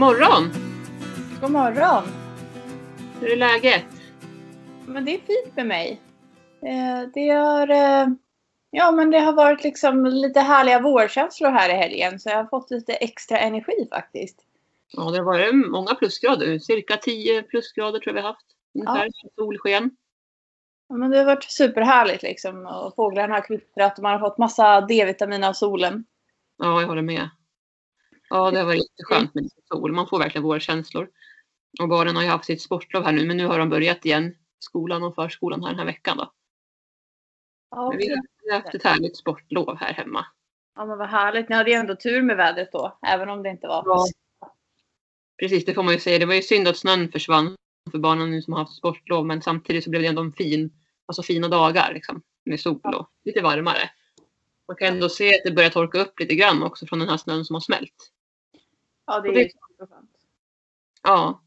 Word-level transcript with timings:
God 0.00 0.06
morgon! 0.08 0.50
God 1.40 1.50
morgon! 1.50 2.02
Hur 3.20 3.32
är 3.32 3.36
läget? 3.36 3.84
Men 4.86 5.04
det 5.04 5.14
är 5.14 5.18
fint 5.18 5.56
med 5.56 5.66
mig. 5.66 6.00
Eh, 6.62 7.08
Det 7.14 7.28
har, 7.28 7.68
eh, 7.70 8.08
ja, 8.70 8.90
men 8.90 9.10
det 9.10 9.18
har 9.18 9.32
varit 9.32 9.64
liksom 9.64 10.06
lite 10.06 10.40
härliga 10.40 10.80
vårkänslor 10.80 11.50
här 11.50 11.68
i 11.68 11.72
helgen 11.72 12.20
så 12.20 12.28
jag 12.28 12.36
har 12.36 12.44
fått 12.44 12.70
lite 12.70 12.92
extra 12.92 13.38
energi 13.38 13.88
faktiskt. 13.90 14.36
Ja, 14.92 15.10
det 15.10 15.18
har 15.18 15.24
varit 15.24 15.54
många 15.54 15.94
plusgrader. 15.94 16.58
Cirka 16.58 16.96
10 16.96 17.42
plusgrader 17.42 17.98
tror 17.98 18.16
jag 18.16 18.22
vi 18.22 18.26
har 18.26 18.28
haft. 18.28 18.46
Ungefär. 18.74 19.08
Solsken. 19.36 19.90
Ja, 20.88 20.94
men 20.94 21.10
det 21.10 21.18
har 21.18 21.24
varit 21.24 21.44
superhärligt 21.44 22.22
liksom 22.22 22.66
och 22.66 22.94
fåglarna 22.96 23.34
har 23.34 23.40
kvittrat 23.40 23.98
och 23.98 24.02
man 24.02 24.12
har 24.12 24.28
fått 24.28 24.38
massa 24.38 24.80
D-vitamin 24.80 25.44
av 25.44 25.52
solen. 25.52 26.04
Ja, 26.58 26.80
jag 26.80 26.88
håller 26.88 27.02
med. 27.02 27.28
Ja, 28.30 28.50
det 28.50 28.58
har 28.58 28.66
varit 28.66 28.90
jätteskönt 28.90 29.34
med 29.34 29.44
lite 29.44 29.60
sol. 29.68 29.92
Man 29.92 30.08
får 30.08 30.18
verkligen 30.18 30.42
vårkänslor. 30.42 31.08
Och 31.80 31.88
barnen 31.88 32.16
har 32.16 32.22
ju 32.22 32.28
haft 32.28 32.44
sitt 32.44 32.62
sportlov 32.62 33.04
här 33.04 33.12
nu, 33.12 33.26
men 33.26 33.36
nu 33.36 33.46
har 33.46 33.58
de 33.58 33.68
börjat 33.68 34.04
igen. 34.04 34.36
Skolan 34.58 35.02
och 35.02 35.14
förskolan 35.14 35.62
här 35.62 35.70
den 35.70 35.78
här 35.78 35.86
veckan 35.86 36.16
då. 36.16 36.32
Ja, 37.70 37.88
Men 37.88 37.98
vi 37.98 38.10
har 38.10 38.22
vi 38.42 38.50
har 38.50 38.60
haft 38.60 38.74
ett 38.74 38.82
härligt 38.82 39.16
sportlov 39.16 39.76
här 39.76 39.92
hemma. 39.92 40.26
ja 40.76 40.86
men 40.86 40.98
vad 40.98 41.08
härligt. 41.08 41.48
Ni 41.48 41.54
hade 41.56 41.70
ju 41.70 41.76
ändå 41.76 41.96
tur 41.96 42.22
med 42.22 42.36
vädret 42.36 42.72
då, 42.72 42.98
även 43.06 43.28
om 43.28 43.42
det 43.42 43.50
inte 43.50 43.66
var. 43.66 43.82
Ja. 43.86 44.06
Precis, 45.40 45.64
det 45.64 45.74
får 45.74 45.82
man 45.82 45.94
ju 45.94 46.00
säga. 46.00 46.18
Det 46.18 46.26
var 46.26 46.34
ju 46.34 46.42
synd 46.42 46.68
att 46.68 46.76
snön 46.76 47.12
försvann 47.12 47.56
för 47.90 47.98
barnen 47.98 48.30
nu 48.30 48.42
som 48.42 48.52
har 48.52 48.60
haft 48.60 48.76
sportlov, 48.76 49.26
men 49.26 49.42
samtidigt 49.42 49.84
så 49.84 49.90
blev 49.90 50.02
det 50.02 50.08
ändå 50.08 50.22
en 50.22 50.32
fin, 50.32 50.72
alltså 51.06 51.22
fina 51.22 51.48
dagar 51.48 51.94
liksom, 51.94 52.22
med 52.44 52.60
sol 52.60 52.94
och 52.94 53.10
lite 53.24 53.42
varmare. 53.42 53.90
Man 54.68 54.76
kan 54.76 54.88
ändå 54.88 55.08
se 55.08 55.34
att 55.34 55.44
det 55.44 55.50
börjar 55.50 55.70
torka 55.70 55.98
upp 55.98 56.20
lite 56.20 56.34
grann 56.34 56.62
också 56.62 56.86
från 56.86 56.98
den 56.98 57.08
här 57.08 57.16
snön 57.16 57.44
som 57.44 57.54
har 57.54 57.60
smält. 57.60 58.10
Ja, 59.10 59.20
det 59.20 59.28
är 59.28 59.34
det-. 59.34 59.50
Ja, 61.02 61.42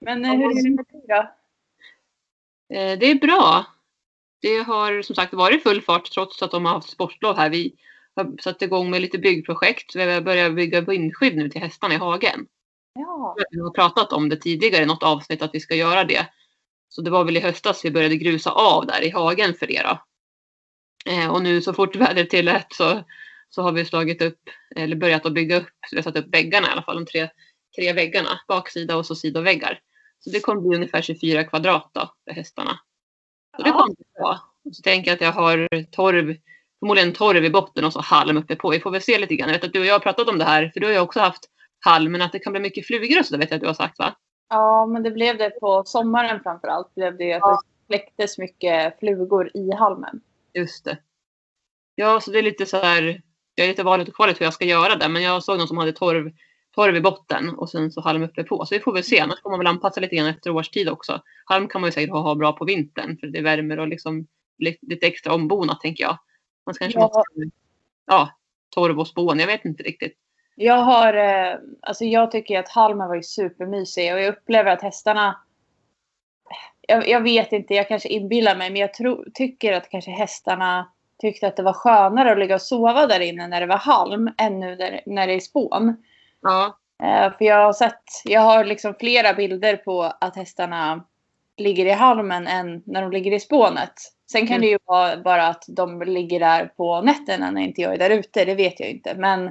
Men 0.00 0.24
eh, 0.24 0.30
hur 0.30 0.44
är 0.44 0.62
det 0.62 0.70
med 0.70 0.84
dig 0.92 1.04
då? 1.08 1.14
eh, 2.76 2.98
det 2.98 3.06
är 3.06 3.14
bra. 3.14 3.64
Det 4.40 4.56
har 4.62 5.02
som 5.02 5.14
sagt 5.14 5.34
varit 5.34 5.62
full 5.62 5.82
fart 5.82 6.10
trots 6.10 6.42
att 6.42 6.50
de 6.50 6.64
har 6.64 6.72
haft 6.72 6.90
sportlov 6.90 7.36
här. 7.36 7.50
Vi 7.50 7.74
har 8.14 8.36
satt 8.42 8.62
igång 8.62 8.90
med 8.90 9.02
lite 9.02 9.18
byggprojekt. 9.18 9.96
Vi 9.96 10.12
har 10.12 10.20
börjat 10.20 10.54
bygga 10.54 10.80
vindskydd 10.80 11.36
nu 11.36 11.48
till 11.48 11.60
hästarna 11.60 11.94
i 11.94 11.96
hagen. 11.96 12.46
Ja, 12.94 13.36
Vi 13.50 13.60
har 13.60 13.70
pratat 13.70 14.12
om 14.12 14.28
det 14.28 14.36
tidigare 14.36 14.82
i 14.82 14.86
något 14.86 15.02
avsnitt 15.02 15.42
att 15.42 15.54
vi 15.54 15.60
ska 15.60 15.74
göra 15.74 16.04
det. 16.04 16.26
Så 16.88 17.02
det 17.02 17.10
var 17.10 17.24
väl 17.24 17.36
i 17.36 17.40
höstas 17.40 17.84
vi 17.84 17.90
började 17.90 18.16
grusa 18.16 18.50
av 18.50 18.86
där 18.86 19.02
i 19.04 19.10
hagen 19.10 19.54
för 19.54 19.66
det 19.66 19.82
då. 19.82 20.02
Eh, 21.12 21.30
och 21.30 21.42
nu 21.42 21.62
så 21.62 21.72
fort 21.72 21.96
vädret 21.96 22.30
tillät 22.30 22.66
så, 22.70 23.04
så 23.50 23.62
har 23.62 23.72
vi 23.72 23.84
slagit 23.84 24.22
upp, 24.22 24.40
eller 24.76 24.96
börjat 24.96 25.26
att 25.26 25.32
bygga 25.32 25.56
upp, 25.56 25.68
vi 25.90 25.96
har 25.96 26.02
satt 26.02 26.16
upp 26.16 26.34
väggarna 26.34 26.68
i 26.68 26.70
alla 26.70 26.82
fall, 26.82 26.96
de 26.96 27.06
tre, 27.06 27.28
tre 27.76 27.92
väggarna, 27.92 28.40
baksida 28.48 28.96
och 28.96 29.06
så 29.06 29.14
sidoväggar. 29.14 29.80
Så 30.20 30.30
det 30.30 30.40
kommer 30.40 30.60
bli 30.60 30.76
ungefär 30.76 31.02
24 31.02 31.44
kvadrat 31.44 31.90
då 31.92 32.12
för 32.24 32.34
hästarna. 32.34 32.78
Så 33.56 33.62
det 33.62 33.70
kommer 33.70 33.94
bli 33.94 34.04
bra. 34.14 34.40
Och 34.64 34.76
så 34.76 34.82
tänker 34.82 35.10
jag 35.10 35.14
att 35.14 35.20
jag 35.20 35.32
har 35.32 35.84
torv, 35.90 36.36
förmodligen 36.80 37.12
torv 37.12 37.44
i 37.44 37.50
botten 37.50 37.84
och 37.84 37.92
så 37.92 38.00
halm 38.00 38.36
uppe 38.36 38.56
på. 38.56 38.70
Vi 38.70 38.80
får 38.80 38.90
väl 38.90 39.02
se 39.02 39.18
lite 39.18 39.36
grann. 39.36 39.48
Jag 39.48 39.56
vet 39.56 39.64
att 39.64 39.72
du 39.72 39.80
och 39.80 39.86
jag 39.86 39.94
har 39.94 40.00
pratat 40.00 40.28
om 40.28 40.38
det 40.38 40.44
här, 40.44 40.70
för 40.74 40.80
du 40.80 40.86
har 40.86 40.92
ju 40.92 41.00
också 41.00 41.20
haft 41.20 41.44
halm, 41.84 42.12
men 42.12 42.22
att 42.22 42.32
det 42.32 42.38
kan 42.38 42.52
bli 42.52 42.60
mycket 42.60 42.86
flugor 42.86 43.18
och 43.18 43.26
så 43.26 43.32
där 43.32 43.38
vet 43.38 43.50
jag 43.50 43.56
att 43.56 43.62
du 43.62 43.66
har 43.66 43.74
sagt 43.74 43.98
va? 43.98 44.16
Ja, 44.48 44.86
men 44.86 45.02
det 45.02 45.10
blev 45.10 45.38
det 45.38 45.50
på 45.50 45.82
sommaren 45.86 46.40
framför 46.42 46.68
allt. 46.68 46.94
Blev 46.94 47.16
det 47.16 47.32
att 47.32 47.40
Ja. 47.40 47.60
det 47.60 47.96
släcktes 47.96 48.38
mycket 48.38 48.98
flugor 48.98 49.50
i 49.54 49.70
halmen. 49.72 50.20
Just 50.54 50.84
det. 50.84 50.98
Ja, 51.94 52.20
så 52.20 52.30
det 52.30 52.38
är 52.38 52.42
lite 52.42 52.66
så 52.66 52.76
här. 52.76 53.22
Jag 53.58 53.64
är 53.64 53.68
lite 53.68 53.82
valet 53.82 54.08
och 54.08 54.14
kvalet 54.14 54.40
hur 54.40 54.46
jag 54.46 54.54
ska 54.54 54.64
göra 54.64 54.94
det, 54.96 55.08
men 55.08 55.22
jag 55.22 55.42
såg 55.42 55.58
någon 55.58 55.68
som 55.68 55.76
hade 55.78 55.92
torv, 55.92 56.32
torv 56.74 56.96
i 56.96 57.00
botten 57.00 57.48
och 57.48 57.70
sen 57.70 57.92
så 57.92 58.00
halm 58.00 58.22
uppe 58.22 58.44
på. 58.44 58.66
Så 58.66 58.74
vi 58.74 58.80
får 58.80 58.92
väl 58.92 59.04
se. 59.04 59.20
Annars 59.20 59.42
får 59.42 59.50
man 59.50 59.58
väl 59.58 59.66
anpassa 59.66 60.00
lite 60.00 60.16
grann 60.16 60.26
efter 60.26 60.50
årstid 60.50 60.88
också. 60.88 61.22
Halm 61.44 61.68
kan 61.68 61.80
man 61.80 61.88
ju 61.88 61.92
säkert 61.92 62.10
ha, 62.10 62.20
ha 62.20 62.34
bra 62.34 62.52
på 62.52 62.64
vintern 62.64 63.18
för 63.18 63.26
det 63.26 63.40
värmer 63.40 63.78
och 63.78 63.88
liksom 63.88 64.26
li- 64.58 64.78
lite 64.82 65.06
extra 65.06 65.34
ombonat 65.34 65.80
tänker 65.80 66.04
jag. 66.04 66.18
Man 66.66 66.74
ska 66.74 66.84
kanske 66.84 67.00
Ja. 67.00 67.06
måste, 67.06 67.56
ja, 68.06 68.30
torv 68.74 69.00
och 69.00 69.08
spån. 69.08 69.38
Jag 69.38 69.46
vet 69.46 69.64
inte 69.64 69.82
riktigt. 69.82 70.14
Jag 70.56 70.76
har, 70.82 71.14
eh, 71.14 71.54
alltså 71.82 72.04
jag 72.04 72.30
tycker 72.30 72.58
att 72.58 72.68
halmen 72.68 73.08
var 73.08 73.14
ju 73.16 73.22
supermysig 73.22 74.12
och 74.14 74.20
jag 74.20 74.28
upplever 74.28 74.70
att 74.70 74.82
hästarna 74.82 75.38
jag, 76.80 77.08
jag 77.08 77.20
vet 77.20 77.52
inte, 77.52 77.74
jag 77.74 77.88
kanske 77.88 78.08
inbillar 78.08 78.56
mig, 78.56 78.70
men 78.70 78.80
jag 78.80 78.94
tro, 78.94 79.24
tycker 79.34 79.72
att 79.72 79.88
kanske 79.90 80.10
hästarna 80.10 80.92
tyckte 81.18 81.46
att 81.48 81.56
det 81.56 81.62
var 81.62 81.72
skönare 81.72 82.32
att 82.32 82.38
ligga 82.38 82.54
och 82.54 82.62
sova 82.62 83.06
där 83.06 83.20
inne 83.20 83.48
när 83.48 83.60
det 83.60 83.66
var 83.66 83.76
halm 83.76 84.30
än 84.38 84.60
nu 84.60 84.76
när, 84.76 85.00
när 85.06 85.26
det 85.26 85.34
är 85.34 85.40
spån. 85.40 85.96
Ja, 86.42 86.78
Eh, 87.02 87.32
för 87.38 87.44
jag 87.44 87.64
har 87.64 87.72
sett, 87.72 88.02
jag 88.24 88.40
har 88.40 88.64
liksom 88.64 88.94
flera 88.94 89.34
bilder 89.34 89.76
på 89.76 90.12
att 90.20 90.36
hästarna 90.36 91.04
ligger 91.56 91.86
i 91.86 91.90
halmen 91.90 92.46
än 92.46 92.82
när 92.86 93.02
de 93.02 93.10
ligger 93.12 93.32
i 93.32 93.40
spånet. 93.40 93.92
Sen 94.32 94.40
kan 94.46 94.56
Mm. 94.56 94.60
det 94.60 94.66
ju 94.66 94.78
vara 94.84 95.16
bara 95.16 95.46
att 95.46 95.64
de 95.68 96.02
ligger 96.02 96.40
där 96.40 96.66
på 96.76 97.00
nätterna 97.00 97.50
när 97.50 97.62
inte 97.62 97.80
jag 97.80 97.94
är 97.94 97.98
där 97.98 98.10
ute, 98.10 98.44
det 98.44 98.54
vet 98.54 98.80
jag 98.80 98.90
inte. 98.90 99.14
Men 99.14 99.50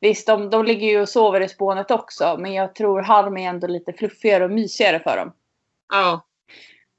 visst, 0.00 0.26
de, 0.26 0.50
de 0.50 0.64
ligger 0.64 0.86
ju 0.86 1.00
och 1.00 1.08
sover 1.08 1.40
i 1.40 1.48
spånet 1.48 1.90
också, 1.90 2.36
men 2.38 2.52
jag 2.52 2.74
tror 2.74 3.02
halm 3.02 3.36
är 3.36 3.48
ändå 3.48 3.66
lite 3.66 3.92
fluffigare 3.92 4.44
och 4.44 4.50
mysigare 4.50 5.00
för 5.00 5.16
dem. 5.16 5.32
ja, 5.92 6.20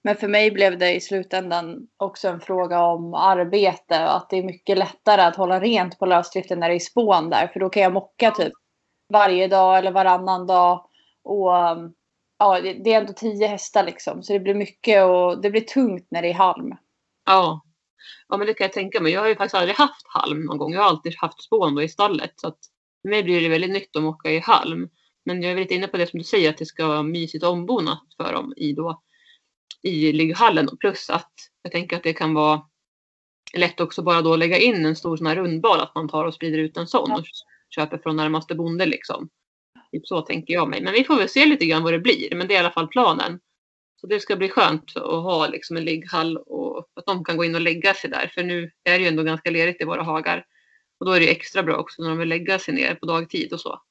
men 0.06 0.16
för 0.16 0.28
mig 0.28 0.52
blev 0.52 0.78
det 0.78 0.96
i 0.96 1.02
slutändan 1.02 1.88
också 1.98 2.28
en 2.28 2.40
fråga 2.40 2.84
om 2.84 3.14
arbete 3.14 4.04
och 4.04 4.16
att 4.16 4.30
det 4.30 4.38
är 4.38 4.44
mycket 4.44 4.78
lättare 4.78 5.22
att 5.22 5.36
hålla 5.36 5.60
rent 5.60 6.00
på 6.00 6.06
lösdriften 6.06 6.60
när 6.60 6.70
det 6.70 6.76
är 6.76 6.80
spån 6.80 7.30
där. 7.30 7.48
För 7.48 7.60
då 7.60 7.70
kan 7.70 7.84
jag 7.84 7.94
mocka 7.94 8.32
typ 8.32 8.54
varje 9.14 9.48
dag 9.48 9.78
eller 9.78 9.92
varannan 9.92 10.48
dag. 10.48 10.86
Och 11.24 11.54
um, 11.54 11.94
ja, 12.40 12.62
det 12.62 12.94
är 12.94 13.02
ändå 13.02 13.14
tio 13.14 13.48
hästar 13.48 13.84
liksom. 13.84 14.24
Så 14.24 14.34
det 14.34 14.40
blir 14.40 14.54
mycket 14.54 15.04
och 15.04 15.42
det 15.42 15.50
blir 15.50 15.62
tungt 15.62 16.08
när 16.12 16.22
det 16.22 16.30
är 16.30 16.34
halm. 16.34 16.76
ja. 17.26 17.62
Ja, 18.28 18.38
men 18.38 18.48
det 18.48 18.54
kan 18.54 18.66
jag 18.66 18.74
tänka 18.74 19.02
mig. 19.02 19.12
Jag 19.12 19.22
har 19.22 19.28
ju 19.28 19.36
faktiskt 19.36 19.56
aldrig 19.56 19.76
haft 19.76 20.08
halm 20.08 20.46
någon 20.46 20.58
gång. 20.58 20.74
Jag 20.74 20.82
har 20.82 20.90
alltid 20.90 21.16
haft 21.18 21.44
spån 21.44 21.76
då 21.76 21.82
i 21.82 21.90
stallet. 21.90 22.34
Så 22.36 22.48
att 22.48 22.60
för 23.02 23.10
mig 23.10 23.24
blir 23.24 23.42
det 23.42 23.50
väldigt 23.50 23.72
nytt 23.72 23.96
att 23.96 24.04
mocka 24.04 24.32
i 24.32 24.40
halm. 24.40 24.90
Men 25.26 25.42
jag 25.42 25.52
är 25.52 25.56
lite 25.56 25.74
inne 25.74 25.88
på 25.88 25.98
det 25.98 26.08
som 26.08 26.18
du 26.18 26.24
säger 26.24 26.50
att 26.50 26.58
det 26.58 26.66
ska 26.66 26.88
vara 26.88 27.04
mysigt 27.04 27.44
och 27.44 27.52
ombonat 27.52 28.04
för 28.18 28.34
dem 28.34 28.54
i, 28.58 28.74
då, 28.74 29.02
i 29.82 30.12
ligghallen. 30.12 30.70
Plus 30.80 31.10
att 31.10 31.32
jag 31.62 31.72
tänker 31.72 31.98
att 31.98 32.04
det 32.04 32.14
kan 32.14 32.34
vara 32.34 32.62
lätt 33.54 33.80
också 33.80 34.02
bara 34.02 34.22
då 34.22 34.36
lägga 34.36 34.58
in 34.58 34.86
en 34.86 34.96
stor 34.96 35.18
sån 35.18 35.28
här 35.28 35.36
rundbal. 35.36 35.80
Att 35.80 35.96
man 35.96 36.10
tar 36.10 36.26
och 36.26 36.34
sprider 36.34 36.58
ut 36.58 36.78
en 36.78 36.88
sån 36.88 37.12
och 37.12 37.26
köper 37.76 37.98
från 37.98 38.16
närmaste 38.16 38.56
bonde 38.56 38.86
liksom. 38.86 39.30
Typ 39.92 40.08
så 40.08 40.22
tänker 40.22 40.54
jag 40.54 40.70
mig. 40.70 40.82
Men 40.82 40.94
vi 40.94 41.04
får 41.04 41.16
väl 41.16 41.30
se 41.30 41.46
lite 41.46 41.66
grann 41.66 41.84
vad 41.84 41.94
det 41.94 42.00
blir. 42.00 42.36
Men 42.36 42.48
det 42.48 42.54
är 42.54 42.56
i 42.56 42.60
alla 42.60 42.72
fall 42.72 42.88
planen. 42.88 43.40
Så 44.02 44.08
det 44.08 44.20
ska 44.20 44.36
bli 44.36 44.50
skönt 44.50 44.98
att 44.98 45.04
ha 45.04 45.48
liksom 45.48 45.78
en 45.78 45.86
ligghall 45.86 46.38
och 46.38 46.90
att 46.96 47.06
de 47.06 47.24
kan 47.24 47.38
gå 47.38 47.46
in 47.46 47.56
och 47.56 47.62
lägga 47.62 47.94
sig 47.94 48.10
där. 48.10 48.32
För 48.34 48.44
nu 48.44 48.72
är 48.84 48.92
det 48.92 49.04
ju 49.04 49.08
ändå 49.08 49.24
ganska 49.24 49.52
lerigt 49.52 49.82
i 49.82 49.86
våra 49.86 50.04
hagar. 50.04 50.46
Och 51.00 51.06
då 51.06 51.12
är 51.12 51.20
det 51.20 51.32
extra 51.32 51.64
bra 51.64 51.78
också 51.78 52.02
när 52.02 52.10
de 52.10 52.18
vill 52.18 52.30
lägga 52.30 52.60
sig 52.60 52.74
ner 52.74 52.96
på 52.96 53.06
dagtid 53.06 53.54
och 53.54 53.62
så. 53.62 53.82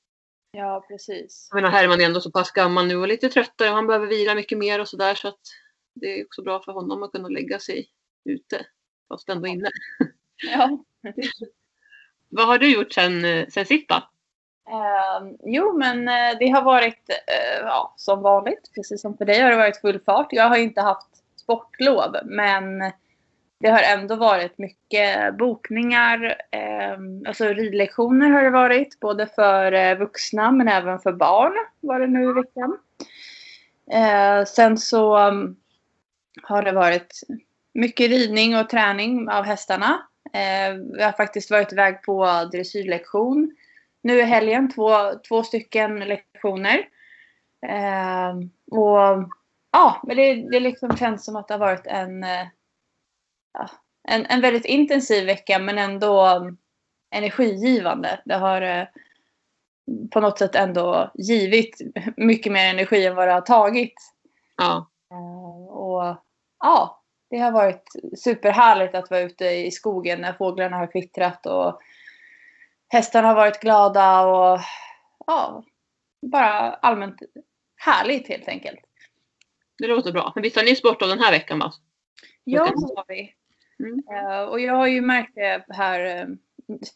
Ja, 0.51 0.85
precis. 0.89 1.49
Jag 1.51 1.57
menar 1.57 1.71
Herman 1.71 2.01
är 2.01 2.05
ändå 2.05 2.21
så 2.21 2.31
pass 2.31 2.51
gammal 2.51 2.87
nu 2.87 2.97
och 2.97 3.09
lite 3.09 3.29
tröttare 3.29 3.69
och 3.69 3.75
han 3.75 3.87
behöver 3.87 4.07
vila 4.07 4.35
mycket 4.35 4.59
mer 4.59 4.81
och 4.81 4.89
sådär. 4.89 5.15
Så 5.15 5.29
att 5.29 5.41
det 5.95 6.21
är 6.21 6.25
också 6.25 6.43
bra 6.43 6.63
för 6.63 6.73
honom 6.73 7.03
att 7.03 7.13
kunna 7.13 7.29
lägga 7.29 7.59
sig 7.59 7.89
ute. 8.25 8.67
Fast 9.09 9.29
ändå 9.29 9.47
inne. 9.49 9.71
Ja. 10.43 10.85
Vad 12.29 12.47
har 12.47 12.59
du 12.59 12.75
gjort 12.75 12.93
sen, 12.93 13.25
eh, 13.25 13.47
sen 13.49 13.67
sist 13.67 13.89
då? 13.89 13.95
Ehm, 14.71 15.37
jo, 15.45 15.79
men 15.79 16.09
eh, 16.09 16.39
det 16.39 16.49
har 16.49 16.63
varit 16.63 17.09
eh, 17.09 17.61
ja, 17.61 17.95
som 17.97 18.23
vanligt. 18.23 18.71
Precis 18.75 19.03
som 19.03 19.17
för 19.17 19.25
dig 19.25 19.41
har 19.41 19.51
det 19.51 19.57
varit 19.57 19.81
full 19.81 20.01
fart. 20.01 20.29
Jag 20.31 20.49
har 20.49 20.57
inte 20.57 20.81
haft 20.81 21.09
sportlov, 21.37 22.17
men 22.25 22.93
det 23.61 23.69
har 23.69 23.83
ändå 23.83 24.17
varit 24.17 24.59
mycket 24.59 25.37
bokningar. 25.39 26.25
Eh, 26.51 26.99
alltså 27.27 27.45
ridlektioner 27.45 28.31
har 28.31 28.43
det 28.43 28.51
varit, 28.51 29.01
både 29.01 29.27
för 29.27 29.97
vuxna 29.97 30.53
men 30.53 30.69
även 30.69 30.99
för 30.99 31.13
barn 31.13 31.53
var 31.81 32.01
det 32.01 32.07
nu 32.07 32.31
i 32.31 32.33
veckan. 32.33 32.79
Eh, 33.91 34.45
sen 34.45 34.79
så 34.79 35.29
um, 35.29 35.57
har 36.43 36.63
det 36.63 36.73
varit 36.73 37.21
mycket 37.75 38.11
ridning 38.11 38.57
och 38.57 38.69
träning 38.69 39.29
av 39.29 39.45
hästarna. 39.45 40.07
Eh, 40.33 40.75
vi 40.97 41.03
har 41.03 41.13
faktiskt 41.13 41.51
varit 41.51 41.73
iväg 41.73 42.03
på 42.03 42.49
dressyrlektion 42.53 43.57
nu 44.03 44.19
i 44.19 44.23
helgen. 44.23 44.73
Två, 44.73 45.15
två 45.29 45.43
stycken 45.43 45.99
lektioner. 45.99 46.89
Eh, 47.67 48.35
och 48.71 49.29
ja, 49.73 50.01
men 50.03 50.17
det, 50.17 50.35
det 50.51 50.61
liksom 50.61 50.97
känns 50.97 51.25
som 51.25 51.37
att 51.37 51.49
det 51.49 51.55
har 51.55 51.59
varit 51.59 51.87
en, 51.87 52.25
eh, 52.25 52.47
ja, 53.53 53.71
en, 54.09 54.27
en 54.27 54.41
väldigt 54.41 54.65
intensiv 54.65 55.27
vecka 55.27 55.59
men 55.59 55.79
ändå 55.79 56.43
energigivande. 57.11 58.21
Det 58.25 58.35
har 58.35 58.63
eh, 58.63 58.85
på 60.11 60.21
något 60.21 60.39
sätt 60.39 60.55
ändå 60.55 61.11
givit 61.15 61.81
mycket 62.17 62.53
mer 62.53 62.71
energi 62.71 63.07
än 63.07 63.15
vad 63.15 63.29
det 63.29 63.33
har 63.33 63.41
tagit. 63.41 63.95
Ja, 64.57 64.91
Eh, 65.15 65.67
och 65.67 66.17
ja, 66.65 67.03
det 67.31 67.39
har 67.39 67.53
varit 67.53 67.85
superhärligt 68.19 68.95
att 68.95 69.11
vara 69.11 69.21
ute 69.21 69.45
i 69.45 69.71
skogen 69.71 70.21
när 70.21 70.33
fåglarna 70.33 70.77
har 70.77 70.93
kvittrat 70.93 71.47
och 71.47 71.81
hästarna 72.89 73.29
har 73.29 73.35
varit 73.35 73.61
glada 73.61 74.21
och 74.27 74.61
ja, 75.27 75.65
bara 76.23 76.73
allmänt 76.73 77.17
härligt 77.77 78.29
helt 78.29 78.49
enkelt. 78.49 78.81
Det 79.79 79.87
låter 79.87 80.13
bra. 80.13 80.33
Men 80.35 80.43
visst 80.43 80.57
har 80.57 80.65
ni 80.65 80.77
sportlov 80.77 81.09
den 81.09 81.19
här 81.19 81.33
veckan 81.33 81.59
va? 81.59 81.73
Ja, 82.45 82.65
det 82.65 82.97
har 82.97 83.05
vi. 83.09 83.35
Mm. 83.79 84.03
Eh, 84.13 84.43
och 84.43 84.61
jag 84.61 84.75
har 84.75 84.87
ju 84.87 85.01
märkt 85.01 85.35
det 85.35 85.65
här, 85.69 86.25
uh, 86.25 86.35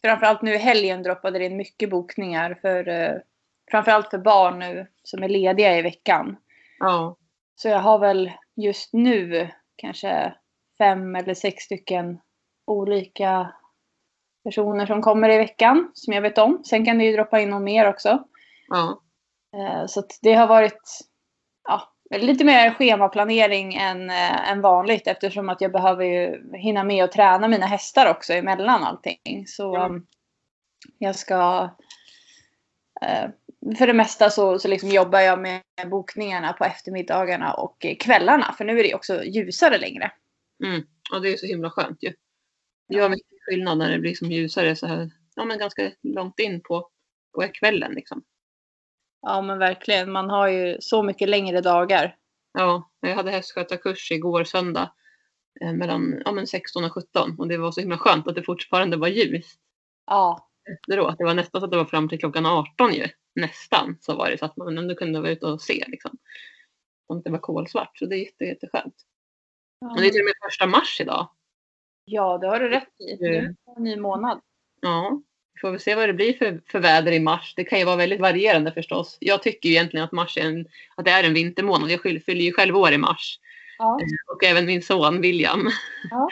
framförallt 0.01 0.41
nu 0.41 0.53
i 0.53 0.57
helgen 0.57 1.03
droppade 1.03 1.39
det 1.39 1.45
in 1.45 1.57
mycket 1.57 1.89
bokningar 1.89 2.59
för 2.61 2.87
uh, 2.87 3.19
framförallt 3.71 4.09
för 4.09 4.17
barn 4.17 4.59
nu 4.59 4.87
som 5.03 5.23
är 5.23 5.29
lediga 5.29 5.77
i 5.77 5.81
veckan. 5.81 6.37
Ja. 6.79 7.17
Så 7.55 7.67
jag 7.67 7.79
har 7.79 7.99
väl 7.99 8.31
just 8.61 8.93
nu 8.93 9.49
kanske 9.75 10.33
fem 10.77 11.15
eller 11.15 11.33
sex 11.33 11.63
stycken 11.63 12.19
olika 12.67 13.53
personer 14.43 14.85
som 14.85 15.01
kommer 15.01 15.29
i 15.29 15.37
veckan 15.37 15.91
som 15.93 16.13
jag 16.13 16.21
vet 16.21 16.37
om. 16.37 16.63
Sen 16.65 16.85
kan 16.85 16.97
det 16.97 17.03
ju 17.03 17.13
droppa 17.13 17.39
in 17.39 17.49
någon 17.49 17.63
mer 17.63 17.89
också. 17.89 18.23
Ja. 18.67 19.01
Eh, 19.57 19.85
Så 19.87 20.03
det 20.21 20.33
har 20.33 20.47
varit 20.47 20.99
ja, 21.67 21.81
lite 22.17 22.43
mer 22.43 22.73
schemaplanering 22.73 23.73
än, 23.75 24.09
eh, 24.09 24.51
än 24.51 24.61
vanligt 24.61 25.07
eftersom 25.07 25.49
att 25.49 25.61
jag 25.61 25.71
behöver 25.71 26.05
ju 26.05 26.51
hinna 26.57 26.83
med 26.83 27.03
att 27.03 27.11
träna 27.11 27.47
mina 27.47 27.65
hästar 27.65 28.11
också 28.11 28.33
emellan 28.33 28.83
allting. 28.83 29.47
Så 29.47 29.75
Ja. 29.75 29.85
um, 29.85 30.07
jag 30.97 31.15
ska... 31.15 31.69
för 33.77 33.87
det 33.87 33.93
mesta 33.93 34.29
så, 34.29 34.59
så 34.59 34.67
liksom 34.67 34.89
jobbar 34.89 35.19
jag 35.19 35.39
med 35.39 35.61
bokningarna 35.89 36.53
på 36.53 36.65
eftermiddagarna 36.65 37.53
och 37.53 37.85
kvällarna. 37.99 38.53
För 38.57 38.65
nu 38.65 38.79
är 38.79 38.83
det 38.83 38.95
också 38.95 39.23
ljusare 39.23 39.77
längre. 39.77 40.11
Mm. 40.63 40.81
ja, 41.11 41.19
det 41.19 41.33
är 41.33 41.37
så 41.37 41.45
himla 41.45 41.69
skönt 41.69 42.03
ju. 42.03 42.13
Det 42.87 42.95
gör 42.95 43.09
mycket 43.09 43.43
skillnad 43.49 43.77
när 43.77 43.91
det 43.91 43.99
blir 43.99 44.15
som 44.15 44.31
ljusare 44.31 44.75
så 44.75 44.87
här. 44.87 45.11
Ja, 45.35 45.45
men 45.45 45.59
ganska 45.59 45.91
långt 46.01 46.39
in 46.39 46.61
på, 46.61 46.89
på 47.35 47.47
kvällen 47.53 47.91
liksom. 47.91 48.23
Ja 49.21 49.41
men 49.41 49.59
verkligen. 49.59 50.11
Man 50.11 50.29
har 50.29 50.47
ju 50.47 50.77
så 50.79 51.03
mycket 51.03 51.29
längre 51.29 51.61
dagar. 51.61 52.15
Ja, 52.53 52.91
jag 52.99 53.15
hade 53.15 53.31
hästskötarkurs 53.31 54.11
igår 54.11 54.43
söndag 54.43 54.91
eh, 55.61 55.73
mellan 55.73 56.21
ja, 56.25 56.31
men 56.31 56.47
16 56.47 56.83
och 56.83 56.93
17 56.93 57.35
och 57.39 57.47
det 57.47 57.57
var 57.57 57.71
så 57.71 57.79
himla 57.79 57.97
skönt 57.97 58.27
att 58.27 58.35
det 58.35 58.43
fortfarande 58.43 58.97
var 58.97 59.07
ljust 59.07 59.59
Ja. 60.05 60.49
efteråt. 60.73 61.15
Det 61.17 61.23
var 61.23 61.33
nästan 61.33 61.61
så 61.61 61.65
att 61.65 61.71
det 61.71 61.77
var 61.77 61.85
fram 61.85 62.09
till 62.09 62.19
klockan 62.19 62.45
18 62.45 62.93
ju. 62.93 63.07
Nästan 63.39 63.97
så 64.01 64.15
var 64.15 64.29
det 64.29 64.37
så 64.37 64.45
att 64.45 64.57
man 64.57 64.77
ändå 64.77 64.95
kunde 64.95 65.19
vara 65.21 65.31
ute 65.31 65.45
och 65.45 65.61
se 65.61 65.85
liksom. 65.87 66.17
Om 67.07 67.21
det 67.21 67.29
var 67.29 67.39
kolsvart 67.39 67.97
så 67.97 68.05
det 68.05 68.15
är 68.15 68.25
jätte, 68.25 68.43
jätteskönt. 68.43 68.95
Men 69.81 69.97
det 69.97 70.07
är 70.07 70.09
till 70.09 70.21
och 70.21 70.25
med 70.25 70.33
första 70.49 70.67
mars 70.67 71.01
idag. 71.01 71.29
Ja, 72.05 72.37
det 72.37 72.47
har 72.47 72.59
du 72.59 72.69
rätt 72.69 73.01
i. 73.01 73.25
Mm. 73.25 73.45
är 73.45 73.77
en 73.77 73.83
ny 73.83 73.95
månad. 73.97 74.41
Ja, 74.81 75.21
vi 75.53 75.59
får 75.59 75.71
väl 75.71 75.79
se 75.79 75.95
vad 75.95 76.09
det 76.09 76.13
blir 76.13 76.33
för, 76.33 76.61
för 76.71 76.79
väder 76.79 77.11
i 77.11 77.19
mars. 77.19 77.53
Det 77.55 77.63
kan 77.63 77.79
ju 77.79 77.85
vara 77.85 77.95
väldigt 77.95 78.21
varierande 78.21 78.71
förstås. 78.71 79.17
Jag 79.19 79.43
tycker 79.43 79.69
ju 79.69 79.75
egentligen 79.75 80.03
att 80.03 80.11
mars 80.11 80.37
är 80.37 80.41
en, 80.41 80.67
att 80.95 81.05
det 81.05 81.11
är 81.11 81.23
en 81.23 81.33
vintermånad. 81.33 81.91
Jag 81.91 82.01
fyll- 82.01 82.23
fyller 82.23 82.41
ju 82.41 82.53
själv 82.53 82.77
år 82.77 82.91
i 82.91 82.97
mars. 82.97 83.39
Ja. 83.77 83.99
Och 84.33 84.43
även 84.43 84.65
min 84.65 84.81
son 84.81 85.21
William. 85.21 85.69
Ja. 86.09 86.29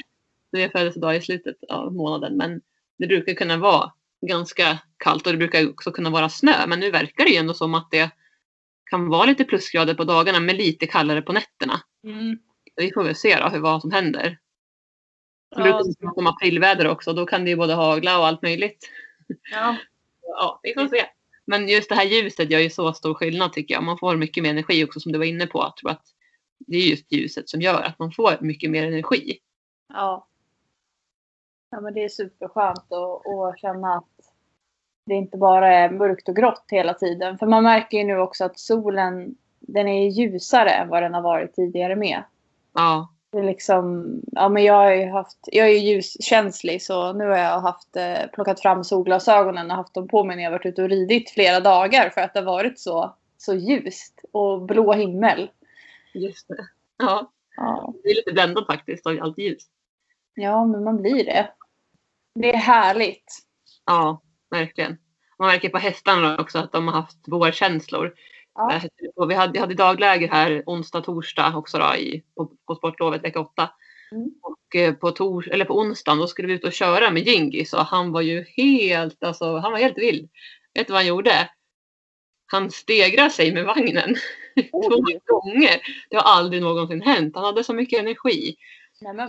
Är 0.57 0.69
födelsedag 0.69 1.15
i 1.15 1.21
slutet 1.21 1.63
av 1.69 1.94
månaden. 1.94 2.38
Men 2.38 2.62
det 2.98 3.07
brukar 3.07 3.33
kunna 3.33 3.57
vara 3.57 3.92
ganska 4.22 4.80
kallt 4.98 5.25
och 5.25 5.31
det 5.31 5.38
brukar 5.38 5.69
också 5.69 5.92
kunna 5.92 6.10
vara 6.10 6.30
snö. 6.30 6.68
Men 6.68 6.80
nu 6.80 6.92
verkar 6.92 7.25
det 7.25 7.31
ju 7.31 7.38
ändå 7.38 7.54
som 7.54 7.75
att 7.75 7.92
det 7.92 8.12
kan 8.90 9.08
vara 9.08 9.25
lite 9.25 9.44
plusgrader 9.44 9.94
på 9.94 10.04
dagarna 10.04 10.40
men 10.40 10.56
lite 10.56 10.88
kallare 10.88 11.22
på 11.22 11.34
nätterna. 11.34 11.81
Mm. 12.04 12.40
Vi 12.75 12.92
får 12.94 13.04
väl 13.04 13.16
se 13.16 13.40
då 13.40 13.48
hur, 13.50 13.60
vad 13.60 13.81
som 13.81 13.92
händer. 13.92 14.24
Det 14.24 14.38
Ja, 15.50 15.64
brukar 15.64 16.06
vara 16.06 16.14
som 16.14 16.28
aprilväder 16.28 16.88
också. 16.88 17.14
Då 17.14 17.25
kan 17.25 17.44
det 17.44 17.50
ju 17.50 17.56
både 17.56 17.74
hagla 17.74 18.19
och 18.19 18.28
allt 18.28 18.42
möjligt. 18.42 18.90
ja. 19.52 19.78
Ja, 20.40 20.60
vi 20.63 20.74
får 20.74 20.88
se. 20.88 21.06
Men 21.46 21.68
just 21.70 21.90
det 21.90 21.96
här 21.96 22.06
ljuset 22.06 22.52
gör 22.52 22.60
ju 22.60 22.70
så 22.70 22.94
stor 22.94 23.13
skillnad 23.13 23.54
tycker 23.54 23.74
jag. 23.74 23.84
Man 23.84 23.98
får 23.98 24.16
mycket 24.16 24.44
mer 24.44 24.50
energi 24.50 24.86
också 24.86 25.00
som 25.00 25.12
du 25.12 25.18
var 25.18 25.25
inne 25.25 25.48
på. 25.48 25.60
Jag 25.60 25.78
tror 25.78 25.92
att 25.92 26.06
det 26.60 26.78
är 26.78 26.90
just 26.90 27.12
ljuset 27.12 27.50
som 27.50 27.62
gör 27.62 27.81
att 27.81 28.00
man 28.00 28.12
får 28.12 28.38
mycket 28.42 28.72
mer 28.72 28.88
energi. 28.88 29.40
Ja. 29.94 30.28
Ja 31.69 31.81
men 31.81 31.94
det 31.94 32.04
är 32.04 32.10
superskönt 32.10 32.92
att, 32.94 33.28
att 33.28 33.60
känna 33.60 33.96
att 33.96 34.06
det 35.06 35.14
inte 35.16 35.38
bara 35.38 35.74
är 35.74 35.90
mörkt 35.90 36.30
och 36.30 36.36
grått 36.36 36.64
hela 36.68 36.94
tiden. 36.94 37.38
För 37.38 37.46
man 37.46 37.64
märker 37.64 37.98
ju 37.98 38.04
nu 38.04 38.18
också 38.19 38.46
att 38.46 38.60
solen 38.60 39.36
den 39.60 39.88
är 39.88 40.08
ljusare 40.10 40.69
än 40.69 40.90
vad 40.90 41.04
den 41.04 41.14
har 41.14 41.22
varit 41.22 41.54
tidigare 41.56 41.96
med. 41.96 42.24
Ja, 42.74 43.10
Det 43.31 43.38
är 43.38 43.44
liksom, 43.44 44.12
ja 44.31 44.50
men 44.50 44.64
jag 44.64 44.74
har 44.74 44.92
ju 44.92 45.10
haft, 45.10 45.38
jag 45.52 45.68
är 45.68 45.72
ju 45.72 45.78
ljuskänslig 45.80 46.81
så 46.81 47.14
nu 47.14 47.25
har 47.25 47.38
jag 47.38 47.60
haft, 47.60 47.96
eh, 47.96 48.28
plockat 48.34 48.60
fram 48.62 48.84
solglasögonen 48.84 49.72
och 49.72 49.78
haft 49.78 49.94
dem 49.94 50.08
på 50.08 50.24
mig 50.24 50.36
när 50.36 50.44
jag 50.44 50.52
varit 50.52 50.66
ute 50.66 50.84
och 50.84 50.90
ridit 50.90 51.30
flera 51.30 51.60
dagar 51.60 52.10
för 52.10 52.22
att 52.22 52.34
det 52.34 52.40
har 52.40 52.46
varit 52.46 52.80
så, 52.80 53.16
så 53.38 53.54
ljust 53.54 54.25
och 54.31 54.62
blå 54.62 54.94
himmel. 54.94 55.50
just 56.13 56.48
det. 56.48 56.68
Ja, 56.98 57.31
Ja. 57.58 57.94
det 58.04 58.10
är 58.10 58.16
lite 58.16 58.31
bländad 58.31 58.66
faktiskt 58.66 59.08
av 59.08 59.18
allt 59.22 59.38
ljus. 59.38 59.63
Ja, 60.38 60.66
men 60.66 60.84
man 60.84 61.01
blir 61.01 61.25
det. 61.25 61.50
Det 62.36 62.50
är 62.50 62.57
härligt. 62.57 63.34
Ja, 63.86 64.22
verkligen. 64.50 64.98
Man 65.39 65.48
märker 65.48 65.69
på 65.69 65.78
hästarna 65.78 66.38
också 66.38 66.60
att 66.60 66.72
de 66.72 66.88
har 66.88 66.94
haft 67.01 67.18
vårkänslor. 67.28 68.13
Ja. 68.56 68.74
Eh, 68.74 68.84
Och 69.16 69.31
vi 69.31 69.36
hade, 69.36 69.57
jag 69.57 69.62
hade 69.62 69.74
dagläger 69.75 70.28
här 70.28 70.63
onsdag, 70.66 71.01
torsdag 71.01 71.57
också 71.57 71.78
då 71.78 71.95
i, 71.95 72.24
på, 72.36 72.51
på 72.66 72.75
sportlovet 72.75 73.24
vecka 73.24 73.39
8. 73.39 73.69
Mm. 74.12 74.30
Och 74.42 74.75
eh, 74.75 74.94
på, 74.94 75.12
tors, 75.12 75.48
eller 75.48 75.66
på 75.66 75.80
onsdagen 75.80 76.18
då 76.18 76.28
skulle 76.28 76.48
vi 76.48 76.54
ut 76.54 76.63
och 76.63 76.74
köra 76.74 77.12
med 77.12 77.28
Gingis 77.28 77.74
och 77.74 77.86
han 77.86 78.12
var 78.12 78.22
ju 78.22 78.45
helt, 78.57 79.24
alltså, 79.24 79.57
han 79.57 79.72
var 79.72 79.80
helt 79.80 79.98
vild. 79.98 80.30
Vet 80.74 80.88
du 80.88 80.94
vad 80.94 81.00
han 81.00 81.07
gjorde? 81.07 81.50
Han 82.45 82.72
stegrade 82.72 83.30
sig 83.30 83.54
med 83.54 83.66
vagnen 83.66 84.16
två 84.72 84.80
gånger. 84.80 85.81
Det 86.10 86.16
har 86.16 86.24
aldrig 86.24 86.62
någonsin 86.62 87.01
hänt. 87.01 87.36
Han 87.36 87.45
hade 87.45 87.63
så 87.63 87.74
mycket 87.74 88.00
energi. 88.00 88.56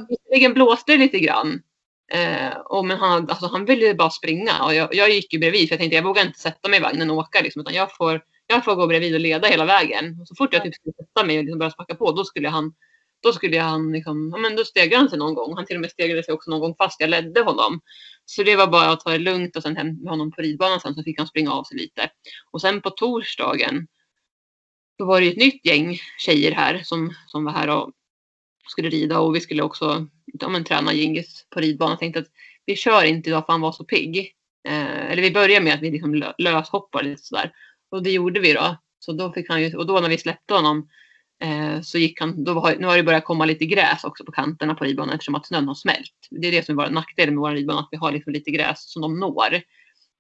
Visserligen 0.09 0.55
blåste 0.55 0.93
det 0.93 0.99
lite 0.99 1.19
grann. 1.19 1.63
Eh, 2.13 2.57
och 2.57 2.85
men 2.85 2.99
han, 2.99 3.31
alltså, 3.31 3.47
han 3.47 3.65
ville 3.65 3.95
bara 3.95 4.11
springa 4.11 4.65
och 4.65 4.75
jag, 4.75 4.95
jag 4.95 5.11
gick 5.11 5.33
ju 5.33 5.39
bredvid 5.39 5.69
för 5.69 5.75
jag 5.75 5.81
tänkte 5.81 5.97
jag 5.97 6.05
vågar 6.05 6.27
inte 6.27 6.39
sätta 6.39 6.69
mig 6.69 6.79
i 6.79 6.83
vagnen 6.83 7.11
och 7.11 7.17
åka 7.17 7.41
liksom, 7.41 7.61
utan 7.61 7.75
jag 7.75 7.97
får, 7.97 8.23
jag 8.47 8.65
får 8.65 8.75
gå 8.75 8.87
bredvid 8.87 9.15
och 9.15 9.21
leda 9.21 9.49
hela 9.49 9.65
vägen. 9.65 10.21
Och 10.21 10.29
så 10.29 10.35
fort 10.35 10.53
jag 10.53 10.63
typ 10.63 10.75
skulle 10.75 10.93
sätta 10.93 11.27
mig 11.27 11.39
och 11.39 11.45
liksom 11.45 11.59
börja 11.59 11.71
spacka 11.71 11.95
på 11.95 12.13
då 12.13 12.25
skulle 12.25 12.49
han 12.49 12.75
då 13.23 13.33
skulle 13.33 13.61
han 13.61 13.93
liksom, 13.93 14.31
ja 14.35 14.39
men 14.39 14.57
då 14.57 14.65
stegrade 14.65 14.97
han 14.97 15.09
sig 15.09 15.19
någon 15.19 15.35
gång. 15.35 15.57
Han 15.57 15.67
till 15.67 15.77
och 15.77 15.81
med 15.81 15.91
stegrade 15.91 16.23
sig 16.23 16.35
också 16.35 16.51
någon 16.51 16.61
gång 16.61 16.75
fast 16.79 17.01
jag 17.01 17.11
ledde 17.11 17.41
honom. 17.41 17.81
Så 18.25 18.43
det 18.43 18.57
var 18.57 18.67
bara 18.67 18.91
att 18.91 19.01
ta 19.01 19.11
det 19.11 19.19
lugnt 19.19 19.57
och 19.57 19.63
sen 19.63 19.77
hem 19.77 19.97
med 20.03 20.11
honom 20.11 20.33
på 20.33 20.43
ridbanan 20.43 20.81
sen 20.81 20.95
så 20.95 21.03
fick 21.03 21.19
han 21.19 21.27
springa 21.27 21.53
av 21.53 21.65
sig 21.65 21.77
lite. 21.77 22.11
Och 22.51 22.61
sen 22.61 22.81
på 22.81 22.91
torsdagen 22.91 23.87
då 24.99 25.05
var 25.05 25.21
det 25.21 25.29
ett 25.29 25.37
nytt 25.37 25.67
gäng 25.67 25.99
tjejer 26.19 26.53
här 26.53 26.81
som, 26.85 27.15
som 27.27 27.45
var 27.45 27.53
här 27.53 27.69
och 27.69 27.93
skulle 28.71 28.89
rida 28.89 29.19
och 29.21 29.37
vi 29.37 29.41
skulle 29.41 29.63
också 29.63 30.07
ja, 30.27 30.49
men, 30.49 30.65
träna 30.65 30.93
Gingis 30.93 31.47
på 31.51 31.61
ridbanan. 31.61 31.93
Jag 31.93 31.99
tänkte 31.99 32.21
att 32.21 32.31
vi 32.67 32.77
kör 32.77 33.05
inte 33.05 33.31
idag 33.31 33.47
för 33.47 33.53
han 33.53 33.61
var 33.61 33.73
så 33.73 33.85
pigg. 33.85 34.35
Eh, 34.69 35.11
eller 35.11 35.23
vi 35.23 35.31
börjar 35.31 35.61
med 35.61 35.75
att 35.75 35.83
vi 35.83 35.91
liksom 35.91 36.15
lö- 36.15 36.35
löshoppar 36.39 37.03
lite 37.03 37.23
sådär. 37.23 37.53
Och 37.91 38.03
det 38.03 38.11
gjorde 38.11 38.41
vi 38.41 38.53
då. 38.53 38.77
Så 38.99 39.13
då 39.13 39.33
fick 39.33 39.49
han 39.49 39.63
ju, 39.63 39.77
och 39.77 39.87
då 39.87 40.01
när 40.01 40.09
vi 40.09 40.19
släppte 40.19 40.55
honom 40.55 40.89
eh, 41.43 41.81
så 41.81 41.99
gick 41.99 42.21
han, 42.21 42.45
då 42.45 42.55
var, 42.55 42.77
nu 42.77 42.87
har 42.87 42.97
det 42.97 43.03
börjat 43.03 43.25
komma 43.25 43.45
lite 43.45 43.67
gräs 43.67 44.05
också 44.05 44.25
på 44.25 44.33
kanterna 44.33 44.75
på 44.75 44.85
ridbanan 44.85 45.15
eftersom 45.15 45.35
att 45.35 45.47
snön 45.47 45.69
har 45.69 45.75
smält. 45.75 46.29
Det 46.31 46.49
är 46.49 46.53
det 46.53 46.67
som 46.67 46.79
är 46.79 46.85
vår 46.85 46.91
nackdel 46.91 47.31
med 47.31 47.39
vår 47.39 47.51
ridbana, 47.51 47.81
att 47.81 47.89
vi 47.91 47.97
har 47.97 48.13
liksom 48.13 48.33
lite 48.33 48.51
gräs 48.51 48.93
som 48.93 49.03
de 49.03 49.21
når 49.21 49.63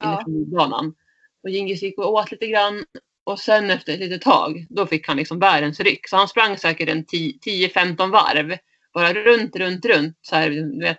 Ja. 0.00 0.14
inifrån 0.14 0.34
ridbanan. 0.34 0.94
Och 1.42 1.50
Gingis 1.50 1.82
gick 1.82 1.98
och 1.98 2.12
åt 2.12 2.30
lite 2.30 2.46
grann 2.46 2.84
och 3.28 3.38
sen 3.38 3.70
efter 3.70 3.92
ett 3.92 4.00
litet 4.00 4.22
tag, 4.22 4.66
då 4.70 4.86
fick 4.86 5.08
han 5.08 5.16
liksom 5.16 5.38
världens 5.38 5.80
ryck. 5.80 6.08
Så 6.08 6.16
han 6.16 6.28
sprang 6.28 6.56
säkert 6.56 6.88
en 6.88 7.04
10-15 7.04 8.10
varv. 8.10 8.58
Bara 8.94 9.12
runt, 9.12 9.56
runt, 9.56 9.84
runt. 9.84 10.18
Så 10.22 10.36
här, 10.36 10.50
du 10.50 10.80
vet, 10.80 10.98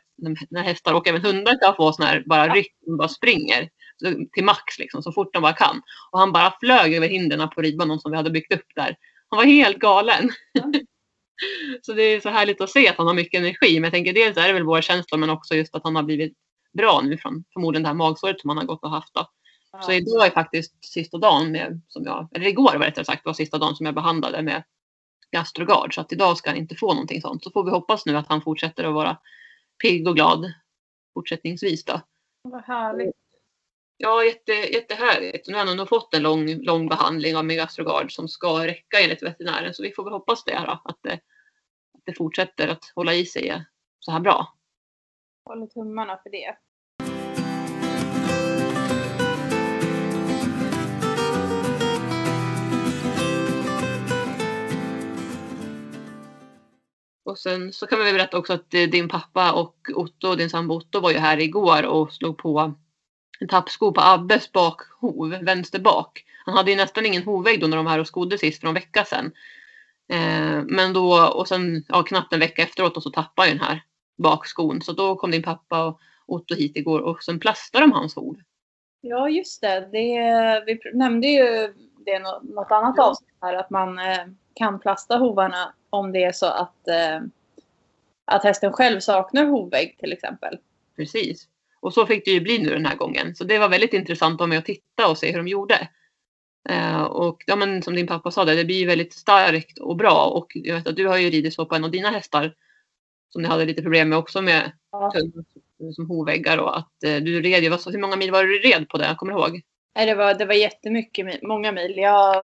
när 0.50 0.63
hästar 0.63 0.93
och 0.93 1.07
även 1.07 1.21
hundar 1.21 1.59
kan 1.62 1.75
få 1.75 1.93
sån 1.93 2.05
här 2.05 2.24
bara 2.25 2.53
ryck 2.53 2.74
och 2.88 2.98
bara 2.98 3.07
springer. 3.07 3.69
Så, 3.98 4.13
till 4.33 4.43
max 4.43 4.79
liksom, 4.79 5.03
så 5.03 5.12
fort 5.12 5.33
de 5.33 5.41
bara 5.41 5.53
kan. 5.53 5.81
Och 6.12 6.19
han 6.19 6.31
bara 6.31 6.53
flög 6.59 6.93
över 6.93 7.07
hindren 7.07 7.50
på 7.50 7.62
ridbanan 7.62 8.00
som 8.00 8.12
vi 8.12 8.17
hade 8.17 8.31
byggt 8.31 8.53
upp 8.53 8.67
där. 8.75 8.95
Han 9.29 9.38
var 9.38 9.45
helt 9.45 9.79
galen. 9.79 10.29
Ja. 10.53 10.71
så 11.81 11.93
det 11.93 12.03
är 12.03 12.19
så 12.19 12.29
härligt 12.29 12.62
att 12.62 12.69
se 12.69 12.88
att 12.88 12.98
han 12.98 13.07
har 13.07 13.13
mycket 13.13 13.39
energi. 13.39 13.74
Men 13.74 13.83
jag 13.83 13.93
tänker 13.93 14.13
dels 14.13 14.38
är 14.38 14.48
det 14.48 14.53
väl 14.53 14.63
vår 14.63 14.81
känsla 14.81 15.17
men 15.17 15.29
också 15.29 15.55
just 15.55 15.75
att 15.75 15.83
han 15.83 15.95
har 15.95 16.03
blivit 16.03 16.33
bra 16.77 17.01
nu 17.01 17.17
från 17.17 17.43
förmodligen 17.53 17.83
det 17.83 17.89
här 17.89 17.95
magsåret 17.95 18.41
som 18.41 18.50
han 18.50 18.57
har 18.57 18.65
gått 18.65 18.83
och 18.83 18.91
haft. 18.91 19.13
Då. 19.13 19.27
Så 19.81 19.91
idag 19.91 20.25
är 20.25 20.31
faktiskt 20.31 20.85
sista 20.85 21.17
dagen, 21.17 21.51
med, 21.51 21.81
som 21.88 22.03
jag, 22.03 22.27
eller 22.31 22.47
igår 22.47 22.73
var 22.73 22.85
rättare 22.85 23.05
sagt, 23.05 23.25
var 23.25 23.33
sista 23.33 23.57
dagen 23.57 23.75
som 23.75 23.85
jag 23.85 23.95
behandlade 23.95 24.41
med 24.41 24.63
Gastrogard. 25.31 25.95
Så 25.95 26.01
att 26.01 26.11
idag 26.11 26.38
ska 26.38 26.49
han 26.49 26.57
inte 26.57 26.75
få 26.75 26.93
någonting 26.93 27.21
sånt. 27.21 27.43
Så 27.43 27.51
får 27.51 27.63
vi 27.63 27.71
hoppas 27.71 28.05
nu 28.05 28.17
att 28.17 28.27
han 28.27 28.41
fortsätter 28.41 28.83
att 28.83 28.93
vara 28.93 29.17
pigg 29.81 30.07
och 30.07 30.15
glad 30.15 30.53
fortsättningsvis 31.13 31.85
då. 31.85 32.01
Vad 32.41 32.63
härligt. 32.63 33.15
Ja, 33.97 34.23
jätte, 34.23 34.51
jättehärligt. 34.51 35.47
Nu 35.47 35.53
har 35.53 35.65
han 35.65 35.77
nog 35.77 35.89
fått 35.89 36.13
en 36.13 36.23
lång, 36.23 36.63
lång 36.63 36.89
behandling 36.89 37.38
av 37.38 37.45
Megastrogard 37.45 38.11
som 38.11 38.27
ska 38.27 38.67
räcka 38.67 38.99
enligt 38.99 39.23
veterinären. 39.23 39.73
Så 39.73 39.83
vi 39.83 39.91
får 39.91 40.03
väl 40.03 40.13
hoppas 40.13 40.43
det 40.43 40.63
då, 40.65 40.81
att 40.83 40.99
det, 41.01 41.13
att 41.93 42.01
det 42.03 42.13
fortsätter 42.13 42.67
att 42.67 42.91
hålla 42.95 43.13
i 43.13 43.25
sig 43.25 43.65
så 43.99 44.11
här 44.11 44.19
bra. 44.19 44.57
Håller 45.45 45.67
tummarna 45.67 46.19
för 46.23 46.29
det. 46.29 46.57
Och 57.29 57.38
sen 57.38 57.74
så 57.74 57.88
kan 57.88 58.00
vi 58.00 58.13
berätta 58.13 58.38
också 58.38 58.53
att 58.53 58.74
eh, 58.74 58.83
din 58.83 59.07
pappa 59.07 59.51
och 59.51 59.75
Otto, 59.95 60.36
din 60.36 60.50
sambo 60.50 60.75
Otto 60.75 61.00
var 61.00 61.12
ju 61.12 61.17
här 61.17 61.39
igår 61.39 61.86
och 61.86 62.13
slog 62.13 62.38
på 62.38 62.75
en 63.39 63.48
tappsko 63.48 63.91
på 63.91 64.01
Abbes 64.01 64.51
bakhov, 64.51 65.29
vänster 65.41 65.79
bak. 65.79 66.25
Han 66.45 66.57
hade 66.57 66.71
ju 66.71 66.77
nästan 66.77 67.05
ingen 67.05 67.24
hovvägg 67.24 67.62
då 67.62 67.67
när 67.67 67.77
de 67.77 67.86
var 67.86 67.91
här 67.91 68.00
och 68.00 68.07
skodde 68.07 68.38
sist 68.38 68.62
för 68.62 68.67
en 68.67 68.74
vecka 68.74 69.05
sedan. 69.05 69.31
Eh, 70.09 70.63
men 70.65 70.93
då, 70.93 71.27
och 71.27 71.48
sen 71.48 71.86
ja, 71.88 72.03
knappt 72.03 72.33
en 72.33 72.39
vecka 72.39 72.63
efteråt 72.63 73.03
så 73.03 73.09
tappade 73.09 73.48
ju 73.48 73.53
den 73.53 73.63
här 73.63 73.83
bakskon. 74.17 74.81
Så 74.81 74.91
då 74.91 75.15
kom 75.15 75.31
din 75.31 75.43
pappa 75.43 75.86
och 75.86 76.00
Otto 76.25 76.55
hit 76.55 76.77
igår 76.77 77.00
och 77.00 77.24
sen 77.24 77.39
plastade 77.39 77.83
de 77.83 77.91
hans 77.91 78.15
hov. 78.15 78.36
Ja, 79.01 79.29
just 79.29 79.62
det. 79.62 79.89
det 79.91 80.63
vi 80.65 80.79
nämnde 80.93 81.27
ju 81.27 81.74
det 82.06 82.20
något 82.20 82.72
annat 82.72 82.94
ja. 82.98 83.03
avsnitt 83.03 83.36
här 83.41 83.53
att 83.53 83.70
man 83.70 84.00
eh, 84.00 84.25
kan 84.53 84.79
plasta 84.79 85.18
hovarna 85.18 85.74
om 85.89 86.12
det 86.12 86.24
är 86.24 86.32
så 86.32 86.46
att, 86.46 86.88
eh, 86.88 87.22
att 88.25 88.44
hästen 88.44 88.74
själv 88.74 89.00
saknar 89.00 89.46
hovvägg 89.46 89.98
till 90.00 90.13
exempel. 90.13 90.58
Precis. 90.96 91.48
Och 91.82 91.94
så 91.94 92.06
fick 92.06 92.25
det 92.25 92.32
ju 92.32 92.41
bli 92.41 92.60
nu 92.60 92.70
den 92.70 92.86
här 92.86 92.96
gången. 92.96 93.36
Så 93.36 93.44
det 93.44 93.60
var 93.60 93.70
väldigt 93.70 93.94
intressant 93.94 94.41
att 94.41 94.50
med 94.50 94.58
och 94.58 94.65
titta 94.65 95.10
och 95.10 95.18
se 95.18 95.32
hur 95.32 95.38
de 95.38 95.48
gjorde. 95.48 95.89
Eh, 96.70 97.01
och 97.01 97.44
ja, 97.48 97.56
men 97.56 97.82
som 97.82 97.96
din 97.96 98.08
pappa 98.08 98.32
sa, 98.32 98.46
det, 98.46 98.56
det 98.56 98.65
blir 98.65 98.88
väldigt 98.88 99.13
starkt 99.13 99.79
och 99.79 99.96
bra. 99.96 100.25
Och 100.25 100.51
jag 100.53 100.75
vet 100.75 100.88
att 100.88 100.96
du 100.96 101.08
har 101.08 101.18
ju 101.18 101.29
ridit 101.29 101.53
så 101.53 101.65
på 101.65 101.75
en 101.75 101.84
av 101.84 101.91
dina 101.91 102.10
hästar 102.10 102.56
som 103.29 103.41
ni 103.41 103.48
hade 103.48 103.65
lite 103.65 103.82
problem 103.82 104.10
med 104.10 104.18
också 104.18 104.41
med 104.41 104.72
ja. 104.91 105.12
som 105.96 106.10
hovväggar 106.10 106.58
och 106.58 106.77
att 106.77 107.03
eh, 107.03 107.15
du 107.15 107.41
red 107.41 107.63
ju, 107.63 107.70
hur 107.70 108.00
många 108.00 108.15
mil 108.15 108.32
var 108.32 108.44
du 108.44 108.60
red 108.60 108.89
på 108.89 108.98
det? 108.98 109.06
Jag 109.06 109.18
kommer 109.18 109.34
ihåg. 109.34 109.62
Det 109.93 110.15
var, 110.15 110.34
det 110.34 110.46
var 110.46 110.53
jättemycket, 110.53 111.41
många 111.41 111.72
mil. 111.72 111.98
Jag 111.98 112.41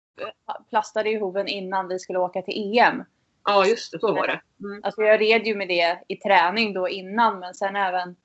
plastade 0.70 1.10
ju 1.10 1.20
hoven 1.20 1.48
innan 1.48 1.88
vi 1.88 1.98
skulle 1.98 2.18
åka 2.18 2.42
till 2.42 2.78
EM. 2.78 3.04
Ja, 3.44 3.66
just 3.66 3.92
det, 3.92 4.00
så 4.00 4.12
var 4.12 4.26
det. 4.26 4.40
Mm. 4.60 4.80
Alltså 4.84 5.02
jag 5.02 5.20
red 5.20 5.46
ju 5.46 5.54
med 5.54 5.68
det 5.68 6.02
i 6.08 6.16
träning 6.16 6.74
då 6.74 6.88
innan, 6.88 7.38
men 7.38 7.54
sen 7.54 7.76
även 7.76 8.16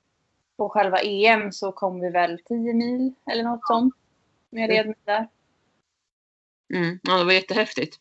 på 0.56 0.68
själva 0.68 0.98
EM 0.98 1.52
så 1.52 1.72
kom 1.72 2.00
vi 2.00 2.10
väl 2.10 2.38
10 2.44 2.74
mil 2.74 3.14
eller 3.30 3.44
något 3.44 3.66
sånt. 3.66 3.94
Men 4.50 4.62
jag 4.62 4.70
red 4.70 4.86
med 4.86 4.96
där. 5.04 5.28
Mm. 6.74 6.98
Ja, 7.02 7.18
det 7.18 7.24
var 7.24 7.32
jättehäftigt. 7.32 7.96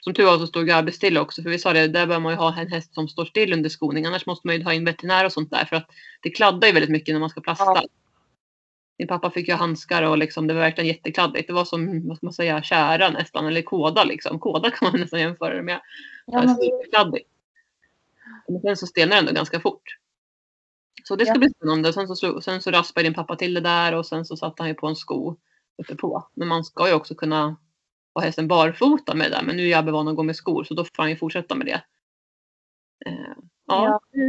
Som 0.00 0.14
tur 0.14 0.24
var 0.24 0.38
så 0.38 0.46
stod 0.46 0.66
Gabi 0.66 0.92
still 0.92 1.18
också, 1.18 1.42
för 1.42 1.50
vi 1.50 1.58
sa 1.58 1.72
det, 1.72 1.88
där 1.88 2.06
bör 2.06 2.18
man 2.18 2.32
ju 2.32 2.38
ha 2.38 2.60
en 2.60 2.72
häst 2.72 2.94
som 2.94 3.08
står 3.08 3.24
still 3.24 3.52
under 3.52 3.68
skoning. 3.68 4.06
Annars 4.06 4.26
måste 4.26 4.46
man 4.46 4.56
ju 4.56 4.64
ha 4.64 4.72
in 4.72 4.84
veterinär 4.84 5.24
och 5.24 5.32
sånt 5.32 5.50
där, 5.50 5.64
för 5.64 5.76
att 5.76 5.90
det 6.22 6.30
kladdar 6.30 6.68
ju 6.68 6.74
väldigt 6.74 6.90
mycket 6.90 7.14
när 7.14 7.20
man 7.20 7.30
ska 7.30 7.40
plasta. 7.40 7.64
Ja. 7.64 7.84
Min 9.00 9.08
pappa 9.08 9.30
fick 9.30 9.48
ju 9.48 9.54
handskar 9.54 10.02
och 10.02 10.18
liksom, 10.18 10.46
det 10.46 10.54
var 10.54 10.60
verkligen 10.60 10.88
jättekladdigt. 10.88 11.46
Det 11.46 11.52
var 11.52 11.64
som, 11.64 12.08
vad 12.08 12.16
ska 12.16 12.26
man 12.26 12.32
säga, 12.32 12.62
kära 12.62 13.10
nästan, 13.10 13.46
eller 13.46 13.62
kåda 13.62 14.04
liksom. 14.04 14.38
Kåda 14.38 14.70
kan 14.70 14.90
man 14.92 15.00
nästan 15.00 15.20
jämföra 15.20 15.54
det 15.54 15.62
med. 15.62 15.80
Ja, 16.26 16.38
men... 16.38 16.56
Superkladdigt. 16.56 17.28
Men 18.48 18.60
sen 18.60 18.76
så 18.76 18.86
stelnar 18.86 19.16
det 19.16 19.20
ändå 19.20 19.32
ganska 19.32 19.60
fort. 19.60 19.82
Så 21.04 21.16
det 21.16 21.24
ska 21.24 21.34
ja. 21.34 21.38
bli 21.38 21.50
spännande. 21.50 21.92
Sen 21.92 22.08
så, 22.08 22.40
sen 22.40 22.62
så 22.62 22.70
raspade 22.70 23.06
din 23.06 23.14
pappa 23.14 23.36
till 23.36 23.54
det 23.54 23.60
där 23.60 23.94
och 23.94 24.06
sen 24.06 24.24
så 24.24 24.36
satte 24.36 24.62
han 24.62 24.68
ju 24.68 24.74
på 24.74 24.86
en 24.86 24.96
sko 24.96 25.36
uppe 25.82 25.96
på. 25.96 26.28
Men 26.34 26.48
man 26.48 26.64
ska 26.64 26.88
ju 26.88 26.94
också 26.94 27.14
kunna 27.14 27.56
ha 28.14 28.22
hästen 28.22 28.48
barfota 28.48 29.14
med 29.14 29.30
det 29.30 29.36
där. 29.36 29.42
Men 29.42 29.56
nu 29.56 29.62
är 29.62 29.70
jag 29.70 29.82
van 29.82 30.08
att 30.08 30.16
gå 30.16 30.22
med 30.22 30.36
skor 30.36 30.64
så 30.64 30.74
då 30.74 30.84
får 30.84 31.02
han 31.02 31.10
ju 31.10 31.16
fortsätta 31.16 31.54
med 31.54 31.66
det. 31.66 31.82
Eh, 33.06 33.34
ja. 33.66 34.00
ja. 34.12 34.20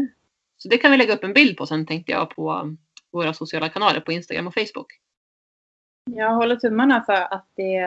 Så 0.58 0.68
det 0.68 0.78
kan 0.78 0.92
vi 0.92 0.98
lägga 0.98 1.14
upp 1.14 1.24
en 1.24 1.34
bild 1.34 1.58
på 1.58 1.66
sen 1.66 1.86
tänkte 1.86 2.12
jag 2.12 2.30
på 2.30 2.76
våra 3.12 3.34
sociala 3.34 3.70
kanaler 3.70 4.00
på 4.00 4.12
Instagram 4.12 4.48
och 4.48 4.54
Facebook. 4.54 5.00
Jag 6.12 6.36
håller 6.36 6.56
tummarna 6.56 7.04
för 7.04 7.34
att 7.34 7.48
det, 7.56 7.80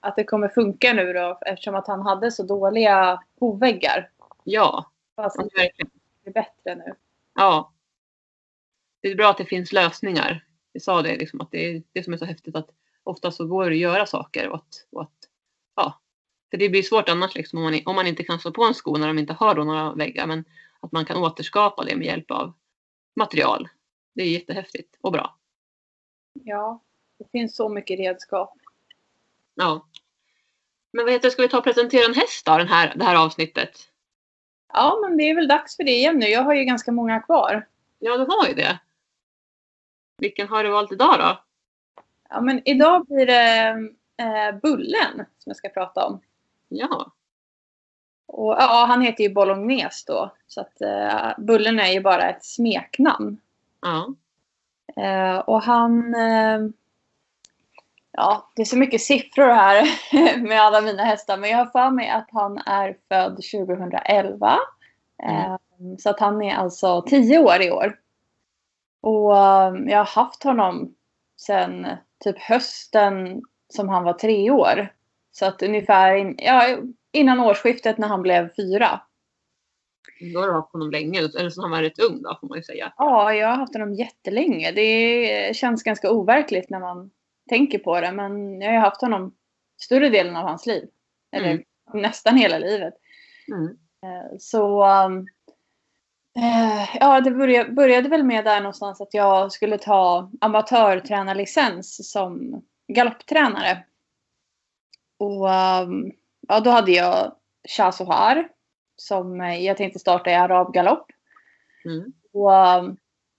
att 0.00 0.16
det 0.16 0.24
kommer 0.24 0.48
funka 0.48 0.92
nu 0.92 1.12
då 1.12 1.38
eftersom 1.46 1.74
att 1.74 1.86
han 1.86 2.02
hade 2.02 2.30
så 2.30 2.42
dåliga 2.42 3.22
hovväggar. 3.40 4.10
Ja, 4.44 4.90
Fast 5.16 5.38
verkligen. 5.38 5.90
Det 6.24 6.30
bättre 6.30 6.74
nu. 6.74 6.94
Ja. 7.34 7.72
Det 9.00 9.08
är 9.08 9.16
bra 9.16 9.30
att 9.30 9.38
det 9.38 9.44
finns 9.44 9.72
lösningar. 9.72 10.44
Vi 10.72 10.80
sa 10.80 11.02
det, 11.02 11.16
liksom, 11.16 11.40
att 11.40 11.50
det 11.50 11.70
är 11.70 11.82
det 11.92 12.02
som 12.02 12.12
är 12.12 12.16
så 12.16 12.24
häftigt 12.24 12.56
att 12.56 12.70
ofta 13.02 13.30
så 13.30 13.46
går 13.46 13.64
det 13.64 13.70
att 13.70 13.76
göra 13.76 14.06
saker 14.06 14.48
och 14.48 14.56
att, 14.56 14.86
och 14.90 15.02
att 15.02 15.28
ja. 15.76 16.00
För 16.50 16.56
det 16.56 16.68
blir 16.68 16.82
svårt 16.82 17.08
annars 17.08 17.34
liksom, 17.34 17.58
om, 17.58 17.64
man, 17.64 17.80
om 17.84 17.96
man 17.96 18.06
inte 18.06 18.24
kan 18.24 18.38
slå 18.38 18.50
på 18.50 18.64
en 18.64 18.74
sko 18.74 18.96
när 18.96 19.06
de 19.06 19.18
inte 19.18 19.32
har 19.32 19.54
några 19.54 19.92
väggar. 19.94 20.26
Men 20.26 20.44
att 20.80 20.92
man 20.92 21.04
kan 21.04 21.16
återskapa 21.16 21.84
det 21.84 21.96
med 21.96 22.06
hjälp 22.06 22.30
av 22.30 22.52
material. 23.16 23.68
Det 24.18 24.24
är 24.24 24.30
jättehäftigt 24.30 24.98
och 25.00 25.12
bra. 25.12 25.36
Ja, 26.32 26.80
det 27.18 27.30
finns 27.32 27.56
så 27.56 27.68
mycket 27.68 27.98
redskap. 27.98 28.58
Ja. 29.54 29.86
Men 30.90 31.04
vad 31.04 31.12
heter 31.12 31.30
ska 31.30 31.42
vi 31.42 31.48
ta 31.48 31.58
och 31.58 31.64
presentera 31.64 32.04
en 32.04 32.14
häst 32.14 32.46
då, 32.46 32.58
den 32.58 32.68
här, 32.68 32.94
det 32.96 33.04
här 33.04 33.24
avsnittet? 33.24 33.90
Ja, 34.72 34.98
men 35.02 35.16
det 35.16 35.22
är 35.22 35.34
väl 35.34 35.48
dags 35.48 35.76
för 35.76 35.84
det 35.84 35.90
igen 35.90 36.18
nu. 36.18 36.26
Jag 36.26 36.42
har 36.42 36.54
ju 36.54 36.64
ganska 36.64 36.92
många 36.92 37.20
kvar. 37.20 37.66
Ja, 37.98 38.16
du 38.16 38.24
har 38.24 38.48
ju 38.48 38.54
det. 38.54 38.78
Vilken 40.16 40.48
har 40.48 40.64
du 40.64 40.70
valt 40.70 40.92
idag 40.92 41.18
då? 41.18 41.44
Ja, 42.28 42.40
men 42.40 42.68
idag 42.68 43.06
blir 43.06 43.26
det 43.26 43.68
eh, 44.16 44.60
Bullen 44.62 45.16
som 45.16 45.50
jag 45.50 45.56
ska 45.56 45.68
prata 45.68 46.06
om. 46.06 46.20
Ja. 46.68 47.12
Och, 48.26 48.52
ja, 48.52 48.84
han 48.88 49.00
heter 49.00 49.24
ju 49.24 49.34
Bolognese 49.34 50.04
då. 50.06 50.34
Så 50.46 50.60
att 50.60 50.80
eh, 50.80 51.30
Bullen 51.38 51.80
är 51.80 51.92
ju 51.92 52.00
bara 52.00 52.30
ett 52.30 52.44
smeknamn. 52.44 53.40
Ja. 53.80 54.14
Eh, 55.02 55.38
och 55.38 55.62
han... 55.62 56.14
Eh, 56.14 56.60
ja, 58.12 58.50
det 58.56 58.62
är 58.62 58.66
så 58.66 58.78
mycket 58.78 59.00
siffror 59.00 59.48
här 59.48 59.88
med 60.48 60.62
alla 60.62 60.80
mina 60.80 61.04
hästar. 61.04 61.36
Men 61.36 61.50
jag 61.50 61.58
har 61.58 61.66
för 61.66 61.90
mig 61.90 62.10
att 62.10 62.28
han 62.32 62.58
är 62.58 62.96
född 63.08 63.36
2011. 63.36 64.58
Mm. 65.22 65.52
Eh, 65.52 65.58
så 65.98 66.10
att 66.10 66.20
han 66.20 66.42
är 66.42 66.54
alltså 66.54 67.02
10 67.02 67.38
år 67.38 67.62
i 67.62 67.70
år. 67.70 67.98
Och 69.00 69.36
eh, 69.36 69.74
jag 69.86 69.98
har 69.98 70.22
haft 70.24 70.42
honom 70.42 70.94
sedan 71.36 71.86
typ 72.24 72.38
hösten 72.38 73.42
som 73.68 73.88
han 73.88 74.04
var 74.04 74.12
tre 74.12 74.50
år. 74.50 74.92
Så 75.32 75.46
att 75.46 75.62
ungefär 75.62 76.14
in, 76.14 76.34
ja, 76.38 76.76
innan 77.12 77.40
årsskiftet 77.40 77.98
när 77.98 78.08
han 78.08 78.22
blev 78.22 78.54
fyra. 78.54 79.00
Då 80.34 80.40
har 80.40 80.46
du 80.46 80.52
haft 80.54 80.72
honom 80.72 80.90
länge, 80.90 81.18
eller 81.18 81.50
så 81.50 81.62
han 81.62 81.70
var 81.70 81.82
rätt 81.82 81.98
ung 81.98 82.22
då 82.22 82.38
får 82.40 82.48
man 82.48 82.58
ju 82.58 82.64
säga. 82.64 82.92
Ja, 82.96 83.34
jag 83.34 83.48
har 83.48 83.56
haft 83.56 83.74
honom 83.74 83.94
jättelänge. 83.94 84.72
Det 84.72 85.56
känns 85.56 85.82
ganska 85.82 86.10
overkligt 86.10 86.70
när 86.70 86.80
man 86.80 87.10
tänker 87.48 87.78
på 87.78 88.00
det. 88.00 88.12
Men 88.12 88.60
jag 88.60 88.72
har 88.72 88.78
haft 88.78 89.00
honom 89.00 89.34
större 89.82 90.08
delen 90.08 90.36
av 90.36 90.44
hans 90.44 90.66
liv. 90.66 90.88
Eller 91.32 91.50
mm. 91.50 91.62
nästan 91.92 92.36
hela 92.36 92.58
livet. 92.58 92.94
Mm. 93.52 93.66
Eh, 94.02 94.36
så 94.38 94.86
um, 94.86 95.28
Eh, 96.38 96.96
ja, 97.00 97.20
det 97.20 97.30
började, 97.30 97.72
började, 97.72 98.08
väl 98.08 98.24
med 98.24 98.44
där 98.44 98.60
någonstans 98.60 99.00
att 99.00 99.14
jag 99.14 99.52
skulle 99.52 99.78
ta 99.78 100.30
amatörtränarlicens 100.40 102.10
som 102.10 102.62
galopptränare. 102.92 103.84
Och 105.18 105.46
um, 105.46 106.12
ja, 106.48 106.60
då 106.60 106.70
hade 106.70 106.92
jag 106.92 107.32
Chasohar 107.68 108.48
som 109.00 109.40
jag 109.40 109.76
tänkte 109.76 109.98
starta 109.98 110.30
i 110.30 110.34
arabgalopp. 110.34 111.06
Mm. 111.84 112.12
Och 112.32 112.50
um, 112.50 112.96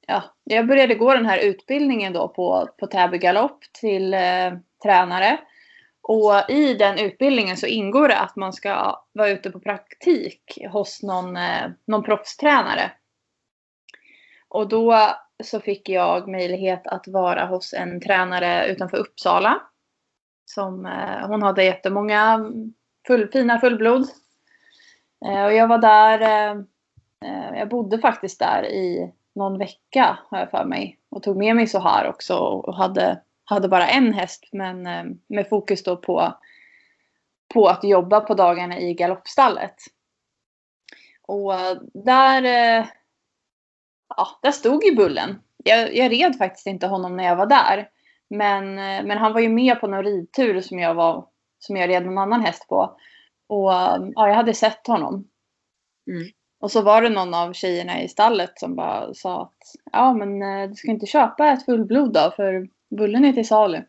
ja, 0.07 0.23
jag 0.43 0.67
började 0.67 0.95
gå 0.95 1.13
den 1.13 1.25
här 1.25 1.37
utbildningen 1.37 2.13
då 2.13 2.27
på, 2.27 2.69
på 2.77 2.87
Täby 2.87 3.17
galopp 3.17 3.59
till 3.73 4.13
eh, 4.13 4.53
tränare. 4.83 5.39
Och 6.01 6.49
i 6.49 6.73
den 6.73 6.99
utbildningen 6.99 7.57
så 7.57 7.65
ingår 7.65 8.07
det 8.07 8.19
att 8.19 8.35
man 8.35 8.53
ska 8.53 9.03
vara 9.11 9.29
ute 9.29 9.51
på 9.51 9.59
praktik 9.59 10.57
hos 10.71 11.03
någon, 11.03 11.37
eh, 11.37 11.71
någon 11.85 12.03
proffstränare. 12.03 12.91
Och 14.47 14.67
då 14.67 15.15
så 15.43 15.59
fick 15.59 15.89
jag 15.89 16.27
möjlighet 16.27 16.87
att 16.87 17.07
vara 17.07 17.45
hos 17.45 17.73
en 17.73 18.01
tränare 18.01 18.67
utanför 18.67 18.97
Uppsala. 18.97 19.61
Som, 20.45 20.85
eh, 20.85 21.27
hon 21.27 21.43
hade 21.43 21.63
jättemånga 21.63 22.51
full, 23.07 23.27
fina 23.27 23.59
fullblod. 23.59 24.07
Eh, 25.25 25.45
och 25.45 25.53
jag 25.53 25.67
var 25.67 25.77
där, 25.77 26.21
eh, 26.21 26.57
eh, 27.25 27.59
jag 27.59 27.69
bodde 27.69 27.99
faktiskt 27.99 28.39
där 28.39 28.65
i 28.65 29.13
någon 29.35 29.57
vecka 29.57 30.19
har 30.29 30.39
jag 30.39 30.51
för 30.51 30.65
mig. 30.65 30.99
Och 31.09 31.23
tog 31.23 31.37
med 31.37 31.55
mig 31.55 31.67
så 31.67 31.79
här 31.79 32.09
också 32.09 32.37
och 32.37 32.75
hade 32.75 33.21
hade 33.49 33.67
bara 33.67 33.87
en 33.87 34.13
häst 34.13 34.49
men 34.51 34.87
eh, 34.87 35.03
med 35.27 35.49
fokus 35.49 35.83
då 35.83 35.97
på, 35.97 36.33
på 37.53 37.67
att 37.67 37.83
jobba 37.83 38.19
på 38.19 38.33
dagarna 38.33 38.79
i 38.79 38.93
galoppstallet. 38.93 39.75
Och 41.21 41.53
där, 41.93 42.43
eh, 42.43 42.85
ja, 44.17 44.39
där 44.41 44.51
stod 44.51 44.83
ju 44.83 44.95
Bullen. 44.95 45.41
Jag, 45.63 45.95
jag 45.95 46.11
red 46.11 46.37
faktiskt 46.37 46.67
inte 46.67 46.87
honom 46.87 47.17
när 47.17 47.23
jag 47.23 47.35
var 47.35 47.45
där. 47.45 47.89
Men, 48.27 48.75
men 48.75 49.17
han 49.17 49.33
var 49.33 49.39
ju 49.39 49.49
med 49.49 49.79
på 49.79 49.87
någon 49.87 50.03
ridtur 50.03 50.61
som 50.61 50.79
jag, 50.79 50.93
var, 50.93 51.27
som 51.59 51.77
jag 51.77 51.89
red 51.89 52.05
någon 52.05 52.17
annan 52.17 52.41
häst 52.41 52.67
på. 52.67 52.97
Och 53.49 53.71
ja, 53.71 54.27
jag 54.27 54.35
hade 54.35 54.53
sett 54.53 54.87
honom. 54.87 55.27
Mm. 56.07 56.27
Och 56.59 56.71
så 56.71 56.81
var 56.81 57.01
det 57.01 57.09
någon 57.09 57.33
av 57.33 57.53
tjejerna 57.53 58.01
i 58.01 58.07
stallet 58.07 58.59
som 58.59 58.75
bara 58.75 59.13
sa 59.13 59.41
att 59.41 59.57
ja 59.91 60.13
men 60.13 60.39
du 60.69 60.75
ska 60.75 60.91
inte 60.91 61.05
köpa 61.05 61.47
ett 61.47 61.65
fullblod 61.65 62.13
då 62.13 62.33
för 62.35 62.69
bullen 62.89 63.25
är 63.25 63.33
till 63.33 63.47
salu. 63.47 63.83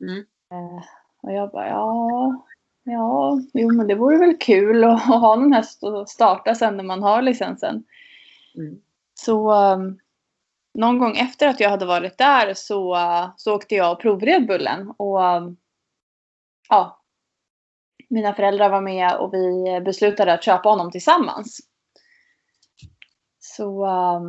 Mm. 0.00 0.18
Eh, 0.50 0.84
och 1.22 1.32
jag 1.32 1.50
bara, 1.50 1.68
ja. 1.68 2.42
Ja, 2.88 3.40
jo 3.52 3.72
men 3.72 3.86
det 3.86 3.94
vore 3.94 4.18
väl 4.18 4.36
kul 4.36 4.84
att 4.84 5.02
ha 5.06 5.36
någon 5.36 5.52
häst 5.52 5.84
att 5.84 6.08
starta 6.08 6.54
sen 6.54 6.76
när 6.76 6.84
man 6.84 7.02
har 7.02 7.22
licensen. 7.22 7.84
Mm. 8.56 8.80
Så 9.14 9.52
um, 9.52 9.98
någon 10.74 10.98
gång 10.98 11.16
efter 11.16 11.48
att 11.48 11.60
jag 11.60 11.70
hade 11.70 11.86
varit 11.86 12.18
där 12.18 12.54
så, 12.54 12.96
uh, 12.96 13.30
så 13.36 13.54
åkte 13.54 13.74
jag 13.74 13.92
och 13.92 14.00
provred 14.00 14.46
Bullen. 14.46 14.90
Och 14.96 15.20
um, 15.20 15.56
ja, 16.68 17.00
mina 18.08 18.34
föräldrar 18.34 18.70
var 18.70 18.80
med 18.80 19.16
och 19.16 19.34
vi 19.34 19.80
beslutade 19.80 20.32
att 20.32 20.44
köpa 20.44 20.68
honom 20.68 20.90
tillsammans. 20.90 21.58
Så 23.38 23.84
uh, 23.86 24.20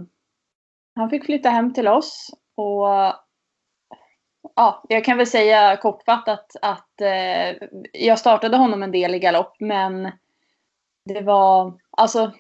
han 0.96 1.10
fick 1.10 1.26
flytta 1.26 1.50
hem 1.50 1.74
till 1.74 1.88
oss. 1.88 2.30
Och 2.56 2.88
ja, 4.56 4.84
jag 4.90 5.06
kan 5.06 5.18
väl 5.18 5.28
säga 5.28 5.78
kortfattat 5.78 6.56
att 6.62 6.92
uh, 7.02 7.68
jag 7.94 8.20
startade 8.20 8.58
honom 8.58 8.84
en 8.84 8.92
del 8.92 9.16
i 9.16 9.20
galopp 9.20 9.56
men 9.60 10.12
det 11.06 11.22
var, 11.22 11.80
alltså 11.92 12.32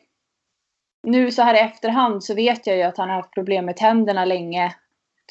nu 1.04 1.32
så 1.32 1.42
här 1.42 1.56
i 1.56 1.60
efterhand 1.60 2.24
så 2.24 2.36
vet 2.36 2.68
jag 2.68 2.78
ju 2.78 2.84
att 2.84 2.98
han 2.98 3.10
har 3.10 3.16
haft 3.16 3.34
problem 3.34 3.66
med 3.66 3.78
tänderna 3.78 4.26
länge. 4.26 4.76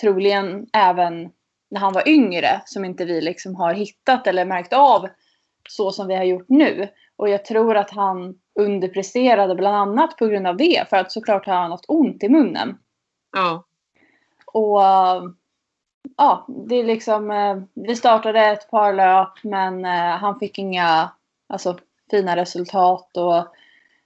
Troligen 0.00 0.66
även 0.72 1.32
när 1.70 1.80
han 1.80 1.92
var 1.92 2.08
yngre 2.08 2.62
som 2.64 2.84
inte 2.84 3.04
vi 3.04 3.20
liksom 3.20 3.54
har 3.54 3.74
hittat 3.74 4.26
eller 4.26 4.44
märkt 4.44 4.72
av 4.72 5.08
så 5.68 5.92
som 5.92 6.08
vi 6.08 6.14
har 6.14 6.24
gjort 6.24 6.48
nu. 6.48 6.88
Och 7.16 7.28
jag 7.28 7.44
tror 7.44 7.76
att 7.76 7.90
han 7.90 8.34
underpresterade 8.60 9.54
bland 9.54 9.76
annat 9.76 10.16
på 10.16 10.26
grund 10.26 10.46
av 10.46 10.56
det. 10.56 10.88
För 10.90 10.96
att 10.96 11.12
såklart 11.12 11.46
har 11.46 11.54
han 11.54 11.70
haft 11.70 11.84
ont 11.88 12.22
i 12.22 12.28
munnen. 12.28 12.78
Ja. 13.32 13.64
Och 14.46 14.80
ja, 16.16 16.46
det 16.48 16.74
är 16.76 16.84
liksom, 16.84 17.30
eh, 17.30 17.56
vi 17.74 17.96
startade 17.96 18.40
ett 18.40 18.70
par 18.70 18.92
löp 18.92 19.44
men 19.44 19.84
eh, 19.84 20.16
han 20.16 20.38
fick 20.38 20.58
inga 20.58 21.10
alltså, 21.46 21.78
fina 22.10 22.36
resultat. 22.36 23.16
Och 23.16 23.46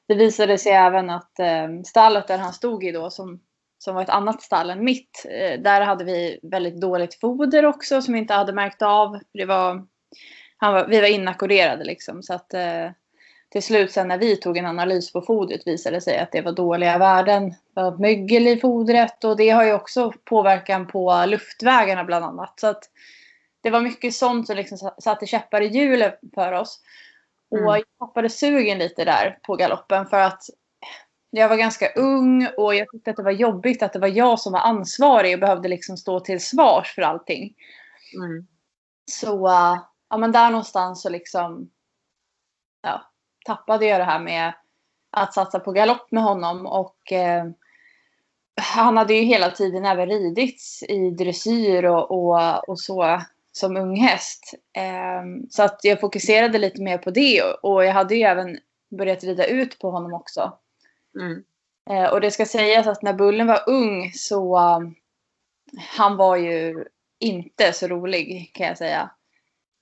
det 0.09 0.15
visade 0.15 0.59
sig 0.59 0.73
även 0.73 1.11
att 1.11 1.39
eh, 1.39 1.69
stallet 1.85 2.29
där 2.29 2.39
han 2.39 2.53
stod 2.53 2.85
i 2.85 2.93
då 2.93 3.11
som, 3.11 3.41
som 3.79 3.95
var 3.95 4.03
ett 4.03 4.09
annat 4.09 4.43
stall 4.43 4.71
än 4.71 4.85
mitt. 4.85 5.27
Där 5.59 5.81
hade 5.81 6.05
vi 6.05 6.41
väldigt 6.43 6.81
dåligt 6.81 7.21
foder 7.21 7.65
också 7.65 8.03
som 8.03 8.15
vi 8.15 8.21
inte 8.21 8.35
hade 8.35 8.53
märkt 8.53 8.83
av. 8.83 9.19
Det 9.33 9.45
var, 9.45 9.87
han 10.61 10.73
var, 10.75 10.87
vi 10.87 11.01
var 11.01 11.09
inackorderade 11.09 11.85
liksom 11.85 12.23
så 12.23 12.35
att 12.35 12.55
till 13.53 13.63
slut 13.63 13.93
sen 13.93 14.09
när 14.09 14.19
vi 14.19 14.37
tog 14.37 14.57
en 14.57 14.67
analys 14.67 15.13
på 15.13 15.23
fodret 15.23 15.67
visade 15.67 15.97
det 15.97 16.01
sig 16.01 16.19
att 16.19 16.33
det 16.33 16.41
var 16.41 16.53
dåliga 16.53 16.99
värden. 16.99 17.51
Det 17.51 17.57
var 17.83 17.99
mögel 17.99 18.47
i 18.47 18.61
fodret 18.61 19.25
och 19.25 19.37
det 19.37 19.51
har 19.51 19.65
ju 19.65 19.73
också 19.73 20.13
påverkan 20.25 20.87
på 20.87 21.25
luftvägarna 21.27 22.05
bland 22.05 22.25
annat. 22.25 22.61
Så 22.61 22.67
att 22.67 22.85
det 23.61 23.71
var 23.71 23.81
mycket 23.81 24.15
sånt 24.15 24.47
som 24.47 24.57
liksom 24.57 24.91
satte 24.99 25.27
käppar 25.27 25.61
i 25.61 25.67
hjulet 25.67 26.21
för 26.35 26.53
oss. 26.53 26.81
Mm. 27.53 27.67
Och 27.67 27.77
jag 27.77 27.85
tappade 27.99 28.29
sugen 28.29 28.79
lite 28.79 29.05
där 29.05 29.39
på 29.43 29.57
galoppen 29.57 30.07
för 30.07 30.21
att 30.21 30.43
jag 31.31 31.49
var 31.49 31.57
ganska 31.57 31.93
ung 31.93 32.49
och 32.57 32.75
jag 32.75 32.89
tyckte 32.89 33.11
att 33.11 33.17
det 33.17 33.23
var 33.23 33.31
jobbigt 33.31 33.83
att 33.83 33.93
det 33.93 33.99
var 33.99 34.09
jag 34.09 34.41
som 34.41 34.53
var 34.53 34.61
ansvarig 34.61 35.35
och 35.35 35.41
behövde 35.41 35.69
liksom 35.69 35.97
stå 35.97 36.21
till 36.21 36.41
svars 36.41 36.95
för 36.95 37.03
allting. 37.03 37.55
Mm. 38.15 38.47
Så 39.11 39.51
ja, 40.11 40.17
men 40.17 40.33
där 40.33 40.51
någonstans 40.51 41.03
så 41.03 41.09
liksom 41.09 41.71
ja, 42.83 43.03
tappade 43.45 43.87
jag 43.87 44.01
det 44.01 44.05
här 44.05 44.21
med 44.21 44.53
att 45.11 45.35
satsa 45.35 45.61
på 45.61 45.73
galopp 45.73 46.11
med 46.11 46.23
honom. 46.23 46.67
Och 46.67 47.13
eh, 47.13 47.45
han 48.61 48.97
hade 48.97 49.15
ju 49.15 49.23
hela 49.23 49.51
tiden 49.51 49.85
även 49.85 50.09
ridits 50.09 50.83
i 50.83 51.11
dressyr 51.11 51.85
och, 51.85 52.11
och, 52.11 52.69
och 52.69 52.81
så 52.81 53.21
som 53.53 53.77
ung 53.77 53.97
häst. 53.97 54.55
Eh, 54.73 55.23
så 55.51 55.63
att 55.63 55.81
jag 55.83 56.01
fokuserade 56.01 56.59
lite 56.59 56.83
mer 56.83 56.99
på 56.99 57.11
det 57.11 57.43
och 57.43 57.85
jag 57.85 57.93
hade 57.93 58.15
ju 58.15 58.23
även 58.23 58.59
börjat 58.99 59.25
rida 59.25 59.47
ut 59.47 59.79
på 59.79 59.91
honom 59.91 60.15
också. 60.15 60.59
Mm. 61.21 61.45
Eh, 61.91 62.13
och 62.13 62.21
det 62.21 62.31
ska 62.31 62.47
sägas 62.47 62.87
att 62.87 63.03
när 63.03 63.13
Bullen 63.13 63.47
var 63.47 63.63
ung 63.67 64.13
så 64.13 64.59
um, 64.59 64.95
han 65.79 66.17
var 66.17 66.37
ju 66.37 66.85
inte 67.19 67.73
så 67.73 67.87
rolig 67.87 68.51
kan 68.55 68.67
jag 68.67 68.79
säga. 68.79 69.11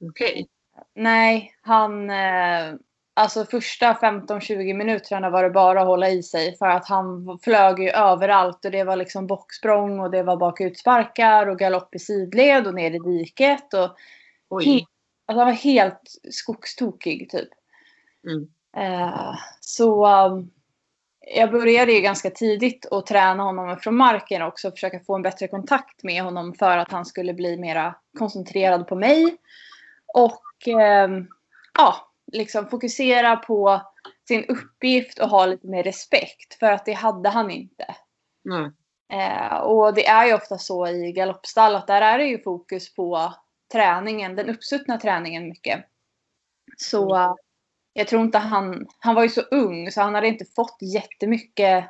Okej. 0.00 0.32
Okay. 0.32 0.46
Nej, 0.94 1.54
han, 1.62 2.10
eh, 2.10 2.74
Alltså 3.18 3.44
första 3.44 3.94
15-20 3.94 4.74
minuterna 4.74 5.30
var 5.30 5.42
det 5.42 5.50
bara 5.50 5.80
att 5.80 5.86
hålla 5.86 6.10
i 6.10 6.22
sig 6.22 6.56
för 6.56 6.66
att 6.66 6.88
han 6.88 7.38
flög 7.42 7.78
ju 7.78 7.90
överallt 7.90 8.64
och 8.64 8.70
det 8.70 8.84
var 8.84 8.96
liksom 8.96 9.26
bocksprång 9.26 10.00
och 10.00 10.10
det 10.10 10.22
var 10.22 10.36
bakutsparkar 10.36 11.46
och 11.46 11.58
galopp 11.58 11.94
i 11.94 11.98
sidled 11.98 12.66
och 12.66 12.74
ner 12.74 12.90
i 12.90 12.98
diket. 12.98 13.74
Och 13.74 14.62
helt, 14.64 14.88
alltså 15.26 15.40
han 15.40 15.46
var 15.46 15.52
helt 15.52 16.00
skogstokig 16.30 17.30
typ. 17.30 17.48
Mm. 18.26 18.48
Uh, 18.76 19.34
så 19.60 20.06
um, 20.26 20.50
jag 21.36 21.50
började 21.50 21.92
ju 21.92 22.00
ganska 22.00 22.30
tidigt 22.30 22.86
att 22.90 23.06
träna 23.06 23.42
honom 23.42 23.76
från 23.76 23.96
marken 23.96 24.42
också. 24.42 24.70
Försöka 24.70 25.00
få 25.00 25.14
en 25.14 25.22
bättre 25.22 25.48
kontakt 25.48 26.02
med 26.02 26.22
honom 26.22 26.54
för 26.54 26.78
att 26.78 26.92
han 26.92 27.04
skulle 27.04 27.34
bli 27.34 27.56
mera 27.56 27.94
koncentrerad 28.18 28.86
på 28.86 28.94
mig. 28.94 29.36
Och 30.14 30.42
uh, 30.68 31.24
ja, 31.78 32.12
liksom 32.32 32.68
fokusera 32.68 33.36
på 33.36 33.82
sin 34.28 34.44
uppgift 34.44 35.18
och 35.18 35.28
ha 35.28 35.46
lite 35.46 35.66
mer 35.66 35.82
respekt. 35.82 36.54
För 36.54 36.72
att 36.72 36.84
det 36.84 36.92
hade 36.92 37.28
han 37.28 37.50
inte. 37.50 37.94
Mm. 38.50 38.72
Eh, 39.12 39.56
och 39.56 39.94
det 39.94 40.06
är 40.06 40.26
ju 40.26 40.34
ofta 40.34 40.58
så 40.58 40.86
i 40.86 41.12
galoppstall 41.12 41.76
att 41.76 41.86
där 41.86 42.02
är 42.02 42.18
det 42.18 42.24
ju 42.24 42.42
fokus 42.42 42.94
på 42.94 43.34
träningen, 43.72 44.36
den 44.36 44.50
uppsuttna 44.50 44.98
träningen 44.98 45.48
mycket. 45.48 45.84
Så 46.76 47.14
mm. 47.14 47.36
jag 47.92 48.08
tror 48.08 48.22
inte 48.22 48.38
han, 48.38 48.86
han 48.98 49.14
var 49.14 49.22
ju 49.22 49.28
så 49.28 49.40
ung 49.40 49.90
så 49.90 50.00
han 50.00 50.14
hade 50.14 50.28
inte 50.28 50.44
fått 50.44 50.78
jättemycket 50.94 51.84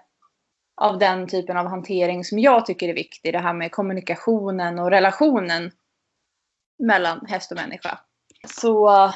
av 0.80 0.98
den 0.98 1.28
typen 1.28 1.56
av 1.56 1.66
hantering 1.66 2.24
som 2.24 2.38
jag 2.38 2.66
tycker 2.66 2.88
är 2.88 2.94
viktig. 2.94 3.32
Det 3.32 3.38
här 3.38 3.54
med 3.54 3.72
kommunikationen 3.72 4.78
och 4.78 4.90
relationen 4.90 5.70
mellan 6.78 7.26
häst 7.26 7.50
och 7.50 7.56
människa. 7.56 7.98
Så 8.54 9.10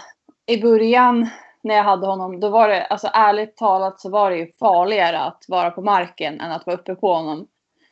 i 0.47 0.63
början 0.63 1.29
när 1.63 1.75
jag 1.75 1.85
hade 1.85 2.07
honom, 2.07 2.41
då 2.41 2.49
var 2.49 2.69
det, 2.69 2.85
alltså 2.85 3.09
ärligt 3.13 3.57
talat 3.57 4.01
så 4.01 4.11
var 4.11 4.31
det 4.31 4.37
ju 4.37 4.53
farligare 4.59 5.19
att 5.19 5.45
vara 5.49 5.71
på 5.71 5.83
marken 5.83 6.41
än 6.41 6.53
att 6.53 6.67
vara 6.67 6.77
uppe 6.77 6.95
på 6.95 7.15
honom. 7.15 7.47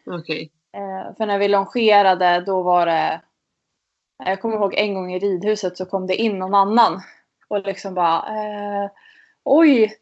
Okej. 0.07 0.51
Okay. 0.73 0.83
Eh, 0.83 1.17
för 1.17 1.27
när 1.27 1.39
vi 1.39 1.49
longerade 1.49 2.41
då 2.47 2.63
var 2.63 2.87
det, 2.87 3.21
jag 4.25 4.41
kommer 4.41 4.57
ihåg 4.57 4.75
en 4.75 4.95
gång 4.95 5.13
i 5.13 5.19
ridhuset 5.19 5.77
så 5.77 5.87
kom 5.87 6.07
det 6.07 6.17
in 6.17 6.39
någon 6.39 6.55
annan 6.55 7.01
och 7.49 7.61
liksom 7.67 7.95
bara 7.95 8.17
eh, 8.17 8.91
Oj, 9.45 9.95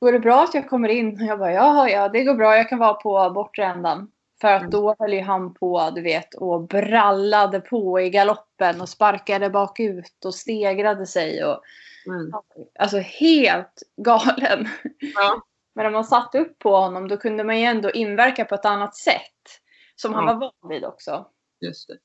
går 0.00 0.12
det 0.12 0.18
bra 0.18 0.42
att 0.42 0.54
jag 0.54 0.68
kommer 0.68 0.88
in? 0.88 1.20
Och 1.20 1.26
jag 1.26 1.38
bara 1.38 1.52
ja, 1.52 1.88
ja, 1.88 2.08
det 2.08 2.24
går 2.24 2.34
bra. 2.34 2.56
Jag 2.56 2.68
kan 2.68 2.78
vara 2.78 2.94
på 2.94 3.30
bortre 3.34 3.64
ändan. 3.64 4.10
För 4.40 4.52
att 4.52 4.60
mm. 4.60 4.70
då 4.70 4.96
höll 4.98 5.12
ju 5.12 5.20
han 5.20 5.54
på, 5.54 5.90
du 5.94 6.02
vet, 6.02 6.34
och 6.34 6.68
brallade 6.68 7.60
på 7.60 8.00
i 8.00 8.10
galoppen 8.10 8.80
och 8.80 8.88
sparkade 8.88 9.50
bakut 9.50 10.24
och 10.24 10.34
stegrade 10.34 11.06
sig. 11.06 11.44
Och, 11.44 11.62
Mm. 12.06 12.32
Alltså 12.78 12.98
helt 12.98 13.82
galen. 13.96 14.68
Ja. 15.14 15.42
Men 15.74 15.86
om 15.86 15.92
man 15.92 16.04
satte 16.04 16.38
upp 16.38 16.58
på 16.58 16.76
honom 16.76 17.08
då 17.08 17.16
kunde 17.16 17.44
man 17.44 17.60
ju 17.60 17.64
ändå 17.64 17.90
inverka 17.90 18.44
på 18.44 18.54
ett 18.54 18.64
annat 18.64 18.96
sätt. 18.96 19.60
Som 19.96 20.12
ja. 20.12 20.18
han 20.18 20.26
var 20.26 20.34
van 20.34 20.70
vid 20.70 20.84
också. 20.84 21.26
Just 21.60 21.88
det. 21.88 21.98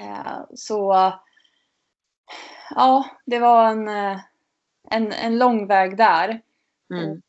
Eh, 0.00 0.42
så 0.54 1.12
ja, 2.70 3.04
det 3.26 3.38
var 3.38 3.70
en, 3.70 3.88
eh, 3.88 4.20
en, 4.90 5.12
en 5.12 5.38
lång 5.38 5.66
väg 5.66 5.96
där. 5.96 6.42
Mm. 6.94 7.22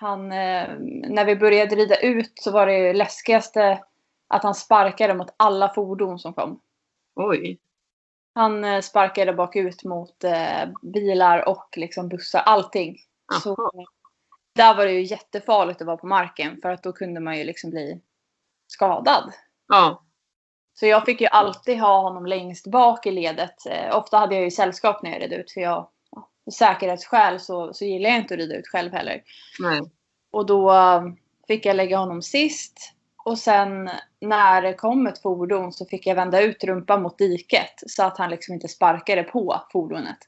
Han, 0.00 0.32
eh, 0.32 0.68
när 1.08 1.24
vi 1.24 1.36
började 1.36 1.76
rida 1.76 1.96
ut 1.96 2.32
så 2.34 2.50
var 2.50 2.66
det 2.66 2.92
läskigaste 2.92 3.84
att 4.28 4.42
han 4.42 4.54
sparkade 4.54 5.14
mot 5.14 5.34
alla 5.36 5.74
fordon 5.74 6.18
som 6.18 6.34
kom. 6.34 6.60
Oj. 7.16 7.58
Han 8.34 8.64
eh, 8.64 8.80
sparkade 8.80 9.32
bakut 9.32 9.84
mot 9.84 10.24
eh, 10.24 10.68
bilar 10.82 11.48
och 11.48 11.68
liksom 11.76 12.08
bussar, 12.08 12.40
allting. 12.40 12.96
Så, 13.42 13.70
där 14.54 14.74
var 14.74 14.84
det 14.84 14.92
ju 14.92 15.02
jättefarligt 15.02 15.80
att 15.80 15.86
vara 15.86 15.96
på 15.96 16.06
marken 16.06 16.60
för 16.62 16.70
att 16.70 16.82
då 16.82 16.92
kunde 16.92 17.20
man 17.20 17.38
ju 17.38 17.44
liksom 17.44 17.70
bli 17.70 18.00
skadad. 18.66 19.32
Ja. 19.68 20.04
Så 20.74 20.86
jag 20.86 21.04
fick 21.04 21.20
ju 21.20 21.26
alltid 21.26 21.80
ha 21.80 22.00
honom 22.00 22.26
längst 22.26 22.66
bak 22.66 23.06
i 23.06 23.10
ledet. 23.10 23.56
Ofta 23.92 24.18
hade 24.18 24.34
jag 24.34 24.44
ju 24.44 24.50
sällskap 24.50 25.02
när 25.02 25.10
jag 25.10 25.22
red 25.22 25.32
ut 25.32 25.52
för 25.52 25.60
jag, 25.60 25.88
säkerhetsskäl 26.50 27.40
så, 27.40 27.74
så 27.74 27.84
gillar 27.84 28.10
jag 28.10 28.18
inte 28.18 28.34
att 28.34 28.40
rida 28.40 28.56
ut 28.56 28.66
själv 28.68 28.92
heller. 28.92 29.22
Nej. 29.58 29.80
Och 30.30 30.46
då 30.46 30.72
fick 31.48 31.66
jag 31.66 31.76
lägga 31.76 31.98
honom 31.98 32.22
sist. 32.22 32.94
Och 33.24 33.38
sen 33.38 33.90
när 34.20 34.62
det 34.62 34.74
kom 34.74 35.06
ett 35.06 35.22
fordon 35.22 35.72
så 35.72 35.86
fick 35.86 36.06
jag 36.06 36.14
vända 36.14 36.42
ut 36.42 36.64
rumpan 36.64 37.02
mot 37.02 37.18
diket 37.18 37.74
så 37.86 38.02
att 38.02 38.18
han 38.18 38.30
liksom 38.30 38.54
inte 38.54 38.68
sparkade 38.68 39.22
på 39.22 39.62
fordonet. 39.72 40.18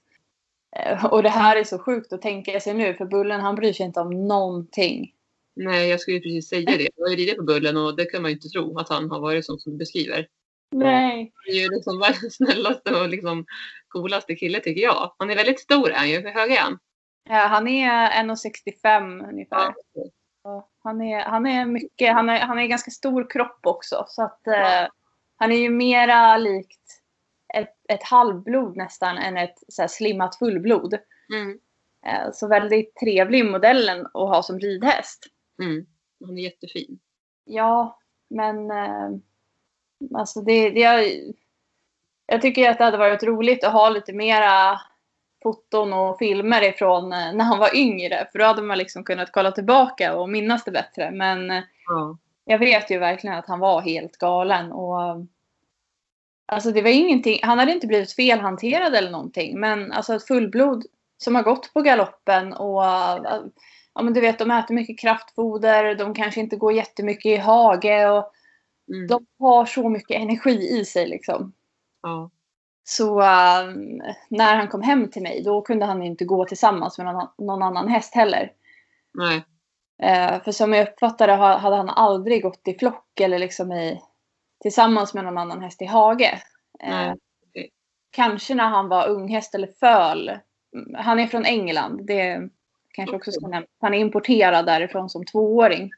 Eh, 0.76 1.04
och 1.04 1.22
det 1.22 1.28
här 1.28 1.56
är 1.56 1.64
så 1.64 1.78
sjukt 1.78 2.12
att 2.12 2.22
tänka 2.22 2.61
sig 2.61 2.74
nu 2.74 2.94
för 2.94 3.04
Bullen 3.04 3.40
han 3.40 3.54
bryr 3.54 3.72
sig 3.72 3.87
inte 3.87 4.00
om 4.00 4.28
någonting. 4.28 5.12
Nej, 5.56 5.88
jag 5.88 6.00
skulle 6.00 6.20
precis 6.20 6.48
säga 6.48 6.76
det. 6.78 6.88
Jag 6.96 7.04
har 7.04 7.11
ju 7.11 7.16
ridit 7.16 7.37
på 7.37 7.42
Bullen 7.42 7.76
och 7.76 7.96
det 7.96 8.04
kan 8.04 8.22
man 8.22 8.30
ju 8.30 8.37
inte 8.37 8.48
tro 8.48 8.78
att 8.78 8.88
han 8.88 9.11
har 9.11 9.20
varit 9.20 9.46
som 9.46 9.59
du 9.64 9.76
beskriver. 9.76 10.26
Nej. 10.70 11.33
Han 11.35 11.54
är 11.54 11.59
ju 11.59 11.68
liksom 11.68 11.98
världens 11.98 12.35
snällaste 12.37 12.94
och 13.00 13.09
liksom 13.09 13.46
coolaste 13.88 14.35
kille 14.35 14.61
tycker 14.61 14.83
jag. 14.83 15.14
Han 15.18 15.30
är 15.30 15.37
väldigt 15.37 15.61
stor 15.61 15.90
är 15.90 15.94
han 15.94 16.11
ju. 16.11 16.20
Hur 16.20 16.30
hög 16.30 16.52
är 16.52 16.61
han? 16.61 16.78
Ja, 17.24 17.46
han 17.46 17.68
är 17.68 18.11
1,65 18.11 19.28
ungefär. 19.28 19.74
Ja, 20.42 20.68
Han 20.83 21.02
är, 21.02 21.20
han 21.20 21.46
är 21.46 21.66
mycket, 21.66 22.12
han 22.12 22.28
är, 22.28 22.40
han 22.40 22.59
är 22.59 22.66
ganska 22.66 22.90
stor 22.90 23.30
kropp 23.30 23.61
också. 23.66 24.04
Så 24.09 24.22
att 24.22 24.46
eh, 24.46 24.88
han 25.37 25.52
är 25.52 25.56
ju 25.56 25.70
mera 25.70 26.37
likt 26.37 27.02
ett, 27.54 27.76
ett 27.88 28.02
halvblod 28.02 28.76
nästan 28.76 29.18
än 29.18 29.37
ett 29.37 29.59
så 29.68 29.83
här, 29.83 29.88
slimmat 29.88 30.38
fullblod. 30.38 30.98
Mm. 31.35 31.59
Eh, 32.06 32.33
så 32.33 32.48
väldigt 32.48 32.96
trevlig 32.96 33.44
modellen 33.44 34.06
att 34.06 34.12
ha 34.28 34.42
som 34.42 34.59
ridhäst. 34.59 35.26
Mm. 35.62 35.87
Han 36.24 36.38
är 36.38 36.42
jättefin. 36.42 37.00
Ja, 37.44 37.98
men 38.30 38.70
eh, 38.70 39.11
alltså 40.14 40.40
det, 40.40 40.70
det 40.70 40.80
jag, 40.80 41.04
jag 42.26 42.42
tycker 42.42 42.70
att 42.70 42.78
det 42.78 42.84
hade 42.84 42.96
varit 42.98 43.22
roligt 43.22 43.64
att 43.64 43.72
ha 43.72 43.88
lite 43.88 44.12
mera 44.12 44.80
foton 45.42 45.92
och 45.92 46.18
filmer 46.18 46.62
ifrån 46.68 47.12
eh, 47.12 47.32
när 47.32 47.44
han 47.44 47.58
var 47.58 47.76
yngre. 47.76 48.28
För 48.32 48.38
då 48.38 48.44
hade 48.44 48.62
man 48.62 48.78
liksom 48.78 49.04
kunnat 49.04 49.32
kolla 49.32 49.52
tillbaka 49.52 50.14
och 50.16 50.28
minnas 50.28 50.64
det 50.64 50.70
bättre. 50.70 51.10
Men 51.10 51.50
Ja. 51.88 52.16
jag 52.44 52.58
vet 52.58 52.90
ju 52.90 52.98
verkligen 52.98 53.36
att 53.36 53.46
han 53.48 53.58
var 53.60 53.80
helt 53.80 54.16
galen. 54.16 54.72
Och, 54.72 55.26
alltså 56.46 56.70
det 56.70 56.82
var 56.82 56.90
ingenting, 56.90 57.38
han 57.42 57.58
hade 57.58 57.72
inte 57.72 57.86
blivit 57.86 58.12
felhanterad 58.12 58.94
eller 58.94 59.10
någonting. 59.10 59.60
Men 59.60 59.92
alltså 59.92 60.14
ett 60.14 60.26
fullblod 60.26 60.84
som 61.18 61.34
har 61.34 61.42
gått 61.42 61.72
på 61.72 61.82
galoppen 61.82 62.52
och 62.52 62.84
eh, 62.84 63.40
ja, 63.94 64.02
men 64.02 64.12
du 64.14 64.20
vet, 64.20 64.38
de 64.38 64.50
äter 64.50 64.74
mycket 64.74 65.00
kraftfoder. 65.00 65.94
De 65.94 66.14
kanske 66.14 66.40
inte 66.40 66.56
går 66.56 66.72
jättemycket 66.72 67.26
i 67.32 67.36
hage. 67.36 68.10
Och 68.10 68.32
Mm. 68.90 69.07
de 69.07 69.26
har 69.38 69.64
så 69.66 69.88
mycket 69.88 70.20
energi 70.20 70.81
i 70.81 70.85
sig 70.85 71.09
liksom. 71.09 71.53
ja. 72.03 72.31
Så 72.85 73.20
eh, 73.20 73.64
när 74.29 74.57
han 74.57 74.68
kom 74.68 74.83
hem 74.83 75.11
till 75.11 75.22
mig 75.22 75.42
då 75.42 75.62
kunde 75.62 75.85
han 75.87 76.03
inte 76.03 76.24
gå 76.24 76.44
tillsammans 76.44 76.98
med 76.98 77.07
någon, 77.07 77.29
någon 77.38 77.62
annan 77.62 77.88
häst 77.88 78.14
heller. 78.14 78.53
Nej. 79.14 79.44
Eh, 80.03 80.42
för 80.42 80.53
som 80.53 80.72
jag 80.72 80.88
uppfattade 80.88 81.33
ha- 81.35 81.57
hade 81.59 81.76
han 81.76 81.88
aldrig 81.88 82.42
gått 82.42 82.68
i 82.68 82.79
flock 82.79 83.20
eller 83.20 83.38
liksom 83.38 83.72
i, 83.72 84.00
tillsammans 84.62 85.14
med 85.14 85.24
någon 85.24 85.38
annan 85.38 85.62
häst 85.62 85.83
i 85.83 85.85
hage. 85.85 86.42
Eh, 86.81 86.90
Nej, 86.90 87.14
okej. 87.48 87.70
kanske 88.11 88.55
när 88.55 88.68
han 88.68 88.88
var 88.88 89.09
unghäst 89.09 89.55
eller 89.55 89.68
föl. 89.81 90.38
Han 90.94 91.18
är 91.18 91.26
från 91.26 91.44
England. 91.44 92.07
Det 92.07 92.48
kanske 92.92 93.16
också 93.16 93.33
ska 93.33 93.46
nämnas. 93.48 93.70
Han 93.81 93.94
är 93.94 93.98
importerad 93.98 94.66
därifrån 94.66 95.11
som 95.11 95.24
tvååring. 95.24 95.90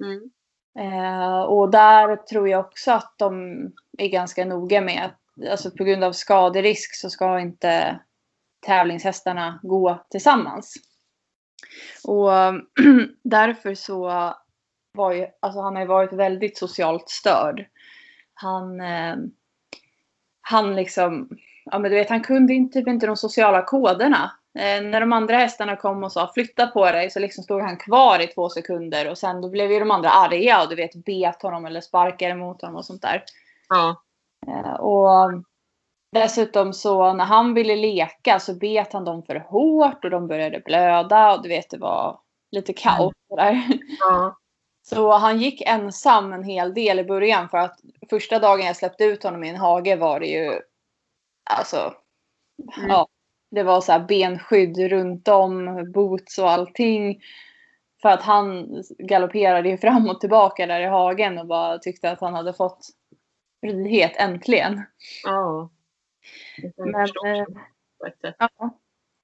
Mm. 0.00 0.30
Eh, 0.78 1.40
och 1.40 1.70
där 1.70 2.16
tror 2.16 2.48
jag 2.48 2.60
också 2.60 2.92
att 2.92 3.14
de 3.16 3.56
är 3.98 4.08
ganska 4.08 4.44
noga 4.44 4.80
med 4.80 5.04
att 5.04 5.48
alltså 5.50 5.70
på 5.70 5.84
grund 5.84 6.04
av 6.04 6.12
skaderisk 6.12 6.94
så 6.94 7.10
ska 7.10 7.40
inte 7.40 8.00
tävlingshästarna 8.66 9.60
gå 9.62 10.04
tillsammans. 10.10 10.74
Och 12.04 12.30
därför 13.22 13.74
så 13.74 14.34
var 14.92 15.12
ju, 15.12 15.26
alltså 15.40 15.60
han 15.60 15.74
har 15.74 15.82
ju 15.82 15.88
varit 15.88 16.12
väldigt 16.12 16.58
socialt 16.58 17.08
störd. 17.08 17.66
Han, 18.34 18.80
eh, 18.80 19.16
han 20.40 20.76
liksom, 20.76 21.28
ja 21.64 21.78
men 21.78 21.90
du 21.90 21.96
vet 21.96 22.08
han 22.08 22.22
kunde 22.22 22.54
inte, 22.54 22.78
typ 22.78 22.88
inte 22.88 23.06
de 23.06 23.16
sociala 23.16 23.62
koderna. 23.62 24.30
Eh, 24.58 24.82
när 24.82 25.00
de 25.00 25.12
andra 25.12 25.36
hästarna 25.36 25.76
kom 25.76 26.04
och 26.04 26.12
sa 26.12 26.30
flytta 26.34 26.66
på 26.66 26.84
dig 26.92 27.10
så 27.10 27.20
liksom 27.20 27.44
stod 27.44 27.62
han 27.62 27.76
kvar 27.76 28.20
i 28.22 28.26
två 28.26 28.48
sekunder 28.48 29.10
och 29.10 29.18
sen 29.18 29.40
då 29.40 29.48
blev 29.48 29.72
ju 29.72 29.78
de 29.78 29.90
andra 29.90 30.10
arga 30.10 30.62
och 30.62 30.68
du 30.68 30.76
vet 30.76 31.04
bet 31.04 31.42
honom 31.42 31.66
eller 31.66 31.80
sparkade 31.80 32.34
mot 32.34 32.62
honom 32.62 32.76
och 32.76 32.84
sånt 32.84 33.02
där. 33.02 33.24
Ja. 33.68 34.02
Eh, 34.46 34.72
och 34.72 35.32
dessutom 36.12 36.72
så 36.72 37.12
när 37.12 37.24
han 37.24 37.54
ville 37.54 37.76
leka 37.76 38.40
så 38.40 38.54
bet 38.54 38.92
han 38.92 39.04
dem 39.04 39.22
för 39.22 39.36
hårt 39.36 40.04
och 40.04 40.10
de 40.10 40.26
började 40.26 40.60
blöda 40.60 41.32
och 41.34 41.42
du 41.42 41.48
vet 41.48 41.70
det 41.70 41.78
var 41.78 42.20
lite 42.50 42.72
kaos 42.72 43.14
där. 43.36 43.62
Ja. 44.00 44.36
Så 44.82 45.12
han 45.12 45.38
gick 45.38 45.62
ensam 45.66 46.32
en 46.32 46.44
hel 46.44 46.74
del 46.74 46.98
i 46.98 47.04
början 47.04 47.48
för 47.48 47.58
att 47.58 47.80
första 48.10 48.38
dagen 48.38 48.66
jag 48.66 48.76
släppte 48.76 49.04
ut 49.04 49.22
honom 49.22 49.44
i 49.44 49.48
en 49.48 49.56
hage 49.56 49.96
var 49.96 50.20
det 50.20 50.26
ju 50.26 50.60
alltså 51.50 51.94
Mm. 52.76 52.90
ja, 52.90 53.08
det 53.50 53.62
var 53.62 53.80
så 53.80 53.92
här 53.92 54.00
benskydd 54.00 54.78
runt 54.78 55.28
om, 55.28 55.84
boots 55.92 56.38
och 56.38 56.50
allting. 56.50 57.20
För 58.02 58.08
att 58.08 58.22
han 58.22 58.68
galopperade 58.98 59.68
ju 59.68 59.78
fram 59.78 60.08
och 60.08 60.20
tillbaka 60.20 60.66
där 60.66 60.80
i 60.80 60.86
hagen 60.86 61.38
och 61.38 61.46
bara 61.46 61.78
tyckte 61.78 62.10
att 62.10 62.20
han 62.20 62.34
hade 62.34 62.52
fått 62.52 62.86
frihet 63.60 64.12
äntligen. 64.16 64.82
Ja. 65.24 65.70
Men, 66.76 66.94
eh. 66.94 67.44
Ja. 68.38 68.48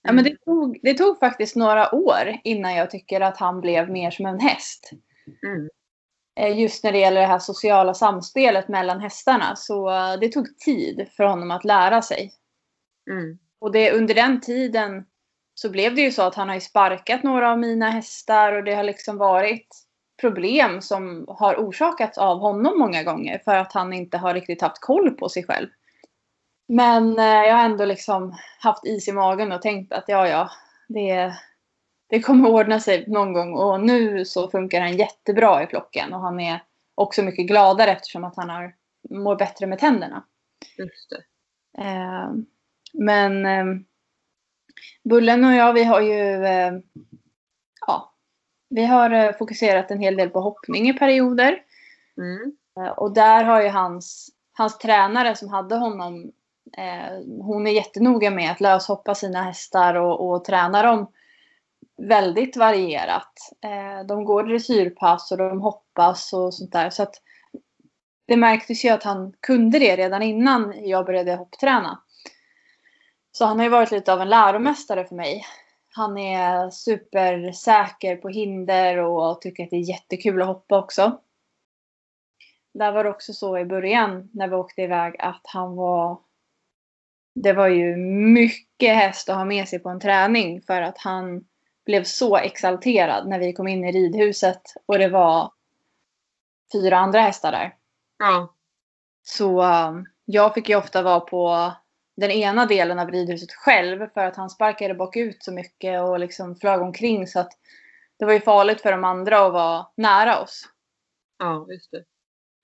Ja, 0.03 0.13
men 0.13 0.25
det, 0.25 0.37
tog, 0.45 0.79
det 0.83 0.95
tog 0.95 1.19
faktiskt 1.19 1.57
några 1.57 1.95
år 1.95 2.37
innan 2.45 2.75
jag 2.75 2.91
tycker 2.91 3.21
att 3.21 3.37
han 3.37 3.61
blev 3.61 3.91
mer 3.91 4.11
som 4.11 4.27
en 4.27 4.41
häst. 4.41 4.91
Mm. 5.47 5.69
Eh, 6.41 6.61
Just 6.61 6.85
när 6.85 6.93
det 6.93 6.99
gäller 6.99 7.21
det 7.21 7.27
här 7.27 7.39
sociala 7.39 7.95
samspelet 7.95 8.69
mellan 8.69 9.01
hästarna. 9.01 9.57
Så 9.57 9.91
eh, 9.91 10.21
det 10.21 10.29
tog 10.29 10.59
tid 10.59 11.09
för 11.17 11.25
honom 11.25 11.51
att 11.51 11.65
lära 11.65 12.03
sig. 12.03 12.33
Mm. 13.11 13.39
Och 13.59 13.73
det, 13.73 13.93
under 13.93 14.15
den 14.15 14.41
tiden 14.41 15.05
så 15.55 15.71
blev 15.71 15.95
det 15.95 16.01
ju 16.01 16.11
så 16.11 16.23
att 16.23 16.35
han 16.35 16.49
har 16.49 16.55
ju 16.55 16.61
sparkat 16.61 17.23
några 17.23 17.53
av 17.53 17.59
mina 17.59 17.91
hästar 17.91 18.53
och 18.53 18.65
det 18.65 18.75
har 18.75 18.85
liksom 18.85 19.17
varit 19.17 19.69
problem 20.21 20.81
som 20.83 21.25
har 21.29 21.55
orsakats 21.57 22.19
av 22.19 22.39
honom 22.39 22.79
många 22.79 23.03
gånger 23.03 23.39
för 23.45 23.55
att 23.55 23.73
han 23.73 23.93
inte 23.93 24.19
har 24.19 24.35
riktigt 24.35 24.63
haft 24.63 24.81
koll 24.81 25.11
på 25.11 25.29
sig 25.29 25.45
själv. 25.45 25.69
Men 26.69 27.19
eh, 27.19 27.25
jag 27.25 27.55
har 27.55 27.65
ändå 27.65 27.85
liksom 27.85 28.35
haft 28.59 28.87
is 28.87 29.09
i 29.09 29.13
magen 29.13 29.53
och 29.53 29.63
tänkt 29.63 29.93
att 29.93 30.05
ja, 30.07 30.29
ja, 30.29 30.51
det, 30.89 31.35
det 32.09 32.21
kommer 32.21 32.51
ordna 32.51 32.81
sig 32.81 33.05
någon 33.07 33.33
gång 33.33 33.55
och 33.55 33.81
nu 33.81 34.25
så 34.25 34.51
funkar 34.51 34.81
han 34.81 34.97
jättebra 34.97 35.63
i 35.63 35.67
flocken 35.67 36.13
och 36.13 36.21
han 36.21 36.41
är 36.41 36.63
också 36.95 37.23
mycket 37.23 37.47
gladare 37.47 37.91
eftersom 37.91 38.25
att 38.25 38.37
han 38.37 38.51
har, 38.51 38.75
mår 39.11 39.37
bättre 39.37 39.67
med 39.67 39.79
tänderna. 39.79 40.25
Just 40.79 41.11
det. 41.11 41.23
Men 42.99 43.47
eh, 43.47 43.65
Bullen 45.05 45.45
och 45.45 45.53
jag, 45.53 45.73
vi 45.73 45.85
har 45.85 46.01
ju 46.01 46.45
eh, 46.45 46.73
ja, 47.87 48.15
vi 48.69 48.87
har 48.87 49.11
eh, 49.11 49.33
fokuserat 49.33 49.91
en 49.91 50.01
hel 50.01 50.17
del 50.17 50.31
på 50.31 50.41
hoppning 50.41 50.89
i 50.89 50.93
perioder. 50.93 51.59
Mm. 52.17 52.57
Eh, 52.81 52.93
och 52.93 53.15
där 53.15 53.45
har 53.45 53.63
ju 53.63 53.69
hans, 53.69 54.29
hans 54.53 54.79
tränare 54.79 55.37
som 55.37 55.49
hade 55.49 55.77
honom, 55.77 56.33
eh, 56.77 57.43
hon 57.43 57.67
är 57.67 57.71
jättenoga 57.71 58.31
med 58.31 58.51
att 58.51 58.61
löshoppa 58.61 59.15
sina 59.15 59.43
hästar 59.43 59.95
och, 59.95 60.31
och 60.31 60.45
träna 60.45 60.83
dem 60.83 61.07
väldigt 61.97 62.57
varierat. 62.57 63.33
Eh, 63.65 64.07
de 64.07 64.25
går 64.25 64.43
dressyrpass 64.43 65.33
och 65.33 65.39
de 65.39 65.61
hoppas 65.61 66.33
och 66.33 66.55
sånt 66.55 66.73
där. 66.73 66.91
Så 66.91 67.03
att 67.03 67.15
det 68.27 68.37
märktes 68.37 68.85
ju 68.85 68.89
att 68.89 69.03
han 69.03 69.33
kunde 69.41 69.79
det 69.79 69.97
redan 69.97 70.23
innan 70.23 70.89
jag 70.89 71.07
började 71.07 71.35
hoppträna. 71.35 72.03
Så 73.37 73.45
han 73.45 73.59
har 73.59 73.65
ju 73.65 73.71
varit 73.71 73.91
lite 73.91 74.13
av 74.13 74.21
en 74.21 74.29
läromästare 74.29 75.05
för 75.05 75.15
mig. 75.15 75.45
Han 75.93 76.19
är 76.19 76.71
supersäker 76.71 78.17
på 78.17 78.29
hinder 78.29 78.99
och 78.99 79.41
tycker 79.41 79.65
att 79.65 79.71
det 79.71 79.77
är 79.77 79.89
jättekul 79.89 80.43
att 80.43 80.49
hoppa 80.49 80.79
också. 80.79 81.21
Där 82.75 82.93
var 82.93 83.05
det 83.05 83.11
också 83.11 83.33
så 83.33 83.59
i 83.59 83.65
början 83.65 84.31
när 84.33 84.49
vi 84.49 84.55
åkte 84.55 84.83
iväg 84.83 85.17
att 85.19 85.41
han 85.45 85.77
var... 85.77 86.19
Det 87.35 87.53
var 87.53 87.69
ju 87.69 87.97
mycket 87.97 88.97
häst 88.97 89.29
att 89.29 89.37
ha 89.37 89.45
med 89.45 89.69
sig 89.69 89.79
på 89.79 89.89
en 89.89 90.01
träning 90.01 90.63
för 90.63 90.83
att 90.83 90.99
han 90.99 91.45
blev 91.85 92.05
så 92.05 92.37
exalterad 92.37 93.29
när 93.29 93.39
vi 93.39 93.53
kom 93.53 93.69
in 93.69 93.85
i 93.85 93.93
ridhuset 93.93 94.63
och 94.87 94.99
det 94.99 95.09
var 95.09 95.53
fyra 96.73 96.99
andra 96.99 97.21
hästar 97.21 97.53
där. 97.53 97.75
Ja. 98.19 98.55
Så 99.23 99.63
um, 99.63 100.07
jag 100.25 100.55
fick 100.55 100.69
ju 100.69 100.77
ofta 100.77 101.03
vara 101.03 101.21
på 101.21 101.73
den 102.17 102.31
ena 102.31 102.67
delen 102.67 102.99
av 102.99 103.11
ridhuset 103.11 103.53
själv 103.53 104.09
för 104.15 104.21
att 104.21 104.37
han 104.37 104.51
sparkade 104.51 104.95
bakut 104.95 105.43
så 105.43 105.53
mycket 105.53 106.03
och 106.03 106.19
liksom 106.19 106.57
flög 106.57 106.83
omkring 106.83 107.27
så 107.27 107.41
att 107.41 107.53
det 108.19 108.25
var 108.25 108.33
ju 108.33 108.41
farligt 108.41 108.81
för 108.81 108.93
de 108.93 109.05
andra 109.05 109.47
att 109.47 109.53
vara 109.53 109.87
nära 109.97 110.41
oss. 110.41 110.69
ja, 111.39 111.67
just 111.71 111.91
det. 111.91 112.05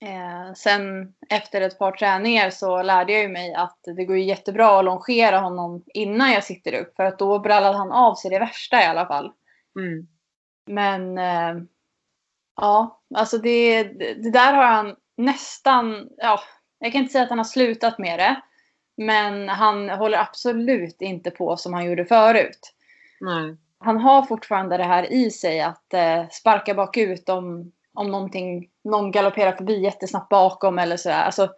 Eh, 0.03 0.53
sen 0.55 1.15
efter 1.29 1.61
ett 1.61 1.79
par 1.79 1.93
träningar 1.93 2.51
så 2.51 2.83
lärde 2.83 3.13
jag 3.13 3.23
ju 3.23 3.29
mig 3.29 3.55
att 3.55 3.79
det 3.83 4.05
går 4.05 4.17
ju 4.17 4.25
jättebra 4.25 4.79
att 4.79 4.85
longera 4.85 5.39
honom 5.39 5.85
innan 5.87 6.33
jag 6.33 6.45
sitter 6.45 6.73
upp 6.73 6.97
för 6.97 7.05
att 7.05 7.19
då 7.19 7.39
brallade 7.39 7.77
han 7.77 7.93
av 7.93 8.15
sig 8.15 8.31
det 8.31 8.39
värsta 8.39 8.83
i 8.83 8.87
alla 8.87 9.07
fall. 9.07 9.33
Mm. 9.79 10.09
Men 10.67 11.19
eh, 11.19 11.65
ja, 12.57 13.01
alltså 13.15 13.39
det, 13.39 13.83
det 14.23 14.31
där 14.31 14.53
har 14.53 14.65
han 14.65 14.97
nästan, 15.17 16.09
ja, 16.17 16.41
jag 16.79 16.93
kan 16.93 17.01
inte 17.01 17.13
säga 17.13 17.25
att 17.25 17.31
han 17.31 17.39
har 17.39 17.45
slutat 17.45 17.99
med 17.99 18.19
det. 18.19 18.43
Men 18.97 19.49
han 19.49 19.91
håller 19.91 20.19
absolut 20.19 21.03
inte 21.03 21.31
på 21.31 21.57
som 21.57 21.75
han 21.75 21.85
gjorde 21.85 22.05
förut. 22.05 22.75
Nej. 23.21 23.57
Han 23.79 23.97
har 23.97 24.23
fortfarande 24.23 24.77
det 24.77 24.85
här 24.85 25.13
i 25.13 25.31
sig 25.31 25.61
att 25.61 25.95
eh, 25.95 26.29
sparka 26.31 26.75
bakut 26.75 27.29
om, 27.29 27.73
om 27.95 28.11
någonting, 28.11 28.71
någon 28.85 29.11
galopperar 29.11 29.53
förbi 29.53 29.83
jättesnabbt 29.83 30.29
bakom 30.29 30.79
eller 30.79 30.97
sådär. 30.97 31.23
Alltså, 31.23 31.49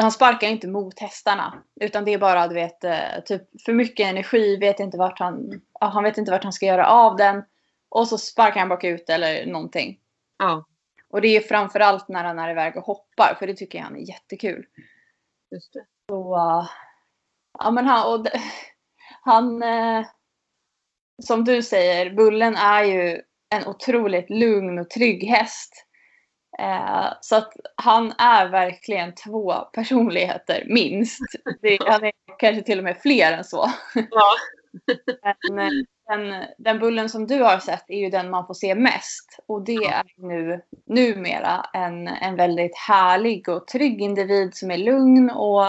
han 0.00 0.12
sparkar 0.12 0.48
inte 0.48 0.68
mot 0.68 0.98
hästarna. 0.98 1.62
Utan 1.80 2.04
det 2.04 2.14
är 2.14 2.18
bara 2.18 2.48
du 2.48 2.54
vet, 2.54 2.84
eh, 2.84 3.20
typ 3.24 3.62
för 3.64 3.72
mycket 3.72 4.06
energi, 4.06 4.56
vet 4.56 4.80
inte 4.80 4.98
vart 4.98 5.18
han, 5.18 5.60
han 5.80 6.04
vet 6.04 6.18
inte 6.18 6.30
vart 6.30 6.44
han 6.44 6.52
ska 6.52 6.66
göra 6.66 6.86
av 6.86 7.16
den. 7.16 7.42
Och 7.88 8.08
så 8.08 8.18
sparkar 8.18 8.60
han 8.60 8.68
bakut 8.68 9.10
eller 9.10 9.46
någonting. 9.46 9.98
Ja, 10.38 10.64
Och 11.10 11.20
det 11.20 11.36
är 11.36 11.40
framförallt 11.40 12.08
när 12.08 12.24
han 12.24 12.38
är 12.38 12.50
iväg 12.50 12.76
och 12.76 12.84
hoppar, 12.84 13.36
för 13.38 13.46
det 13.46 13.54
tycker 13.54 13.78
jag 13.78 13.84
han 13.84 13.96
är 13.96 14.08
jättekul. 14.08 14.66
just 15.50 15.72
det. 15.72 15.84
Så, 16.08 16.36
ja 17.58 17.70
men 17.70 17.86
han, 17.86 18.14
och, 18.14 18.26
han 19.22 19.62
eh, 19.62 20.06
som 21.22 21.44
du 21.44 21.62
säger, 21.62 22.10
Bullen 22.10 22.56
är 22.56 22.84
ju 22.84 23.22
en 23.54 23.66
otroligt 23.66 24.30
lugn 24.30 24.78
och 24.78 24.90
trygg 24.90 25.24
häst. 25.24 25.86
Eh, 26.58 27.12
så 27.20 27.36
att 27.36 27.52
han 27.76 28.12
är 28.18 28.48
verkligen 28.48 29.14
två 29.14 29.54
personligheter, 29.54 30.64
minst. 30.66 31.20
Det, 31.62 31.78
han 31.86 32.04
är 32.04 32.12
kanske 32.38 32.62
till 32.62 32.78
och 32.78 32.84
med 32.84 32.96
fler 32.96 33.32
än 33.32 33.44
så. 33.44 33.70
Ja. 33.94 34.34
Men 35.52 35.58
eh, 35.58 35.84
den, 36.08 36.44
den 36.58 36.78
bullen 36.78 37.08
som 37.08 37.26
du 37.26 37.42
har 37.42 37.58
sett 37.58 37.84
är 37.88 37.98
ju 37.98 38.10
den 38.10 38.30
man 38.30 38.46
får 38.46 38.54
se 38.54 38.74
mest. 38.74 39.38
Och 39.46 39.64
det 39.64 39.84
är 39.84 40.02
nu, 40.16 40.60
numera 40.86 41.66
en, 41.72 42.08
en 42.08 42.36
väldigt 42.36 42.78
härlig 42.88 43.48
och 43.48 43.66
trygg 43.66 44.00
individ 44.00 44.54
som 44.54 44.70
är 44.70 44.78
lugn. 44.78 45.30
Och 45.30 45.66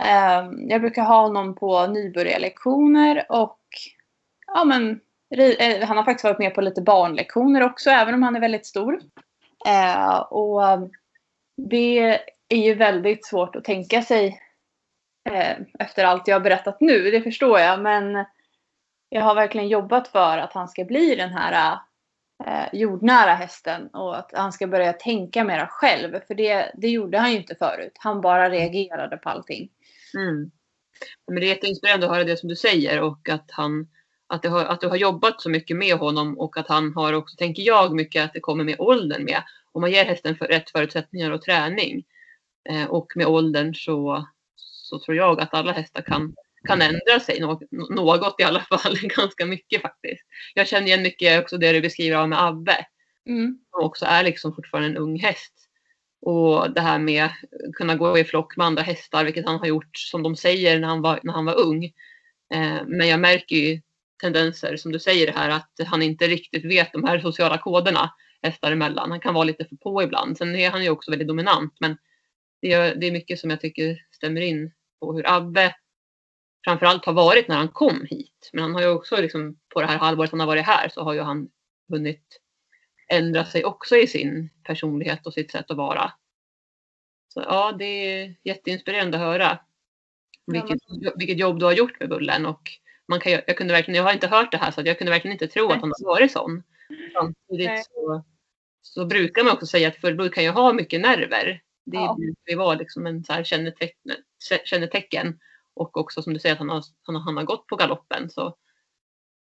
Ehm, 0.00 0.68
jag 0.68 0.80
brukar 0.80 1.02
ha 1.02 1.22
honom 1.22 1.54
på 1.54 1.86
nybörjarlektioner 1.86 3.26
och 3.28 3.58
ja, 4.46 4.64
men, 4.64 5.00
eh, 5.58 5.86
han 5.86 5.96
har 5.96 6.04
faktiskt 6.04 6.24
varit 6.24 6.38
med 6.38 6.54
på 6.54 6.60
lite 6.60 6.82
barnlektioner 6.82 7.62
också, 7.62 7.90
även 7.90 8.14
om 8.14 8.22
han 8.22 8.36
är 8.36 8.40
väldigt 8.40 8.66
stor. 8.66 9.00
Eh, 9.66 10.16
och 10.18 10.62
det 11.56 12.18
är 12.48 12.62
ju 12.64 12.74
väldigt 12.74 13.26
svårt 13.26 13.56
att 13.56 13.64
tänka 13.64 14.02
sig 14.02 14.40
ehm, 15.30 15.64
efter 15.78 16.04
allt 16.04 16.28
jag 16.28 16.34
har 16.34 16.40
berättat 16.40 16.80
nu, 16.80 17.10
det 17.10 17.22
förstår 17.22 17.60
jag. 17.60 17.80
Men 17.80 18.24
jag 19.08 19.22
har 19.22 19.34
verkligen 19.34 19.68
jobbat 19.68 20.08
för 20.08 20.38
att 20.38 20.52
han 20.52 20.68
ska 20.68 20.84
bli 20.84 21.14
den 21.14 21.30
här 21.30 21.78
eh, 22.46 22.68
jordnära 22.72 23.34
hästen 23.34 23.88
och 23.88 24.18
att 24.18 24.30
han 24.34 24.52
ska 24.52 24.66
börja 24.66 24.92
tänka 24.92 25.44
mera 25.44 25.66
själv. 25.66 26.20
För 26.26 26.34
det, 26.34 26.72
det 26.74 26.88
gjorde 26.88 27.18
han 27.18 27.30
ju 27.30 27.36
inte 27.36 27.54
förut. 27.54 27.92
Han 27.98 28.20
bara 28.20 28.50
reagerade 28.50 29.16
på 29.16 29.28
allting. 29.28 29.68
Mm. 30.14 30.50
Men 31.26 31.40
det 31.40 31.46
är 31.46 31.48
jätteinspirerande 31.48 32.06
att 32.06 32.12
höra 32.12 32.24
det 32.24 32.36
som 32.36 32.48
du 32.48 32.56
säger 32.56 33.00
och 33.00 33.28
att, 33.28 33.50
han, 33.50 33.88
att, 34.26 34.46
har, 34.46 34.64
att 34.64 34.80
du 34.80 34.88
har 34.88 34.96
jobbat 34.96 35.40
så 35.40 35.50
mycket 35.50 35.76
med 35.76 35.96
honom 35.96 36.38
och 36.38 36.56
att 36.56 36.68
han 36.68 36.94
har 36.94 37.12
också, 37.12 37.36
tänker 37.36 37.62
jag, 37.62 37.94
mycket 37.94 38.24
att 38.24 38.32
det 38.32 38.40
kommer 38.40 38.64
med 38.64 38.76
åldern 38.80 39.24
med. 39.24 39.42
Om 39.72 39.80
man 39.80 39.90
ger 39.90 40.04
hästen 40.04 40.36
för 40.36 40.46
rätt 40.46 40.70
förutsättningar 40.70 41.30
och 41.30 41.42
träning 41.42 42.04
eh, 42.70 42.84
och 42.84 43.12
med 43.14 43.26
åldern 43.26 43.74
så, 43.74 44.26
så 44.56 44.98
tror 44.98 45.16
jag 45.16 45.40
att 45.40 45.54
alla 45.54 45.72
hästar 45.72 46.02
kan, 46.02 46.34
kan 46.68 46.82
ändra 46.82 47.20
sig 47.20 47.40
något, 47.40 47.60
något 47.70 48.40
i 48.40 48.42
alla 48.42 48.60
fall, 48.70 48.98
ganska 49.02 49.46
mycket 49.46 49.82
faktiskt. 49.82 50.22
Jag 50.54 50.68
känner 50.68 50.86
igen 50.86 51.02
mycket 51.02 51.40
också 51.42 51.58
det 51.58 51.72
du 51.72 51.80
beskriver 51.80 52.16
av 52.16 52.28
med 52.28 52.42
Abbe 52.42 52.86
Mm. 53.26 53.58
som 53.70 53.84
också 53.84 54.04
är 54.04 54.24
liksom 54.24 54.54
fortfarande 54.54 54.88
en 54.88 54.96
ung 54.96 55.18
häst. 55.18 55.61
Och 56.22 56.70
det 56.70 56.80
här 56.80 56.98
med 56.98 57.24
att 57.24 57.32
kunna 57.74 57.94
gå 57.94 58.18
i 58.18 58.24
flock 58.24 58.56
med 58.56 58.66
andra 58.66 58.82
hästar, 58.82 59.24
vilket 59.24 59.46
han 59.46 59.58
har 59.58 59.66
gjort 59.66 59.96
som 59.96 60.22
de 60.22 60.36
säger 60.36 60.80
när 60.80 60.88
han 60.88 61.02
var, 61.02 61.20
när 61.22 61.32
han 61.32 61.44
var 61.44 61.60
ung. 61.60 61.84
Eh, 62.54 62.82
men 62.86 63.08
jag 63.08 63.20
märker 63.20 63.56
ju 63.56 63.80
tendenser, 64.20 64.76
som 64.76 64.92
du 64.92 64.98
säger 64.98 65.26
det 65.26 65.32
här, 65.32 65.50
att 65.50 65.86
han 65.86 66.02
inte 66.02 66.26
riktigt 66.26 66.64
vet 66.64 66.92
de 66.92 67.04
här 67.04 67.20
sociala 67.20 67.58
koderna 67.58 68.14
hästar 68.42 68.72
emellan. 68.72 69.10
Han 69.10 69.20
kan 69.20 69.34
vara 69.34 69.44
lite 69.44 69.64
för 69.64 69.76
på 69.76 70.02
ibland. 70.02 70.38
Sen 70.38 70.56
är 70.56 70.70
han 70.70 70.84
ju 70.84 70.90
också 70.90 71.10
väldigt 71.10 71.28
dominant, 71.28 71.76
men 71.80 71.96
det 72.60 72.72
är, 72.72 72.94
det 72.94 73.06
är 73.06 73.12
mycket 73.12 73.38
som 73.38 73.50
jag 73.50 73.60
tycker 73.60 74.06
stämmer 74.10 74.40
in 74.40 74.72
på 75.00 75.12
hur 75.14 75.30
Abbe 75.30 75.74
framförallt 76.64 77.04
har 77.04 77.12
varit 77.12 77.48
när 77.48 77.56
han 77.56 77.68
kom 77.68 78.06
hit. 78.10 78.50
Men 78.52 78.62
han 78.62 78.74
har 78.74 78.82
ju 78.82 78.88
också 78.88 79.16
liksom, 79.16 79.58
på 79.74 79.80
det 79.80 79.86
här 79.86 79.98
halvåret 79.98 80.30
han 80.30 80.40
har 80.40 80.46
varit 80.46 80.66
här 80.66 80.88
så 80.88 81.02
har 81.02 81.14
ju 81.14 81.20
han 81.20 81.48
hunnit 81.88 82.41
ändra 83.08 83.44
sig 83.44 83.64
också 83.64 83.96
i 83.96 84.06
sin 84.06 84.50
personlighet 84.62 85.26
och 85.26 85.32
sitt 85.34 85.50
sätt 85.50 85.70
att 85.70 85.76
vara. 85.76 86.12
Så 87.28 87.40
ja, 87.40 87.72
det 87.72 87.84
är 87.84 88.34
jätteinspirerande 88.44 89.16
att 89.16 89.24
höra 89.24 89.58
vilket, 90.46 90.78
vilket 91.16 91.38
jobb 91.38 91.58
du 91.58 91.64
har 91.64 91.72
gjort 91.72 92.00
med 92.00 92.08
Bullen. 92.08 92.46
Och 92.46 92.70
man 93.08 93.20
kan, 93.20 93.32
jag, 93.32 93.56
kunde 93.56 93.72
verkligen, 93.72 93.96
jag 93.96 94.04
har 94.04 94.12
inte 94.12 94.26
hört 94.26 94.52
det 94.52 94.58
här 94.58 94.70
så 94.70 94.82
jag 94.84 94.98
kunde 94.98 95.10
verkligen 95.10 95.32
inte 95.32 95.48
tro 95.48 95.66
att 95.66 95.80
han 95.80 95.92
har 96.00 96.06
varit 96.06 96.32
sån. 96.32 96.62
Samtidigt 97.12 97.84
så, 97.84 98.24
så 98.82 99.06
brukar 99.06 99.44
man 99.44 99.52
också 99.52 99.66
säga 99.66 99.88
att 99.88 99.96
fullblod 99.96 100.34
kan 100.34 100.44
ju 100.44 100.50
ha 100.50 100.72
mycket 100.72 101.00
nerver. 101.00 101.62
Det 101.84 101.96
Ja. 101.96 102.16
brukar 102.18 102.50
ju 102.50 102.56
vara 102.56 102.74
liksom 102.74 103.06
en 103.06 103.24
så 103.24 103.32
här 103.32 103.44
kännetecken, 103.44 104.16
kännetecken. 104.64 105.40
Och 105.74 105.96
också 105.96 106.22
som 106.22 106.34
du 106.34 106.40
säger 106.40 106.52
att 106.52 106.58
han 106.58 106.68
har, 106.68 106.82
han 107.02 107.14
har, 107.14 107.22
han 107.22 107.36
har 107.36 107.44
gått 107.44 107.66
på 107.66 107.76
galoppen. 107.76 108.30
Så, 108.30 108.56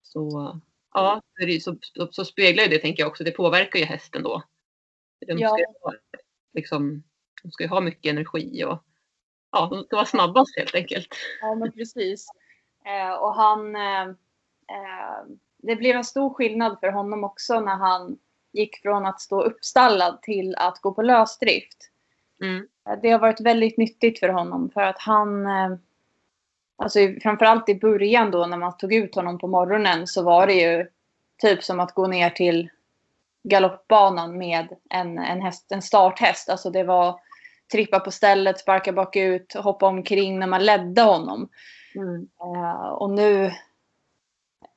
så 0.03 0.61
ja, 0.95 1.23
är- 1.43 1.59
så, 1.61 1.77
så, 2.11 2.25
speglar 2.25 2.65
ju 2.65 2.71
det 2.71 2.79
tänker 2.79 3.03
jag 3.03 3.11
också. 3.11 3.25
Det 3.25 3.31
påverkar 3.31 3.79
ju 3.79 3.85
hästen 3.85 4.23
då. 4.23 4.43
De 5.27 5.39
ska, 5.39 5.59
ju 5.59 5.65
ha, 5.83 5.95
liksom, 6.55 7.03
de 7.43 7.51
ska 7.53 7.65
ju 7.65 7.71
ha 7.71 7.81
mycket 7.81 8.11
energi 8.11 8.65
och 8.65 8.85
ja, 9.53 9.69
de 9.71 9.85
ska 9.85 9.97
vara 9.97 10.07
snabbast 10.07 10.59
helt 10.59 10.75
enkelt. 10.75 11.09
Ja, 11.41 11.55
men 11.55 11.73
precis. 11.73 12.27
Eh, 12.85 13.15
och 13.15 13.35
han... 13.35 13.77
Eh, 13.77 14.03
eh, 14.69 15.25
det 15.59 15.77
blev 15.77 15.97
en 15.97 16.05
stor 16.05 16.35
skillnad 16.35 16.81
för 16.81 16.89
honom 16.89 17.25
också 17.25 17.61
när 17.61 17.77
han 17.77 18.19
gick 18.53 18.83
från 18.83 19.07
att 19.07 19.21
stå 19.21 19.43
uppstallad 19.43 20.23
till 20.23 20.55
att 20.57 20.81
gå 20.81 20.93
på 20.93 21.03
lösdrift. 21.03 21.91
Mm. 22.41 22.69
Eh, 22.89 22.99
Det 23.03 23.11
har 23.11 23.19
varit 23.19 23.41
väldigt 23.41 23.79
nyttigt 23.79 24.19
för 24.19 24.29
honom 24.29 24.71
för 24.71 24.81
att 24.81 24.99
han... 24.99 25.47
Alltså 26.77 26.99
framförallt 27.23 27.69
i 27.69 27.75
början 27.75 28.31
då 28.31 28.47
när 28.47 28.57
man 28.57 28.77
tog 28.77 28.93
ut 28.95 29.15
honom 29.15 29.39
på 29.39 29.47
morgonen 29.47 30.07
så 30.07 30.23
var 30.23 30.47
det 30.47 30.55
ju 30.55 30.87
typ 31.43 31.65
som 31.65 31.81
att 31.81 31.95
gå 31.95 32.07
ner 32.07 32.31
till 32.31 32.69
galoppbanan 33.45 34.39
med 34.39 34.69
en, 34.91 35.19
en, 35.19 35.43
häst, 35.43 35.73
en 35.73 35.83
starthäst. 35.83 36.49
Alltså 36.49 36.71
det 36.71 36.85
var 36.85 37.21
trippa 37.73 38.01
på 38.01 38.11
stället, 38.11 38.61
sparka 38.61 38.93
bakut, 38.93 39.55
hoppa 39.55 39.87
omkring 39.87 40.39
när 40.39 40.47
man 40.47 40.65
ledde 40.65 41.03
honom. 41.03 41.49
Mm. 41.95 42.29
Eh, 42.41 42.89
och 42.89 43.11
nu, 43.11 43.53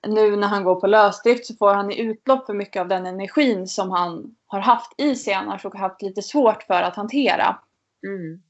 nu 0.08 0.36
när 0.36 0.48
han 0.48 0.64
går 0.64 0.76
på 0.76 0.88
lösdrift 0.88 1.46
så 1.46 1.56
får 1.56 1.74
han 1.74 1.92
i 1.92 2.00
utlopp 2.00 2.46
för 2.46 2.54
mycket 2.54 2.80
av 2.80 2.88
den 2.88 3.06
energin 3.06 3.68
som 3.68 3.92
han 3.92 4.36
har 4.48 4.60
haft 4.60 4.94
i 4.98 5.16
sig 5.16 5.34
annars 5.34 5.66
och 5.66 5.76
haft 5.76 6.02
lite 6.02 6.22
svårt 6.22 6.64
för 6.64 6.82
att 6.82 6.96
hantera. 6.96 7.60
Mm. 8.08 8.42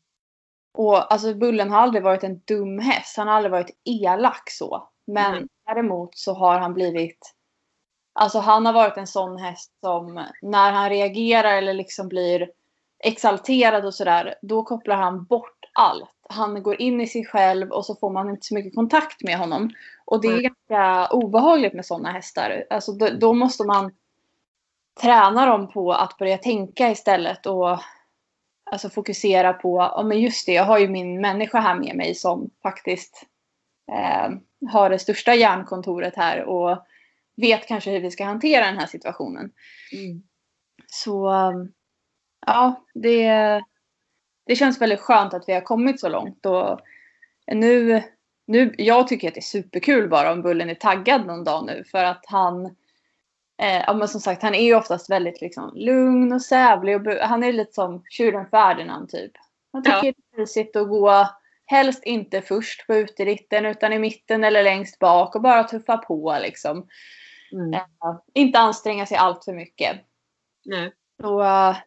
Och 0.78 1.14
alltså 1.14 1.34
Bullen 1.34 1.72
har 1.72 1.80
aldrig 1.80 2.04
varit 2.04 2.24
en 2.24 2.40
dum 2.46 2.80
häst. 2.80 3.18
Han 3.18 3.28
har 3.28 3.36
aldrig 3.36 3.52
varit 3.52 3.78
elak 3.86 4.50
så. 4.50 4.90
Men 5.08 5.34
Mm. 5.34 5.48
däremot 5.66 6.18
så 6.18 6.34
har 6.34 6.60
han 6.60 6.74
blivit... 6.74 7.34
Alltså 8.14 8.40
han 8.40 8.66
har 8.66 8.74
varit 8.74 8.98
en 8.98 9.08
sån 9.08 9.38
häst 9.38 9.72
som 9.82 10.26
när 10.42 10.72
han 10.72 10.90
reagerar 10.90 11.58
eller 11.58 11.74
liksom 11.74 12.08
blir 12.08 12.50
exalterad 13.04 13.86
och 13.86 13.94
sådär. 13.94 14.36
Då 14.42 14.64
kopplar 14.64 14.96
han 14.96 15.24
bort 15.26 15.66
allt. 15.74 16.10
Han 16.30 16.64
går 16.64 16.82
in 16.82 17.02
i 17.02 17.08
sig 17.08 17.26
själv 17.26 17.72
och 17.72 17.86
så 17.86 17.96
får 17.96 18.10
man 18.10 18.30
inte 18.30 18.46
så 18.48 18.54
mycket 18.54 18.76
kontakt 18.76 19.24
med 19.24 19.38
honom. 19.38 19.70
Och 20.06 20.22
det 20.22 20.28
är 20.28 20.32
Mm. 20.40 20.44
ganska 20.70 21.08
obehagligt 21.16 21.74
med 21.74 21.86
såna 21.86 22.12
hästar. 22.12 22.64
Alltså 22.70 22.92
då, 22.92 23.10
då 23.10 23.34
måste 23.34 23.64
man 23.64 23.92
träna 25.02 25.46
dem 25.46 25.68
på 25.72 25.94
att 25.94 26.18
börja 26.18 26.38
tänka 26.38 26.90
istället 26.92 27.46
och 27.46 27.80
alltså 28.72 28.90
fokusera 28.90 29.54
på, 29.54 29.92
ja 29.96 30.04
men 30.04 30.22
just 30.22 30.46
det, 30.46 30.54
jag 30.54 30.64
har 30.64 30.80
ju 30.80 30.88
min 30.88 31.22
människa 31.22 31.60
här 31.60 31.76
med 31.76 31.96
mig 31.96 32.16
som 32.16 32.50
faktiskt 32.64 33.26
eh, 33.92 34.30
har 34.72 34.90
det 34.90 35.00
största 35.00 35.36
hjärnkontoret 35.36 36.16
här 36.16 36.44
och 36.44 36.86
vet 37.36 37.68
kanske 37.68 37.92
hur 37.92 38.00
vi 38.00 38.12
ska 38.12 38.26
hantera 38.26 38.66
den 38.66 38.78
här 38.78 38.88
situationen. 38.88 39.52
Mm. 39.94 40.24
Så 40.88 41.30
um, 41.30 41.74
ja, 42.46 42.86
det, 42.94 43.30
det 44.46 44.56
känns 44.56 44.82
väldigt 44.82 45.00
skönt 45.00 45.34
att 45.34 45.44
vi 45.48 45.54
har 45.54 45.62
kommit 45.62 46.00
så 46.00 46.10
långt. 46.10 46.46
Och 46.46 46.80
nu, 47.52 48.04
nu, 48.48 48.76
jag 48.78 49.08
tycker 49.08 49.28
att 49.28 49.34
det 49.34 49.40
är 49.40 49.42
superkul 49.42 50.10
bara 50.10 50.32
om 50.32 50.42
Bullen 50.42 50.70
är 50.70 50.76
taggad 50.76 51.26
någon 51.26 51.44
dag 51.44 51.66
nu 51.66 51.84
för 51.92 52.04
att 52.04 52.24
han 52.28 52.76
eh, 53.58 53.84
ja, 53.88 53.94
men 53.94 54.08
som 54.08 54.22
sagt, 54.22 54.42
han 54.42 54.56
är 54.56 54.64
ju 54.64 54.76
oftast 54.76 55.10
väldigt 55.10 55.42
liksom, 55.42 55.72
lugn 55.76 56.34
och 56.34 56.42
sävlig. 56.42 56.96
Och 56.96 57.14
han 57.14 57.44
är 57.44 57.54
lite 57.54 57.74
som 57.74 58.04
tjuren 58.10 58.50
Ferdinand 58.50 59.10
typ. 59.10 59.32
Han 59.74 59.84
tycker 59.84 59.98
Ja. 59.98 60.02
det 60.02 60.36
är 60.38 60.40
mysigt 60.40 60.76
att 60.76 60.88
gå, 60.90 61.28
helst 61.66 62.04
inte 62.04 62.42
först 62.42 62.88
på 62.88 62.96
uteritten 62.96 63.66
utan 63.66 63.94
i 63.94 64.00
mitten 64.00 64.44
eller 64.44 64.64
längst 64.64 65.00
bak 65.00 65.36
och 65.36 65.42
bara 65.42 65.64
tuffa 65.64 65.98
på 65.98 66.38
liksom. 66.42 66.88
Mm. 67.52 67.74
Eh, 67.74 67.82
inte 68.34 68.60
anstränga 68.60 69.06
sig 69.06 69.18
allt 69.18 69.46
för 69.46 69.54
mycket. 69.54 69.98
Nej. 70.66 70.92
Och, 71.24 71.46
eh, 71.46 71.78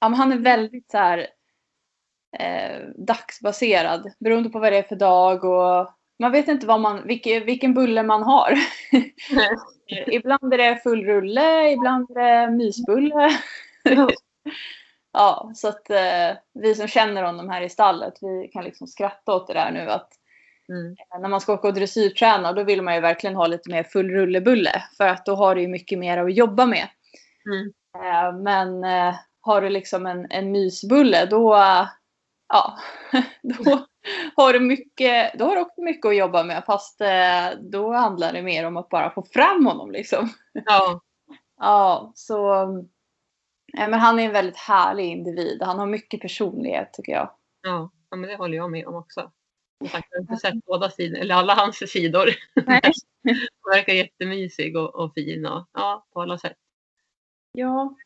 ja, 0.00 0.08
men 0.08 0.14
han 0.14 0.32
är 0.32 0.38
väldigt 0.38 0.90
så 0.90 0.98
här, 0.98 1.26
eh, 2.38 2.80
dagsbaserad. 2.96 4.12
Beroende 4.18 4.50
på 4.50 4.58
vad 4.58 4.72
det 4.72 4.78
är 4.78 4.82
för 4.82 4.96
dag. 4.96 5.44
Och 5.44 5.90
man 6.20 6.32
vet 6.32 6.48
inte 6.48 6.66
vad 6.66 6.80
man, 6.80 7.06
vilken, 7.06 7.44
vilken 7.44 7.74
bulle 7.74 8.02
man 8.02 8.22
har. 8.22 8.54
Ibland 10.06 10.54
är 10.54 10.58
det 10.58 10.82
full 10.82 11.04
rulle, 11.04 11.70
ibland 11.70 12.10
är 12.10 12.46
det 12.46 12.50
mysbulle. 12.50 13.30
ja, 15.12 15.52
så 15.54 15.68
att 15.68 15.90
eh, 15.90 16.36
vi 16.54 16.74
som 16.74 16.88
känner 16.88 17.22
honom 17.22 17.48
här 17.48 17.62
i 17.62 17.68
stallet, 17.68 18.14
vi 18.20 18.48
kan 18.48 18.64
liksom 18.64 18.86
skratta 18.86 19.34
åt 19.34 19.46
det 19.46 19.54
där 19.54 19.70
nu 19.70 19.90
att 19.90 20.12
Mm. 20.70 20.96
när 21.20 21.28
man 21.28 21.40
ska 21.40 21.52
åka 21.52 21.68
och 21.68 21.74
dressyrträna 21.74 22.52
då 22.52 22.62
vill 22.62 22.82
man 22.82 22.94
ju 22.94 23.00
verkligen 23.00 23.36
ha 23.36 23.46
lite 23.46 23.70
mer 23.70 23.82
full 23.82 24.10
rullebulle 24.10 24.84
för 24.96 25.06
att 25.06 25.26
då 25.26 25.34
har 25.34 25.54
du 25.54 25.60
ju 25.60 25.68
mycket 25.68 25.98
mer 25.98 26.18
att 26.18 26.34
jobba 26.34 26.66
med. 26.66 26.88
Mm. 27.46 27.72
Eh, 28.04 28.38
men 28.38 28.84
eh, 28.84 29.14
har 29.40 29.60
du 29.60 29.68
liksom 29.68 30.06
en, 30.06 30.26
en 30.30 30.52
mysbulle 30.52 31.26
då, 31.26 31.54
eh, 31.54 31.88
ja, 32.48 32.78
då 33.42 33.86
har 34.36 34.52
du 34.52 34.60
mycket, 34.60 35.38
då 35.38 35.44
har 35.44 35.54
du 35.54 35.60
också 35.60 35.80
mycket 35.80 36.06
att 36.06 36.16
jobba 36.16 36.44
med 36.44 36.64
fast 36.66 37.00
eh, 37.00 37.50
då 37.60 37.92
handlar 37.92 38.32
det 38.32 38.42
mer 38.42 38.66
om 38.66 38.76
att 38.76 38.88
bara 38.88 39.10
få 39.10 39.22
fram 39.22 39.66
honom 39.66 39.90
liksom. 39.90 40.28
Ja. 40.52 41.00
Ja, 41.62 42.12
så 42.14 42.52
eh, 43.78 43.88
men 43.88 43.94
han 43.94 44.18
är 44.18 44.24
en 44.24 44.32
väldigt 44.32 44.56
härlig 44.56 45.04
individ. 45.04 45.62
Han 45.62 45.78
har 45.78 45.86
mycket 45.86 46.20
personlighet 46.20 46.92
tycker 46.92 47.12
jag. 47.12 47.30
Ja. 47.62 47.90
ja, 48.10 48.16
men 48.16 48.30
det 48.30 48.36
håller 48.36 48.56
jag 48.56 48.70
med 48.70 48.86
om 48.86 48.94
också. 48.94 49.30
Som 49.78 49.88
sagt, 49.88 50.08
jag 50.10 50.18
har 50.18 50.20
inte 50.20 50.36
sett 50.36 50.64
båda 50.64 50.90
sidor, 50.90 51.18
eller 51.18 51.34
alla 51.34 51.54
hans 51.54 51.90
sidor. 51.90 52.28
Nej. 52.66 52.80
Han 53.62 53.72
verkar 53.72 53.92
jättemysig 53.92 54.76
och, 54.76 54.94
och 54.94 55.14
fin 55.14 55.46
och 55.46 55.68
ja, 55.72 56.06
på 56.12 56.22
alla 56.22 56.38
sätt. 56.38 56.56
Ja. 57.52 57.96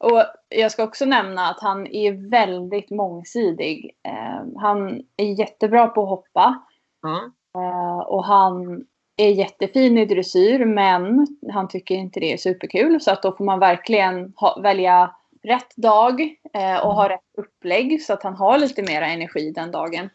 Och 0.00 0.24
jag 0.48 0.72
ska 0.72 0.84
också 0.84 1.04
nämna 1.04 1.48
att 1.48 1.60
han 1.60 1.86
är 1.86 2.30
väldigt 2.30 2.90
mångsidig. 2.90 3.90
Eh, 4.02 4.60
han 4.60 5.02
är 5.16 5.38
jättebra 5.38 5.86
på 5.86 6.02
att 6.02 6.08
hoppa. 6.08 6.62
Ja. 7.02 7.30
Eh, 7.54 7.98
och 7.98 8.24
han 8.24 8.84
är 9.16 9.30
jättefin 9.30 9.98
i 9.98 10.04
dressyr 10.04 10.64
men 10.64 11.26
han 11.52 11.68
tycker 11.68 11.94
inte 11.94 12.20
det 12.20 12.32
är 12.32 12.36
superkul. 12.36 13.00
Så 13.00 13.10
att 13.10 13.22
då 13.22 13.36
får 13.36 13.44
man 13.44 13.58
verkligen 13.58 14.32
ha, 14.36 14.60
välja 14.60 15.14
rätt 15.42 15.76
dag 15.76 16.20
eh, 16.52 16.86
och 16.86 16.94
ha 16.94 17.08
rätt 17.08 17.20
upplägg 17.38 18.02
så 18.02 18.12
att 18.12 18.22
han 18.22 18.34
har 18.34 18.58
lite 18.58 18.82
mera 18.82 19.06
energi 19.06 19.50
den 19.50 19.70
dagen. 19.70 20.10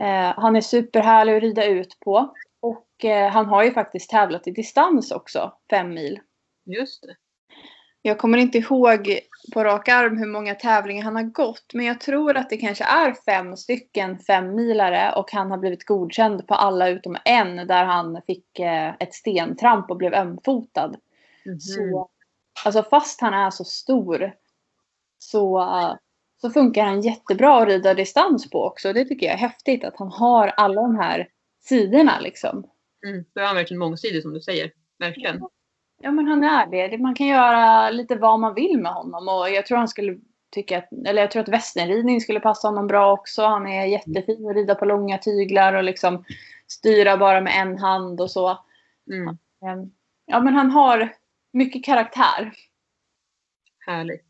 Eh, 0.00 0.32
han 0.36 0.56
är 0.56 0.60
superhärlig 0.60 1.36
att 1.36 1.42
rida 1.42 1.64
ut 1.64 2.00
på. 2.00 2.34
Och 2.60 3.04
eh, 3.04 3.30
han 3.30 3.46
har 3.46 3.64
ju 3.64 3.72
faktiskt 3.72 4.10
tävlat 4.10 4.46
i 4.46 4.50
distans 4.50 5.12
också, 5.12 5.52
fem 5.70 5.94
mil. 5.94 6.20
Just 6.66 7.02
det. 7.02 7.16
Jag 8.08 8.18
kommer 8.18 8.38
inte 8.38 8.58
ihåg 8.58 9.20
på 9.52 9.64
rak 9.64 9.88
arm 9.88 10.18
hur 10.18 10.26
många 10.26 10.54
tävlingar 10.54 11.04
han 11.04 11.16
har 11.16 11.22
gått. 11.22 11.74
Men 11.74 11.86
jag 11.86 12.00
tror 12.00 12.36
att 12.36 12.50
det 12.50 12.56
kanske 12.56 12.84
är 12.84 13.14
fem 13.24 13.56
stycken 13.56 14.18
femmilare 14.18 15.12
och 15.12 15.32
han 15.32 15.50
har 15.50 15.58
blivit 15.58 15.86
godkänd 15.86 16.46
på 16.46 16.54
alla 16.54 16.88
utom 16.88 17.16
en 17.24 17.56
där 17.56 17.84
han 17.84 18.20
fick 18.26 18.58
eh, 18.58 18.94
ett 19.00 19.14
stentramp 19.14 19.90
och 19.90 19.96
blev 19.96 20.14
ömfotad. 20.14 20.96
Mhm. 21.46 21.60
Så, 21.60 22.08
alltså 22.64 22.82
fast 22.82 23.20
han 23.20 23.34
är 23.34 23.50
så 23.50 23.64
stor 23.64 24.32
så, 25.18 25.66
så 26.40 26.50
funkar 26.50 26.84
han 26.84 27.00
jättebra 27.00 27.62
att 27.62 27.68
rida 27.68 27.94
distans 27.94 28.50
på 28.50 28.64
också. 28.64 28.92
Det 28.92 29.04
tycker 29.04 29.26
jag 29.26 29.34
är 29.34 29.38
häftigt 29.38 29.84
att 29.84 29.96
han 29.96 30.12
har 30.12 30.48
alla 30.48 30.82
de 30.82 30.96
här 30.96 31.28
sidorna 31.60 32.20
liksom. 32.20 32.70
Mm. 33.06 33.24
Är 33.34 33.46
han 33.46 33.56
verkligen 33.56 33.78
mångsidig 33.78 34.22
som 34.22 34.32
du 34.32 34.40
säger. 34.40 34.72
Verkligen. 34.98 35.38
Ja 35.40 35.50
men 36.02 36.26
han 36.26 36.44
är 36.44 36.66
det. 36.66 36.98
Man 36.98 37.14
kan 37.14 37.26
göra 37.26 37.90
lite 37.90 38.16
vad 38.16 38.40
man 38.40 38.54
vill 38.54 38.78
med 38.78 38.92
honom 38.92 39.28
och 39.28 39.50
jag 39.50 39.66
tror 39.66 39.78
han 39.78 39.88
skulle 39.88 40.18
tycka 40.50 40.78
att, 40.78 40.88
eller 41.06 41.22
jag 41.22 41.30
tror 41.30 41.42
att 41.42 41.48
västernridning 41.48 42.20
skulle 42.20 42.40
passa 42.40 42.68
honom 42.68 42.86
bra 42.86 43.12
också. 43.12 43.42
Han 43.42 43.66
är 43.66 43.86
jättefin 43.86 44.48
att 44.48 44.56
rida 44.56 44.74
på 44.74 44.84
långa 44.84 45.18
tyglar 45.18 45.72
och 45.72 45.84
liksom 45.84 46.24
styra 46.66 47.16
bara 47.16 47.40
med 47.40 47.52
en 47.62 47.78
hand 47.78 48.20
och 48.20 48.30
så. 48.30 48.58
Mm. 49.10 49.28
Ehm, 49.66 49.92
Ja 50.30 50.40
men 50.40 50.54
han 50.54 50.70
har 50.70 51.12
mycket 51.52 51.84
karaktär. 51.84 52.52
Härligt. 53.86 54.24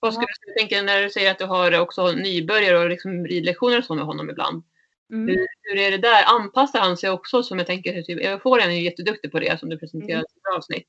Vad 0.00 0.14
skulle 0.14 0.26
du 0.46 0.60
tänka 0.60 0.82
när 0.82 1.02
du 1.02 1.10
säger 1.10 1.30
att 1.30 1.38
du 1.38 1.46
har 1.46 1.80
också 1.80 2.12
nybörjare 2.12 2.78
och 2.78 2.90
liksom 2.90 3.26
ridlektioner 3.26 3.78
och 3.78 3.84
så 3.84 3.94
med 3.94 4.04
honom 4.04 4.30
ibland? 4.30 4.62
Mm. 5.10 5.28
Hur, 5.28 5.46
hur 5.62 5.78
är 5.78 5.90
det 5.90 5.98
där? 5.98 6.24
Anpassar 6.26 6.80
han 6.80 6.96
sig 6.96 7.10
också 7.10 7.42
som 7.42 7.58
jag 7.58 7.66
tänker, 7.66 8.02
typ, 8.02 8.20
Euphorian 8.24 8.70
är 8.70 8.74
ju 8.74 8.82
jätteduktig 8.82 9.32
på 9.32 9.38
det 9.38 9.60
som 9.60 9.68
du 9.68 9.78
presenterade 9.78 10.12
Mm. 10.12 10.24
i 10.34 10.38
ett 10.38 10.56
avsnitt. 10.56 10.88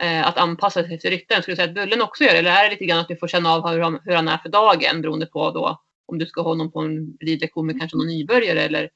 Eh, 0.00 0.28
att 0.28 0.38
anpassa 0.38 0.84
sig 0.84 0.98
till 0.98 1.10
ryttaren. 1.10 1.42
Skulle 1.42 1.52
du 1.52 1.56
säga 1.56 1.68
att 1.68 1.74
Bullen 1.74 2.02
också 2.02 2.24
gör 2.24 2.32
det? 2.32 2.38
Eller 2.38 2.50
är 2.50 2.64
det 2.64 2.70
lite 2.70 2.84
grann 2.84 2.98
att 2.98 3.08
du 3.08 3.16
får 3.16 3.28
känna 3.28 3.50
av 3.54 3.68
hur 3.68 3.80
han, 3.80 4.00
hur 4.04 4.14
han 4.14 4.28
är 4.28 4.38
för 4.38 4.48
dagen 4.48 5.02
beroende 5.02 5.26
på 5.26 5.50
då 5.50 5.82
om 6.06 6.18
du 6.18 6.26
ska 6.26 6.42
ha 6.42 6.48
honom 6.48 6.72
på 6.72 6.80
en 6.80 7.16
ridlektion 7.20 7.66
med 7.66 7.78
kanske 7.78 7.96
någon 7.96 8.06
nybörjare 8.06 8.60
eller, 8.60 8.90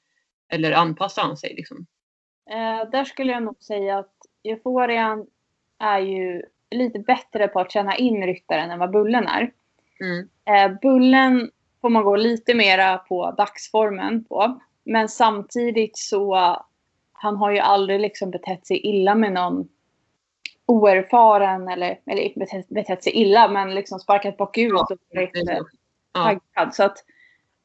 eller 0.52 0.72
anpassar 0.72 1.22
han 1.22 1.36
sig 1.36 1.54
liksom? 1.54 1.86
Eh, 2.50 2.90
där 2.90 3.04
skulle 3.04 3.32
jag 3.32 3.42
nog 3.42 3.62
säga 3.62 3.98
att 3.98 4.14
Euforian 4.44 5.26
är 5.78 5.98
ju 5.98 6.42
lite 6.70 6.98
bättre 6.98 7.48
på 7.48 7.60
att 7.60 7.72
känna 7.72 7.96
in 7.96 8.26
ryttaren 8.26 8.70
än 8.70 8.78
vad 8.78 8.90
Bullen 8.90 9.26
är. 9.26 9.52
Mm. 10.00 10.28
Eh, 10.46 10.78
bullen 10.80 11.50
får 11.82 11.88
man 11.90 12.04
gå 12.04 12.16
lite 12.16 12.54
mera 12.54 12.98
på 12.98 13.30
dagsformen 13.30 14.24
på. 14.24 14.60
Men 14.84 15.08
samtidigt 15.08 15.98
så 15.98 16.56
han 17.12 17.36
har 17.36 17.50
ju 17.50 17.58
aldrig 17.58 18.00
liksom 18.00 18.30
betett 18.30 18.66
sig 18.66 18.86
illa 18.86 19.14
med 19.14 19.32
någon 19.32 19.68
oerfaren 20.66 21.68
eller, 21.68 21.98
eller 22.06 22.38
betett, 22.38 22.68
betett 22.68 23.04
sig 23.04 23.12
illa 23.12 23.48
men 23.48 23.74
liksom 23.74 23.98
sparkat 23.98 24.36
bakut 24.36 24.72
och 24.72 24.98
varit 25.14 25.36
eh, 25.36 25.56
så. 25.56 25.68
Ja. 26.12 26.24
taggad. 26.24 26.74
Så 26.74 26.84
att 26.84 26.98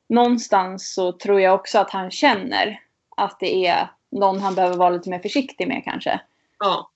någonstans 0.09 0.93
så 0.93 1.11
tror 1.11 1.41
jag 1.41 1.55
också 1.55 1.79
att 1.79 1.91
han 1.91 2.11
känner 2.11 2.79
att 3.17 3.39
det 3.39 3.67
är 3.67 3.91
någon 4.11 4.39
han 4.39 4.55
behöver 4.55 4.77
vara 4.77 4.89
lite 4.89 5.09
mer 5.09 5.19
försiktig 5.19 5.67
med 5.67 5.83
kanske. 5.83 6.21
ja. 6.59 6.89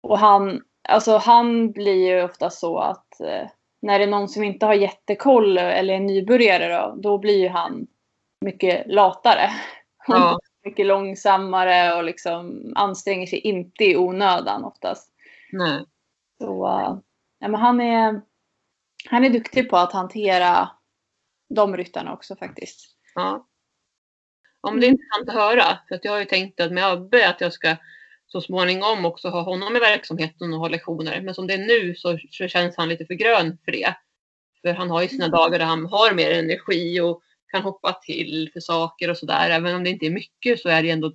Och 0.00 0.18
han, 0.18 0.62
alltså 0.88 1.16
han 1.16 1.72
blir 1.72 2.08
ju 2.08 2.24
ofta 2.24 2.50
så 2.50 2.78
att 2.78 3.20
eh, 3.20 3.48
när 3.82 3.98
det 3.98 4.04
är 4.04 4.08
någon 4.08 4.28
som 4.28 4.44
inte 4.44 4.66
har 4.66 4.74
jättekoll 4.74 5.58
eller 5.58 5.94
är 5.94 6.00
nybörjare 6.00 6.76
då, 6.76 6.94
då 6.96 7.18
blir 7.18 7.38
ju 7.38 7.48
han 7.48 7.86
mycket 8.40 8.86
latare. 8.86 9.50
Ja. 10.06 10.38
mycket 10.64 10.86
långsammare 10.86 11.94
och 11.94 12.04
liksom 12.04 12.72
anstränger 12.76 13.26
sig 13.26 13.38
inte 13.38 13.84
i 13.84 13.96
onödan 13.96 14.64
oftast. 14.64 15.12
Nej. 15.52 15.84
Så 16.38 16.44
ja, 17.40 17.48
men 17.48 17.54
han, 17.54 17.80
är, 17.80 18.20
han 19.10 19.24
är 19.24 19.30
duktig 19.30 19.70
på 19.70 19.76
att 19.76 19.92
hantera 19.92 20.70
de 21.54 21.76
ryttarna 21.76 22.12
också 22.12 22.36
faktiskt. 22.36 22.96
Ja. 23.14 23.46
men 24.62 24.80
det 24.80 24.86
är 24.86 24.90
intressant 24.90 25.28
att 25.28 25.34
höra. 25.34 25.78
För 25.88 25.94
att 25.94 26.04
jag 26.04 26.12
har 26.12 26.18
ju 26.18 26.24
tänkt 26.24 26.60
att 26.60 26.72
med 26.72 26.84
Abbe 26.84 27.28
att 27.28 27.40
jag 27.40 27.52
ska 27.52 27.76
så 28.28 28.40
småningom 28.40 29.04
också 29.04 29.28
ha 29.28 29.42
honom 29.42 29.76
i 29.76 29.80
verksamheten 29.80 30.52
och 30.52 30.60
ha 30.60 30.68
lektioner. 30.68 31.20
Men 31.20 31.34
som 31.34 31.46
det 31.46 31.54
är 31.54 31.58
nu 31.58 31.94
så, 31.94 32.18
så 32.30 32.48
känns 32.48 32.76
han 32.76 32.88
lite 32.88 33.06
för 33.06 33.14
grön 33.14 33.58
för 33.64 33.72
det. 33.72 33.94
För 34.62 34.72
han 34.72 34.90
har 34.90 35.02
ju 35.02 35.08
sina 35.08 35.28
dagar 35.28 35.58
där 35.58 35.66
han 35.66 35.86
har 35.86 36.14
mer 36.14 36.30
energi 36.30 37.00
och 37.00 37.22
kan 37.52 37.62
hoppa 37.62 37.92
till 37.92 38.50
för 38.52 38.60
saker 38.60 39.10
och 39.10 39.18
sådär. 39.18 39.50
Även 39.50 39.74
om 39.74 39.84
det 39.84 39.90
inte 39.90 40.06
är 40.06 40.10
mycket 40.10 40.60
så 40.60 40.68
är 40.68 40.82
det 40.82 40.90
ändå 40.90 41.06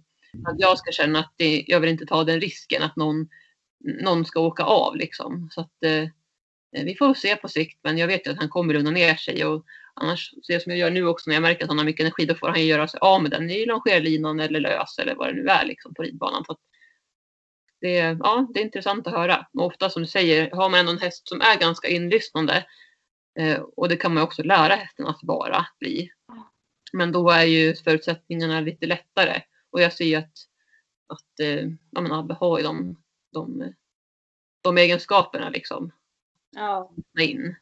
att 0.47 0.55
jag 0.59 0.77
ska 0.77 0.91
känna 0.91 1.19
att 1.19 1.33
det, 1.37 1.63
jag 1.67 1.79
vill 1.79 1.89
inte 1.89 2.05
ta 2.05 2.23
den 2.23 2.41
risken 2.41 2.83
att 2.83 2.95
någon, 2.95 3.29
någon 4.01 4.25
ska 4.25 4.39
åka 4.39 4.63
av 4.63 4.95
liksom. 4.95 5.49
Så 5.51 5.61
att 5.61 5.83
eh, 5.83 6.83
vi 6.85 6.95
får 6.95 7.13
se 7.13 7.35
på 7.35 7.47
sikt. 7.47 7.79
Men 7.83 7.97
jag 7.97 8.07
vet 8.07 8.27
ju 8.27 8.31
att 8.31 8.39
han 8.39 8.49
kommer 8.49 8.73
lugna 8.73 8.91
ner 8.91 9.15
sig 9.15 9.45
och 9.45 9.65
Annars, 9.95 10.33
så 10.41 10.59
som 10.59 10.71
jag 10.71 10.79
gör 10.79 10.91
nu 10.91 11.07
också 11.07 11.29
när 11.29 11.35
jag 11.35 11.41
märker 11.41 11.63
att 11.63 11.69
han 11.69 11.77
har 11.77 11.85
mycket 11.85 12.03
energi, 12.03 12.25
då 12.25 12.35
får 12.35 12.47
han 12.47 12.59
ju 12.59 12.65
göra 12.65 12.87
sig 12.87 12.97
av 13.01 13.21
med 13.21 13.31
den 13.31 13.49
i 13.49 13.65
longerlinan 13.65 14.39
eller 14.39 14.59
lös 14.59 14.99
eller 14.99 15.15
vad 15.15 15.27
det 15.27 15.33
nu 15.33 15.47
är 15.47 15.65
liksom, 15.65 15.93
på 15.93 16.03
ridbanan. 16.03 16.43
Så 16.45 16.51
att 16.51 16.59
det, 17.83 17.97
är- 17.97 18.17
ja, 18.19 18.47
det 18.53 18.59
är 18.59 18.63
intressant 18.65 19.07
att 19.07 19.13
höra. 19.13 19.47
Och 19.53 19.65
ofta 19.65 19.89
som 19.89 20.01
du 20.01 20.07
säger, 20.07 20.51
har 20.51 20.69
man 20.69 20.79
ändå 20.79 20.91
en 20.91 20.97
häst 20.99 21.27
som 21.27 21.41
är 21.41 21.59
ganska 21.59 21.87
inlyssnande 21.87 22.65
eh, 23.39 23.59
och 23.59 23.89
det 23.89 23.97
kan 23.97 24.13
man 24.13 24.23
också 24.23 24.43
lära 24.43 24.75
hästen 24.75 25.07
att 25.07 25.19
vara 25.23 25.65
bli. 25.79 26.09
Men 26.93 27.11
då 27.11 27.29
är 27.29 27.43
ju 27.43 27.75
förutsättningarna 27.75 28.59
lite 28.59 28.85
lättare. 28.85 29.41
Och 29.71 29.81
jag 29.81 29.93
ser 29.93 30.05
ju 30.05 30.15
att, 30.15 30.31
att 31.07 31.39
eh, 31.39 31.67
ja, 31.91 32.01
men 32.01 32.11
Abbe 32.11 32.33
har 32.33 32.57
ju 32.57 32.63
de, 32.63 32.95
de, 33.33 33.73
de 34.61 34.77
egenskaperna 34.77 35.49
liksom 35.49 35.91
Ja. 36.55 36.93
in. 37.19 37.55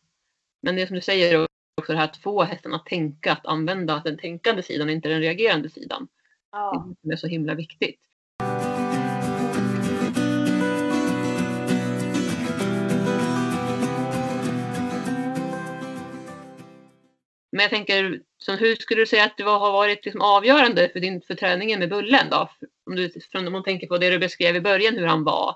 Men 0.61 0.75
det 0.75 0.87
som 0.87 0.95
du 0.95 1.01
säger 1.01 1.47
också 1.81 1.91
det 1.91 1.97
här 1.97 2.05
att 2.05 2.17
få 2.17 2.43
hästen 2.43 2.73
att 2.73 2.85
tänka, 2.85 3.31
att 3.31 3.45
använda 3.45 4.01
den 4.05 4.17
tänkande 4.17 4.63
sidan 4.63 4.89
inte 4.89 5.09
den 5.09 5.19
reagerande 5.21 5.69
sidan. 5.69 6.07
ja. 6.51 6.87
Det 7.01 7.13
är 7.13 7.17
så 7.17 7.27
himla 7.27 7.53
viktigt. 7.55 7.99
Men 17.51 17.61
jag 17.61 17.69
tänker, 17.69 18.21
så 18.37 18.55
hur 18.55 18.75
skulle 18.75 19.01
du 19.01 19.05
säga 19.05 19.23
att 19.23 19.37
det 19.37 19.43
har 19.43 19.71
varit 19.71 20.05
liksom 20.05 20.21
avgörande 20.21 20.89
för, 20.89 20.99
din, 20.99 21.21
för 21.21 21.35
träningen 21.35 21.79
med 21.79 21.89
Bullen 21.89 22.29
då? 22.29 22.49
Om, 22.85 22.95
du, 22.95 23.11
om 23.47 23.53
man 23.53 23.63
tänker 23.63 23.87
på 23.87 23.97
det 23.97 24.09
du 24.09 24.19
beskrev 24.19 24.55
i 24.55 24.61
början, 24.61 24.95
hur 24.95 25.05
han 25.05 25.23
var 25.23 25.55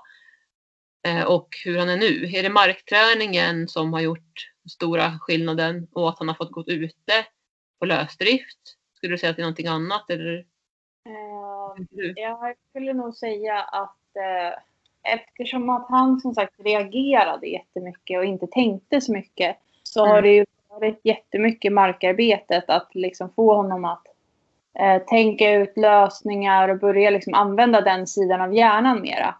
eh, 1.06 1.22
och 1.24 1.48
hur 1.64 1.78
han 1.78 1.88
är 1.88 1.96
nu. 1.96 2.30
Är 2.34 2.42
det 2.42 2.48
markträningen 2.48 3.68
som 3.68 3.92
har 3.92 4.00
gjort 4.00 4.52
stora 4.70 5.18
skillnaden 5.20 5.88
och 5.92 6.08
att 6.08 6.18
han 6.18 6.28
har 6.28 6.34
fått 6.34 6.52
gå 6.52 6.64
ute 6.66 7.26
på 7.78 7.86
lösdrift? 7.86 8.58
Skulle 8.96 9.14
du 9.14 9.18
säga 9.18 9.30
att 9.30 9.36
det 9.36 9.42
är 9.42 9.44
någonting 9.44 9.66
annat? 9.66 10.10
Eller? 10.10 10.46
Du? 11.90 12.12
Jag 12.16 12.54
skulle 12.70 12.92
nog 12.92 13.14
säga 13.14 13.60
att 13.62 14.16
eh, 14.16 14.58
eftersom 15.14 15.70
att 15.70 15.86
han 15.88 16.20
som 16.20 16.34
sagt 16.34 16.54
reagerade 16.58 17.46
jättemycket 17.46 18.18
och 18.18 18.24
inte 18.24 18.46
tänkte 18.46 19.00
så 19.00 19.12
mycket 19.12 19.56
så 19.82 20.00
Mm. 20.00 20.10
har 20.10 20.22
det 20.22 20.34
ju 20.34 20.44
varit 20.80 21.00
jättemycket 21.04 21.72
markarbetet 21.72 22.70
att 22.70 22.94
liksom 22.94 23.30
få 23.36 23.54
honom 23.54 23.84
att 23.84 24.04
eh, 24.78 25.02
tänka 25.02 25.50
ut 25.50 25.76
lösningar 25.76 26.68
och 26.68 26.78
börja 26.78 27.10
liksom 27.10 27.34
använda 27.34 27.80
den 27.80 28.06
sidan 28.06 28.40
av 28.40 28.54
hjärnan 28.54 29.02
mera. 29.02 29.34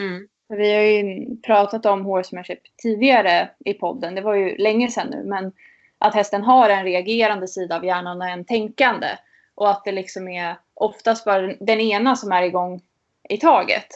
Mm. 0.00 0.28
Vi 0.48 0.74
har 0.74 0.82
ju 0.82 1.26
pratat 1.36 1.86
om 1.86 2.04
horsemanship 2.04 2.60
tidigare 2.82 3.50
i 3.64 3.74
podden, 3.74 4.14
det 4.14 4.20
var 4.20 4.34
ju 4.34 4.56
länge 4.56 4.88
sedan 4.88 5.06
nu, 5.10 5.24
men 5.24 5.52
att 5.98 6.14
hästen 6.14 6.42
har 6.42 6.70
en 6.70 6.84
reagerande 6.84 7.48
sida 7.48 7.76
av 7.76 7.84
hjärnan 7.84 8.22
och 8.22 8.28
en 8.28 8.44
tänkande. 8.44 9.06
Och 9.54 9.70
att 9.70 9.84
det 9.84 9.92
liksom 9.92 10.28
är 10.28 10.56
oftast 10.74 11.24
bara 11.24 11.54
den 11.60 11.80
ena 11.80 12.16
som 12.16 12.32
är 12.32 12.42
igång 12.42 12.80
i 13.28 13.36
taget. 13.36 13.86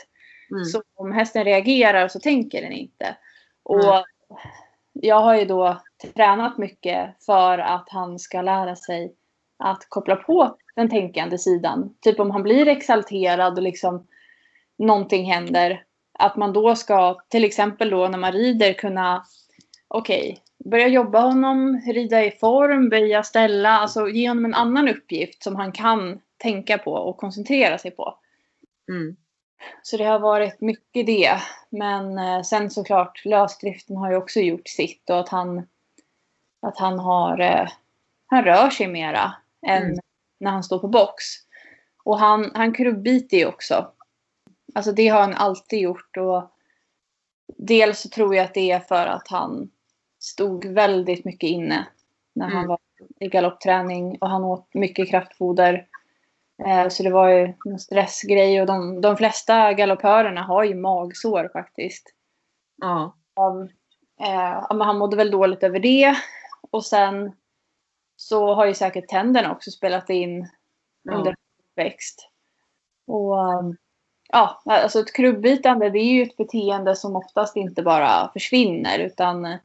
Mm. 0.51 0.65
Så 0.65 0.83
om 0.95 1.13
hästen 1.13 1.45
reagerar 1.45 2.09
så 2.09 2.21
tänker 2.21 2.63
den 2.63 2.73
inte. 2.73 3.17
Och 3.63 3.85
Mm 3.85 4.05
jag 5.05 5.21
har 5.21 5.37
ju 5.37 5.45
då 5.45 5.81
tränat 6.15 6.59
mycket 6.59 7.25
för 7.27 7.59
att 7.59 7.89
han 7.89 8.19
ska 8.19 8.43
lära 8.43 8.77
sig 8.77 9.15
att 9.59 9.87
koppla 9.89 10.17
på 10.17 10.57
den 10.77 10.91
tänkande 10.91 11.39
sidan. 11.39 11.95
Typ 12.01 12.21
om 12.21 12.31
han 12.31 12.43
blir 12.43 12.69
exalterad 12.69 13.57
och 13.57 13.63
liksom 13.63 14.07
någonting 14.79 15.33
händer. 15.33 15.83
Att 16.19 16.37
man 16.37 16.53
då 16.53 16.77
ska, 16.77 17.21
till 17.29 17.45
exempel 17.45 17.91
då 17.91 18.09
när 18.09 18.19
man 18.19 18.33
rider, 18.33 18.73
kunna 18.73 19.25
okej, 19.89 20.39
börja 20.65 20.89
jobba 20.89 21.21
honom, 21.21 21.81
rida 21.87 22.25
i 22.25 22.31
form, 22.31 22.89
böja, 22.89 23.23
ställa. 23.23 23.71
Alltså 23.71 24.09
ge 24.09 24.29
honom 24.29 24.45
en 24.45 24.55
annan 24.55 24.89
uppgift 24.89 25.43
som 25.43 25.57
han 25.57 25.73
kan 25.73 26.21
tänka 26.37 26.79
på 26.79 26.93
och 26.93 27.17
koncentrera 27.17 27.79
sig 27.79 27.91
på. 27.91 28.19
Mm. 28.89 29.17
Så 29.83 29.97
det 29.97 30.05
har 30.05 30.19
varit 30.19 30.61
mycket 30.61 31.07
det. 31.07 31.39
Men 31.71 32.19
eh, 32.19 32.43
sen 32.43 32.71
såklart 32.71 33.25
lösdriften 33.25 33.97
har 33.97 34.11
ju 34.11 34.17
också 34.17 34.41
gjort 34.41 34.69
sitt 34.69 35.11
och 35.11 35.21
att 35.21 35.29
han, 35.29 35.67
att 36.63 36.79
han 36.79 36.99
har, 36.99 37.41
eh, 37.41 37.69
han 38.27 38.45
rör 38.45 38.71
sig 38.71 38.87
mera 38.89 39.35
än 39.67 39.83
Mm. 39.83 39.99
när 40.41 40.51
han 40.51 40.65
står 40.65 40.79
på 40.79 40.89
box. 40.89 41.25
Och 42.05 42.19
han, 42.19 42.51
han 42.55 42.75
krubbiter 42.75 43.37
ju 43.37 43.47
också. 43.47 43.91
Alltså 44.75 44.93
det 44.93 45.09
har 45.09 45.21
han 45.21 45.35
alltid 45.35 45.81
gjort 45.81 46.17
och 46.17 46.51
dels 47.57 48.01
så 48.01 48.09
tror 48.09 48.35
jag 48.35 48.45
att 48.45 48.55
det 48.55 48.71
är 48.71 48.81
för 48.81 49.07
att 49.07 49.29
han 49.29 49.71
stod 50.19 50.65
väldigt 50.65 51.25
mycket 51.25 51.49
inne 51.51 51.87
när 52.33 52.47
han 52.47 52.57
Mm. 52.57 52.69
var 52.69 52.79
i 53.21 53.29
galoppträning 53.29 54.19
och 54.21 54.29
han 54.29 54.45
åt 54.45 54.75
mycket 54.75 55.09
kraftfoder. 55.11 55.87
Eh, 56.67 56.89
Så 56.89 57.03
det 57.03 57.11
var 57.11 57.29
ju 57.29 57.55
en 57.67 57.79
stressgrej 57.79 58.61
och 58.61 58.67
de, 58.67 59.01
de 59.01 59.17
flesta 59.17 59.73
galoppörerna 59.73 60.43
har 60.43 60.65
ju 60.65 60.75
magsår 60.75 61.51
faktiskt. 61.53 62.15
Ja. 62.81 63.17
Av, 63.37 63.69
eh, 64.21 64.67
han 64.85 64.99
mådde 64.99 65.17
väl 65.17 65.31
dåligt 65.31 65.63
över 65.63 65.79
det. 65.79 66.17
Och 66.71 66.85
sen 66.85 67.33
så 68.17 68.55
har 68.55 68.67
ju 68.67 68.75
säkert 68.75 69.09
tänderna 69.09 69.53
också 69.53 69.71
spelat 69.71 70.11
in 70.11 70.49
under 71.13 71.31
Ja. 71.31 71.37
uppväxt. 71.71 72.29
Och 73.07 73.39
um, 73.39 73.77
ja, 74.33 74.63
alltså 74.65 75.01
ett 75.01 75.13
krubbitande 75.17 75.91
det 75.91 75.99
är 75.99 76.13
ju 76.13 76.23
ett 76.23 76.37
beteende 76.37 76.97
som 76.97 77.17
oftast 77.17 77.57
inte 77.57 77.83
bara 77.83 78.31
försvinner 78.33 78.99
utan 78.99 79.45
eh, 79.45 79.57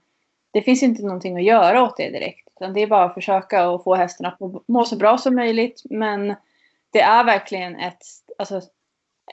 det 0.51 0.61
finns 0.61 0.83
inte 0.83 1.03
någonting 1.03 1.37
att 1.37 1.43
göra 1.43 1.83
åt 1.83 1.97
det 1.97 2.09
direkt. 2.09 2.47
Utan 2.55 2.73
det 2.73 2.79
är 2.81 2.87
bara 2.87 3.03
att 3.05 3.13
försöka 3.13 3.69
att 3.69 3.83
få 3.83 3.95
hästen 3.95 4.25
att 4.25 4.39
må 4.67 4.83
så 4.83 4.95
bra 4.95 5.17
som 5.17 5.35
möjligt. 5.35 5.81
Men 5.89 6.35
det 6.91 7.01
är 7.01 7.23
verkligen 7.23 7.75
ett, 7.79 8.01
alltså, 8.37 8.61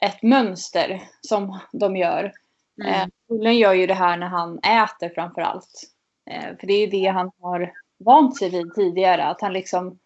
ett 0.03 0.23
mönster 0.23 1.03
som 1.21 1.61
de 1.73 1.97
gör. 1.97 2.33
Mm. 2.83 2.95
Eh, 2.95 3.07
Bullen 3.29 3.59
gör 3.59 3.73
ju 3.73 3.87
det 3.87 3.95
här 3.95 4.17
när 4.17 4.27
han 4.27 4.59
äter 4.59 5.09
framför 5.15 5.41
allt. 5.41 5.83
Eh, 6.31 6.57
för 6.61 6.67
det 6.67 6.73
är 6.73 6.81
ju 6.81 6.87
det 6.87 7.07
han 7.07 7.31
har 7.41 7.73
vant 7.99 8.37
sig 8.37 8.51
vid 8.51 8.75
tidigare. 8.75 9.25
Att 9.25 9.41
han 9.41 9.53
liksom 9.53 9.99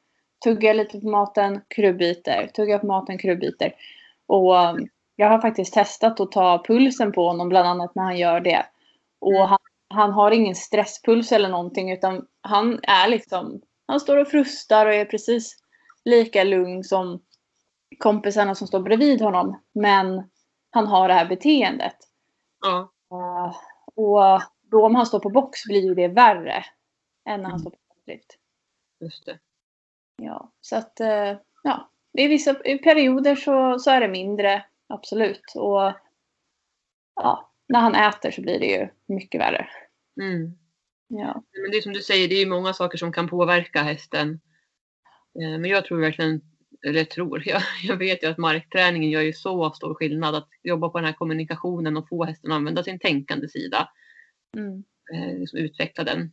tuggar 0.45 0.75
lite 0.75 1.01
på 1.01 1.09
maten, 1.09 1.61
krubbiter, 1.69 2.51
tuggar 2.55 2.79
på 2.79 2.87
maten, 2.87 3.19
krubbiter. 3.19 3.75
Och 4.27 4.55
um, 4.57 4.89
jag 5.17 5.29
har 5.29 5.41
faktiskt 5.41 5.75
testat 5.75 6.21
att 6.21 6.33
ta 6.33 6.63
pulsen 6.67 7.13
på 7.13 7.27
honom 7.27 7.49
bland 7.49 7.69
annat 7.69 7.95
när 7.95 8.03
han 8.03 8.19
gör 8.19 8.41
det. 8.41 8.67
Och 9.21 9.33
Mm. 9.37 9.49
han, 9.49 9.59
han 9.89 10.13
har 10.13 10.31
ingen 10.31 10.55
stresspuls 10.55 11.33
eller 11.33 11.49
någonting 11.49 11.93
utan 11.93 12.27
han 12.41 12.81
är 12.83 13.09
liksom, 13.09 13.61
han 13.87 14.01
står 14.01 14.17
och 14.17 14.29
frustar 14.29 14.87
och 14.87 14.95
är 14.95 15.05
precis 15.05 15.57
lika 16.05 16.45
lugn 16.45 16.85
som 16.85 17.21
kompisarna 18.01 18.55
som 18.55 18.67
står 18.67 18.81
bredvid 18.81 19.21
honom. 19.21 19.63
Men 19.75 20.31
han 20.71 20.87
har 20.87 21.09
det 21.09 21.15
här 21.15 21.27
beteendet. 21.29 21.97
Ja. 22.61 22.93
Eh, 23.13 23.57
och 23.95 24.43
då 24.63 24.87
om 24.87 24.95
han 24.95 25.07
står 25.07 25.21
på 25.21 25.31
box 25.31 25.65
blir 25.65 25.83
ju 25.85 25.95
det 25.95 26.09
värre 26.09 26.65
än 27.29 27.41
när 27.43 27.51
han 27.51 27.51
Mm. 27.51 27.59
står 27.61 27.71
på 27.71 27.77
drift. 28.07 28.37
Just 29.01 29.27
det. 29.27 29.39
Ja, 30.17 30.53
så 30.61 30.77
att 30.77 31.01
eh, 31.01 31.37
ja, 31.63 31.91
i 32.19 32.29
vissa 32.29 32.65
i 32.65 32.79
perioder 32.79 33.37
så, 33.37 33.79
så 33.79 33.91
är 33.91 34.01
det 34.01 34.09
mindre, 34.09 34.65
absolut. 34.89 35.53
Och 35.57 35.93
ja, 37.15 37.51
när 37.69 37.81
han 37.81 37.95
äter 37.95 38.31
så 38.31 38.43
blir 38.43 38.61
det 38.61 38.67
ju 38.67 38.89
mycket 39.07 39.41
värre. 39.41 39.69
Mm. 40.21 40.59
Ja, 41.09 41.43
Men 41.63 41.71
det 41.71 41.77
är 41.77 41.83
som 41.83 41.93
du 41.93 42.01
säger, 42.03 42.29
det 42.29 42.35
är 42.35 42.41
ju 42.45 42.51
många 42.51 42.73
saker 42.73 42.99
som 42.99 43.13
kan 43.13 43.29
påverka 43.29 43.83
hästen. 43.83 44.41
Eh, 45.43 45.59
Men 45.61 45.65
jag 45.65 45.85
tror 45.85 46.01
verkligen, 46.01 46.41
eller 46.87 47.05
tror, 47.05 47.43
jag, 47.47 47.63
jag 47.83 47.97
vet 47.97 48.23
ju 48.23 48.27
att 48.27 48.39
markträningen 48.39 49.11
gör 49.11 49.21
ju 49.21 49.33
så 49.33 49.71
stor 49.71 49.95
skillnad 49.95 50.35
att 50.35 50.49
jobba 50.63 50.89
på 50.89 50.99
den 50.99 51.05
här 51.05 51.13
kommunikationen 51.13 51.97
och 51.97 52.09
få 52.09 52.25
hästen 52.25 52.53
att 52.53 52.57
använda 52.57 52.85
sin 52.85 52.99
tänkande 52.99 53.49
sida. 53.49 53.91
mm. 54.57 54.85
eh, 55.15 55.39
liksom 55.39 55.59
utveckla 55.59 56.05
den. 56.05 56.33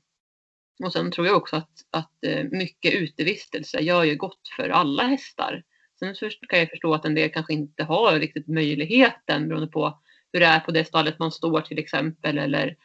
Och 0.84 0.94
sen 0.94 1.12
tror 1.12 1.28
jag 1.28 1.38
också 1.38 1.56
att, 1.56 1.72
att 1.92 2.24
eh, 2.24 2.44
mycket 2.52 2.94
utevistelse 2.94 3.80
gör 3.80 4.04
ju 4.04 4.16
gott 4.16 4.48
för 4.56 4.70
alla 4.70 5.04
hästar. 5.04 5.64
Sen 6.00 6.16
kan 6.50 6.60
jag 6.60 6.70
förstå 6.70 6.94
att 6.94 7.06
en 7.06 7.16
del 7.16 7.30
kanske 7.30 7.54
inte 7.54 7.84
har 7.84 8.20
riktigt 8.20 8.48
möjligheten 8.48 9.48
beroende 9.48 9.72
på 9.72 10.02
hur 10.34 10.40
det 10.40 10.46
är 10.46 10.60
på 10.60 10.72
det 10.72 10.86
stallet 10.86 11.20
man 11.20 11.32
står 11.32 11.62
till 11.62 11.80
exempel. 11.80 12.38
Eller 12.38 12.78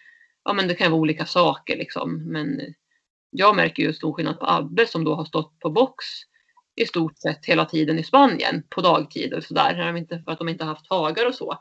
ja, 0.45 0.53
men 0.53 0.69
det 0.69 0.75
kan 0.75 0.91
vara 0.91 1.01
olika 1.01 1.27
saker 1.27 1.77
liksom. 1.77 2.23
Men 2.33 2.75
jag 3.31 3.57
märker 3.57 3.83
ju 3.83 3.93
stor 3.93 4.13
skillnad 4.13 4.41
på 4.41 4.47
Abbe 4.47 4.87
som 4.87 5.05
då 5.05 5.15
har 5.15 5.25
stått 5.25 5.59
på 5.59 5.71
box 5.71 6.05
i 6.77 6.87
stort 6.87 7.18
sett 7.18 7.47
hela 7.47 7.64
tiden 7.64 7.99
i 7.99 8.05
Spanien 8.05 8.62
på 8.68 8.81
dagtid 8.81 9.35
och 9.35 9.45
sådär. 9.45 10.05
För 10.25 10.33
att 10.33 10.39
de 10.39 10.49
inte 10.49 10.64
haft 10.64 10.91
hagar 10.91 11.27
och 11.27 11.35
så. 11.35 11.59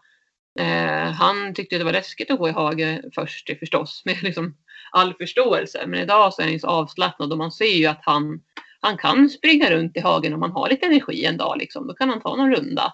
Eh, 0.59 1.11
han 1.11 1.53
tyckte 1.53 1.77
det 1.77 1.83
var 1.83 1.91
läskigt 1.91 2.31
att 2.31 2.39
gå 2.39 2.49
i 2.49 2.51
hage 2.51 3.03
först 3.15 3.59
förstås 3.59 4.01
med 4.05 4.23
liksom 4.23 4.57
all 4.91 5.13
förståelse. 5.13 5.83
Men 5.87 5.99
idag 5.99 6.33
så 6.33 6.41
är 6.41 6.45
han 6.45 6.53
ju 6.53 6.59
så 6.59 6.67
avslappnad 6.67 7.31
och 7.31 7.37
man 7.37 7.51
ser 7.51 7.77
ju 7.77 7.85
att 7.85 8.01
han, 8.01 8.41
han 8.79 8.97
kan 8.97 9.29
springa 9.29 9.71
runt 9.71 9.97
i 9.97 9.99
hagen 9.99 10.33
om 10.33 10.41
han 10.41 10.51
har 10.51 10.69
lite 10.69 10.85
energi 10.85 11.25
en 11.25 11.37
dag. 11.37 11.57
Liksom. 11.57 11.87
Då 11.87 11.93
kan 11.93 12.09
han 12.09 12.21
ta 12.21 12.35
någon 12.35 12.55
runda. 12.55 12.93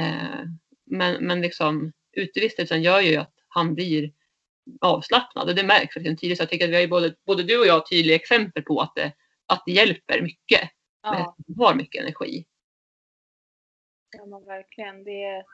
Eh, 0.00 0.44
men, 0.86 1.26
men 1.26 1.40
liksom 1.40 1.92
utevistelsen 2.16 2.82
gör 2.82 3.00
ju 3.00 3.16
att 3.16 3.34
han 3.48 3.74
blir 3.74 4.12
avslappnad 4.80 5.48
och 5.48 5.54
det 5.54 5.62
märks 5.62 5.94
tydligt. 5.94 6.38
Så 6.38 6.42
jag 6.42 6.50
tycker 6.50 6.64
att 6.64 6.70
vi 6.70 6.80
har 6.80 6.86
både, 6.86 7.14
både 7.26 7.42
du 7.42 7.58
och 7.58 7.66
jag 7.66 7.90
tydliga 7.90 8.16
exempel 8.16 8.62
på 8.62 8.80
att 8.80 8.92
det, 8.94 9.12
att 9.46 9.62
det 9.66 9.72
hjälper 9.72 10.22
mycket. 10.22 10.70
Ja, 11.02 11.36
som 11.46 11.58
har 11.58 11.74
mycket 11.74 12.02
energi. 12.02 12.46
ja 14.16 14.26
men 14.26 14.44
verkligen. 14.44 15.04
Det, 15.04 15.44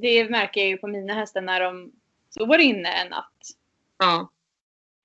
det 0.00 0.30
märker 0.30 0.60
jag 0.60 0.68
ju 0.68 0.76
på 0.76 0.86
mina 0.86 1.14
hästar 1.14 1.40
när 1.40 1.60
de 1.60 1.92
står 2.30 2.60
inne 2.60 2.88
en 2.88 3.08
natt. 3.08 3.42
Ja, 3.98 4.28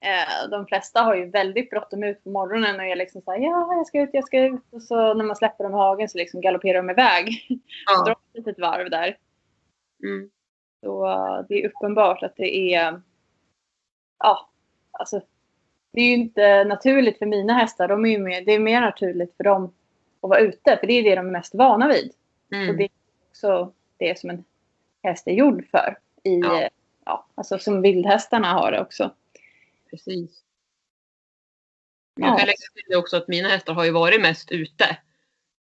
Eh, 0.04 0.50
de 0.50 0.66
flesta 0.66 1.02
har 1.02 1.16
ju 1.16 1.30
väldigt 1.30 1.70
bråttom 1.70 2.04
ut 2.04 2.24
på 2.24 2.30
morgonen 2.30 2.76
och 2.76 2.86
är 2.86 2.96
liksom 2.96 3.22
såhär 3.22 3.40
ja 3.40 3.74
jag 3.76 3.88
ska 3.88 4.02
ut, 4.02 4.10
jag 4.14 4.28
ska 4.28 4.40
ut. 4.46 4.62
Och 4.70 4.84
så 4.84 5.14
när 5.14 5.26
man 5.26 5.36
släpper 5.36 5.64
dem 5.64 5.74
i 5.74 5.76
hagen 5.76 6.10
så 6.10 6.18
liksom 6.18 6.42
galopperar 6.42 6.78
de 6.78 6.90
iväg. 6.90 7.46
Drar 7.50 7.60
ja. 7.86 8.04
de 8.06 8.12
ett 8.12 8.46
litet 8.46 8.60
varv 8.60 8.90
där. 8.90 9.18
Mm, 10.04 10.32
Så 10.82 11.06
eh, 11.06 11.46
det 11.50 11.64
är 11.64 11.68
uppenbart 11.70 12.24
att 12.24 12.36
det 12.36 12.74
är, 12.74 13.02
ja, 14.20 14.50
alltså 14.92 15.22
det 15.94 16.02
är 16.02 16.06
ju 16.06 16.14
inte 16.14 16.64
naturligt 16.64 17.18
för 17.18 17.26
mina 17.26 17.54
hästar. 17.54 17.88
De 17.88 18.06
är 18.06 18.10
ju 18.10 18.18
mer, 18.18 18.42
det 18.42 18.52
är 18.52 18.60
mer 18.60 18.82
naturligt 18.82 19.38
för 19.38 19.44
dem 19.44 19.64
att 20.22 20.30
vara 20.30 20.40
ute, 20.40 20.78
för 20.78 20.88
det 20.88 20.94
är 20.94 21.04
det 21.04 21.16
de 21.16 21.28
är 21.28 21.32
mest 21.32 21.56
vana 21.56 21.88
vid. 21.88 22.12
Och 22.48 22.54
mm, 22.54 22.78
det 22.78 22.84
är 22.84 22.90
också 23.30 23.74
det 23.98 24.20
som 24.20 24.30
en 24.30 24.44
häst 25.04 25.28
är 25.28 25.32
gjord 25.32 25.66
för. 25.72 25.98
I, 26.24 26.40
Ja. 26.40 26.62
ja. 26.62 26.70
Ja, 27.06 27.28
alltså 27.36 27.60
som 27.60 27.82
vildhästarna 27.82 28.48
har 28.54 28.72
det 28.72 28.82
också. 28.82 29.16
precis. 29.90 30.44
Jag 32.16 32.30
Ja. 32.30 32.38
kan 32.38 32.46
lägga 32.46 32.58
till 32.74 32.84
det 32.90 32.96
också 32.96 33.18
att 33.18 33.28
mina 33.28 33.50
hästar 33.50 33.74
har 33.74 33.86
ju 33.86 33.92
varit 33.92 34.22
mest 34.22 34.52
ute. 34.52 34.98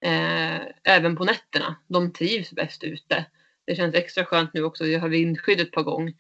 Eh, 0.02 0.60
även 0.84 1.16
på 1.16 1.24
nätterna. 1.26 1.76
De 1.88 2.14
trivs 2.14 2.52
bäst 2.52 2.84
ute. 2.84 3.26
Det 3.66 3.76
känns 3.76 3.96
extra 3.96 4.26
skönt 4.26 4.54
nu 4.54 4.64
också. 4.64 4.86
Jag 4.86 5.00
har 5.00 5.10
vindskyddet 5.10 5.72
på 5.72 5.84
gång. 5.84 6.14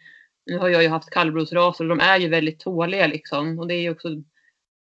Nu 0.45 0.57
har 0.57 0.69
jag 0.69 0.83
ju 0.83 0.89
haft 0.89 1.09
kallblodsraser 1.09 1.83
och 1.83 1.97
de 1.97 1.99
är 1.99 2.19
ju 2.19 2.29
väldigt 2.29 2.59
tåliga 2.59 3.07
liksom. 3.07 3.59
Och 3.59 3.67
det 3.67 3.73
är 3.75 3.81
ju 3.81 3.91
också 3.91 4.09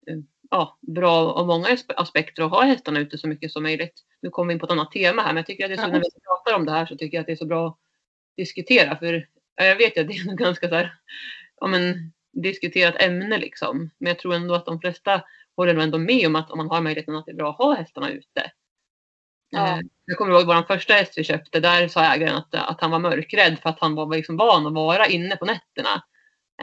eh, 0.07 0.17
ja, 0.49 0.77
bra 0.81 1.33
av 1.33 1.47
många 1.47 1.67
aspe- 1.67 1.93
aspekter 1.97 2.43
att 2.43 2.51
ha 2.51 2.63
hästarna 2.63 2.99
ute 2.99 3.17
så 3.17 3.27
mycket 3.27 3.51
som 3.51 3.63
möjligt. 3.63 4.03
Nu 4.21 4.29
kommer 4.29 4.47
vi 4.47 4.53
in 4.53 4.59
på 4.59 4.65
ett 4.65 4.71
annat 4.71 4.91
tema 4.91 5.21
här 5.21 5.29
men 5.29 5.37
jag 5.37 5.45
tycker 5.45 5.63
att 5.63 5.69
det 5.69 5.75
är 5.75 5.85
så 5.85 5.87
när 5.87 5.99
vi 5.99 6.21
pratar 6.27 6.55
om 6.55 6.65
det 6.65 6.71
här 6.71 6.85
så 6.85 6.97
tycker 6.97 7.17
jag 7.17 7.21
att 7.21 7.27
det 7.27 7.33
är 7.33 7.35
så 7.35 7.45
bra 7.45 7.67
att 7.67 7.77
diskutera. 8.37 8.97
För 8.97 9.27
ja, 9.55 9.65
jag 9.65 9.75
vet 9.75 9.97
ju 9.97 10.01
att 10.01 10.07
det 10.07 10.13
är 10.13 10.35
ganska 10.37 10.69
så 10.69 10.75
här, 10.75 10.93
ja 11.59 11.67
men 11.67 12.13
diskuterat 12.33 13.03
ämne 13.03 13.37
liksom. 13.37 13.89
Men 13.97 14.07
jag 14.07 14.19
tror 14.19 14.33
ändå 14.33 14.53
att 14.53 14.65
de 14.65 14.79
flesta 14.79 15.23
håller 15.55 15.73
nog 15.73 15.83
ändå 15.83 15.97
med 15.97 16.27
om 16.27 16.35
att 16.35 16.51
om 16.51 16.57
man 16.57 16.69
har 16.69 16.81
möjligheten 16.81 17.15
att 17.15 17.25
det 17.25 17.31
är 17.31 17.35
bra 17.35 17.49
att 17.49 17.57
ha 17.57 17.73
hästarna 17.73 18.09
ute. 18.09 18.51
Ja. 19.49 19.77
Eh, 19.77 19.79
Jag 20.05 20.17
kommer 20.17 20.31
ihåg 20.31 20.45
vår 20.45 20.63
första 20.67 20.93
häst 20.93 21.13
vi 21.17 21.23
köpte. 21.23 21.59
Där 21.59 21.87
sa 21.87 22.03
ägaren 22.03 22.35
att, 22.35 22.55
att 22.55 22.81
han 22.81 22.91
var 22.91 22.99
mörkrädd 22.99 23.59
för 23.59 23.69
att 23.69 23.79
han 23.79 23.95
var 23.95 24.15
liksom 24.15 24.37
van 24.37 24.67
att 24.67 24.73
vara 24.73 25.07
inne 25.07 25.35
på 25.35 25.45
nätterna. 25.45 26.03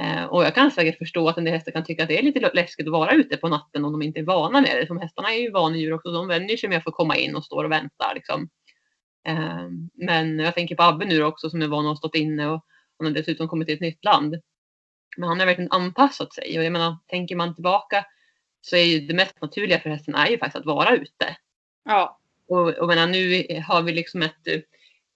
Eh, 0.00 0.24
och 0.24 0.44
jag 0.44 0.54
kan 0.54 0.70
säkert 0.70 0.98
förstå 0.98 1.28
att 1.28 1.38
en 1.38 1.44
del 1.44 1.54
hästar 1.54 1.72
kan 1.72 1.84
tycka 1.84 2.02
att 2.02 2.08
det 2.08 2.18
är 2.18 2.22
lite 2.22 2.50
läskigt 2.54 2.86
att 2.86 2.92
vara 2.92 3.12
ute 3.12 3.36
på 3.36 3.48
natten 3.48 3.84
om 3.84 3.92
de 3.92 4.02
inte 4.02 4.20
är 4.20 4.24
vana 4.24 4.60
med 4.60 4.76
det. 4.76 4.86
Som 4.86 4.98
hästarna 4.98 5.32
är 5.34 5.38
ju 5.38 5.50
vanedjur 5.50 5.92
också. 5.92 6.12
De 6.12 6.28
vänjer 6.28 6.56
sig 6.56 6.68
med 6.68 6.78
att 6.78 6.84
få 6.84 6.90
komma 6.90 7.16
in 7.16 7.36
och 7.36 7.44
står 7.44 7.64
och 7.64 7.72
vänta. 7.72 8.12
Liksom. 8.14 8.48
Eh, 9.28 9.68
men 9.94 10.38
jag 10.38 10.54
tänker 10.54 10.76
på 10.76 10.82
Abbe 10.82 11.04
nu 11.04 11.22
också 11.24 11.50
som 11.50 11.62
är 11.62 11.68
van 11.68 11.86
att 11.86 11.90
ha 11.90 11.96
stått 11.96 12.14
inne 12.14 12.48
och 12.48 12.64
han 12.98 13.06
har 13.06 13.14
dessutom 13.14 13.48
kommit 13.48 13.68
till 13.68 13.74
ett 13.74 13.80
nytt 13.80 14.04
land. 14.04 14.36
Men 15.16 15.28
han 15.28 15.40
har 15.40 15.46
verkligen 15.46 15.72
anpassat 15.72 16.34
sig 16.34 16.58
och 16.58 16.64
jag 16.64 16.72
menar, 16.72 16.96
tänker 17.06 17.36
man 17.36 17.54
tillbaka 17.54 18.04
så 18.60 18.76
är 18.76 18.84
ju 18.84 19.00
det 19.00 19.14
mest 19.14 19.40
naturliga 19.40 19.80
för 19.80 19.90
hästen 19.90 20.14
är 20.14 20.26
ju 20.26 20.38
faktiskt 20.38 20.56
att 20.56 20.66
vara 20.66 20.96
ute. 20.96 21.36
Ja. 21.84 22.20
Och, 22.54 22.68
och 22.68 22.88
menar, 22.88 23.06
nu 23.06 23.46
har 23.66 23.82
vi 23.82 23.92
liksom 23.92 24.22
ett, 24.22 24.46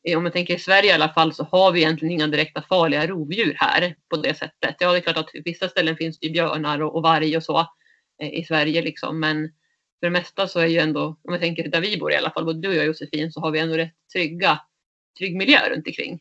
eh, 0.04 0.18
om 0.18 0.24
jag 0.24 0.32
tänker 0.32 0.54
i 0.54 0.58
Sverige 0.58 0.90
i 0.90 0.92
alla 0.92 1.12
fall 1.12 1.34
så 1.34 1.44
har 1.44 1.72
vi 1.72 1.80
egentligen 1.80 2.12
inga 2.12 2.26
direkta 2.26 2.62
farliga 2.62 3.06
rovdjur 3.06 3.56
här 3.58 3.96
på 4.08 4.16
det 4.16 4.34
sättet. 4.34 4.76
Ja, 4.78 4.92
det 4.92 4.98
är 4.98 5.00
klart 5.00 5.16
att 5.16 5.30
vissa 5.44 5.68
ställen 5.68 5.96
finns 5.96 6.18
det 6.18 6.30
björnar 6.30 6.82
och, 6.82 6.96
och 6.96 7.02
varg 7.02 7.36
och 7.36 7.42
så 7.42 7.58
eh, 8.22 8.32
i 8.32 8.44
Sverige 8.44 8.82
liksom, 8.82 9.20
men 9.20 9.52
för 10.00 10.06
det 10.06 10.10
mesta 10.10 10.48
så 10.48 10.60
är 10.60 10.66
ju 10.66 10.78
ändå, 10.78 11.06
om 11.06 11.32
jag 11.32 11.40
tänker 11.40 11.68
där 11.68 11.80
vi 11.80 11.98
bor 11.98 12.12
i 12.12 12.16
alla 12.16 12.30
fall, 12.30 12.44
både 12.44 12.60
du 12.60 12.68
och 12.68 12.74
jag 12.74 12.86
Josefin, 12.86 13.32
så 13.32 13.40
har 13.40 13.50
vi 13.50 13.58
ändå 13.58 13.76
rätt 13.76 13.94
trygga, 14.12 14.60
trygg 15.18 15.36
miljö 15.36 15.68
runt 15.70 15.86
omkring. 15.86 16.20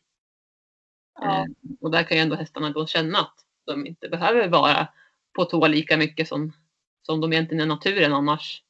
Ja. 1.19 1.39
Eh, 1.39 1.45
och 1.81 1.91
där 1.91 2.03
kan 2.03 2.17
ju 2.17 2.23
ändå 2.23 2.35
hästarna 2.35 2.69
då 2.69 2.87
känna 2.87 3.19
att 3.19 3.35
de 3.65 3.85
inte 3.85 4.09
behöver 4.09 4.47
vara 4.47 4.87
på 5.35 5.45
tå 5.45 5.67
lika 5.67 5.97
mycket 5.97 6.27
som, 6.27 6.53
som 7.01 7.21
de 7.21 7.33
egentligen 7.33 7.63
i 7.63 7.67
naturen 7.67 8.13
annars 8.13 8.63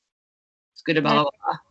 skulle 0.73 1.01
behöva 1.01 1.23
vara. 1.23 1.66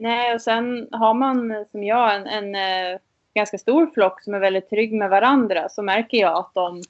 Nej, 0.00 0.34
och 0.34 0.42
sen 0.42 0.88
har 0.92 1.14
man 1.14 1.64
som 1.70 1.84
jag 1.84 2.14
en, 2.14 2.26
en 2.26 2.54
eh, 2.54 3.00
ganska 3.34 3.58
stor 3.58 3.86
flock 3.94 4.22
som 4.22 4.34
är 4.34 4.38
väldigt 4.38 4.70
trygg 4.70 4.92
med 4.92 5.10
varandra 5.10 5.68
så 5.68 5.82
märker 5.82 6.18
jag 6.18 6.36
att 6.36 6.54
de, 6.54 6.82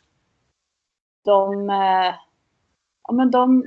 de, 1.24 1.70
eh, 1.70 2.14
ja, 3.02 3.12
men 3.12 3.30
de, 3.30 3.64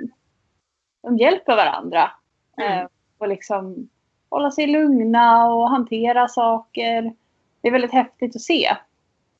de 1.04 1.18
hjälper 1.18 1.56
varandra. 1.56 2.12
Mm. 2.58 2.80
Eh, 2.80 2.88
och 3.18 3.28
liksom 3.28 3.89
hålla 4.30 4.52
sig 4.52 4.68
lugna 4.68 5.54
och 5.54 5.70
hantera 5.70 6.28
saker. 6.28 7.14
Det 7.62 7.68
är 7.68 7.72
väldigt 7.72 7.94
häftigt 7.94 8.36
att 8.36 8.42
se. 8.42 8.78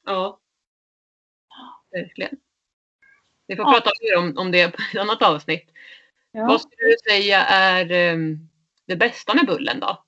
Ja. 0.06 0.40
Verkligen. 1.92 2.38
Vi 3.48 3.56
får 3.56 3.66
Ja. 3.66 3.72
prata 3.72 3.92
mer 4.02 4.18
om, 4.18 4.38
om 4.38 4.52
det 4.52 4.72
på 4.72 4.78
ett 4.94 5.02
annat 5.02 5.22
avsnitt. 5.22 5.70
Ja. 6.32 6.46
Vad 6.48 6.62
skulle 6.62 6.88
du 6.88 7.12
säga 7.12 7.46
är 7.46 7.92
ehm, 7.92 8.48
det 8.88 8.96
bästa 8.96 9.34
med 9.34 9.46
Bullen 9.46 9.80
då? 9.80 10.04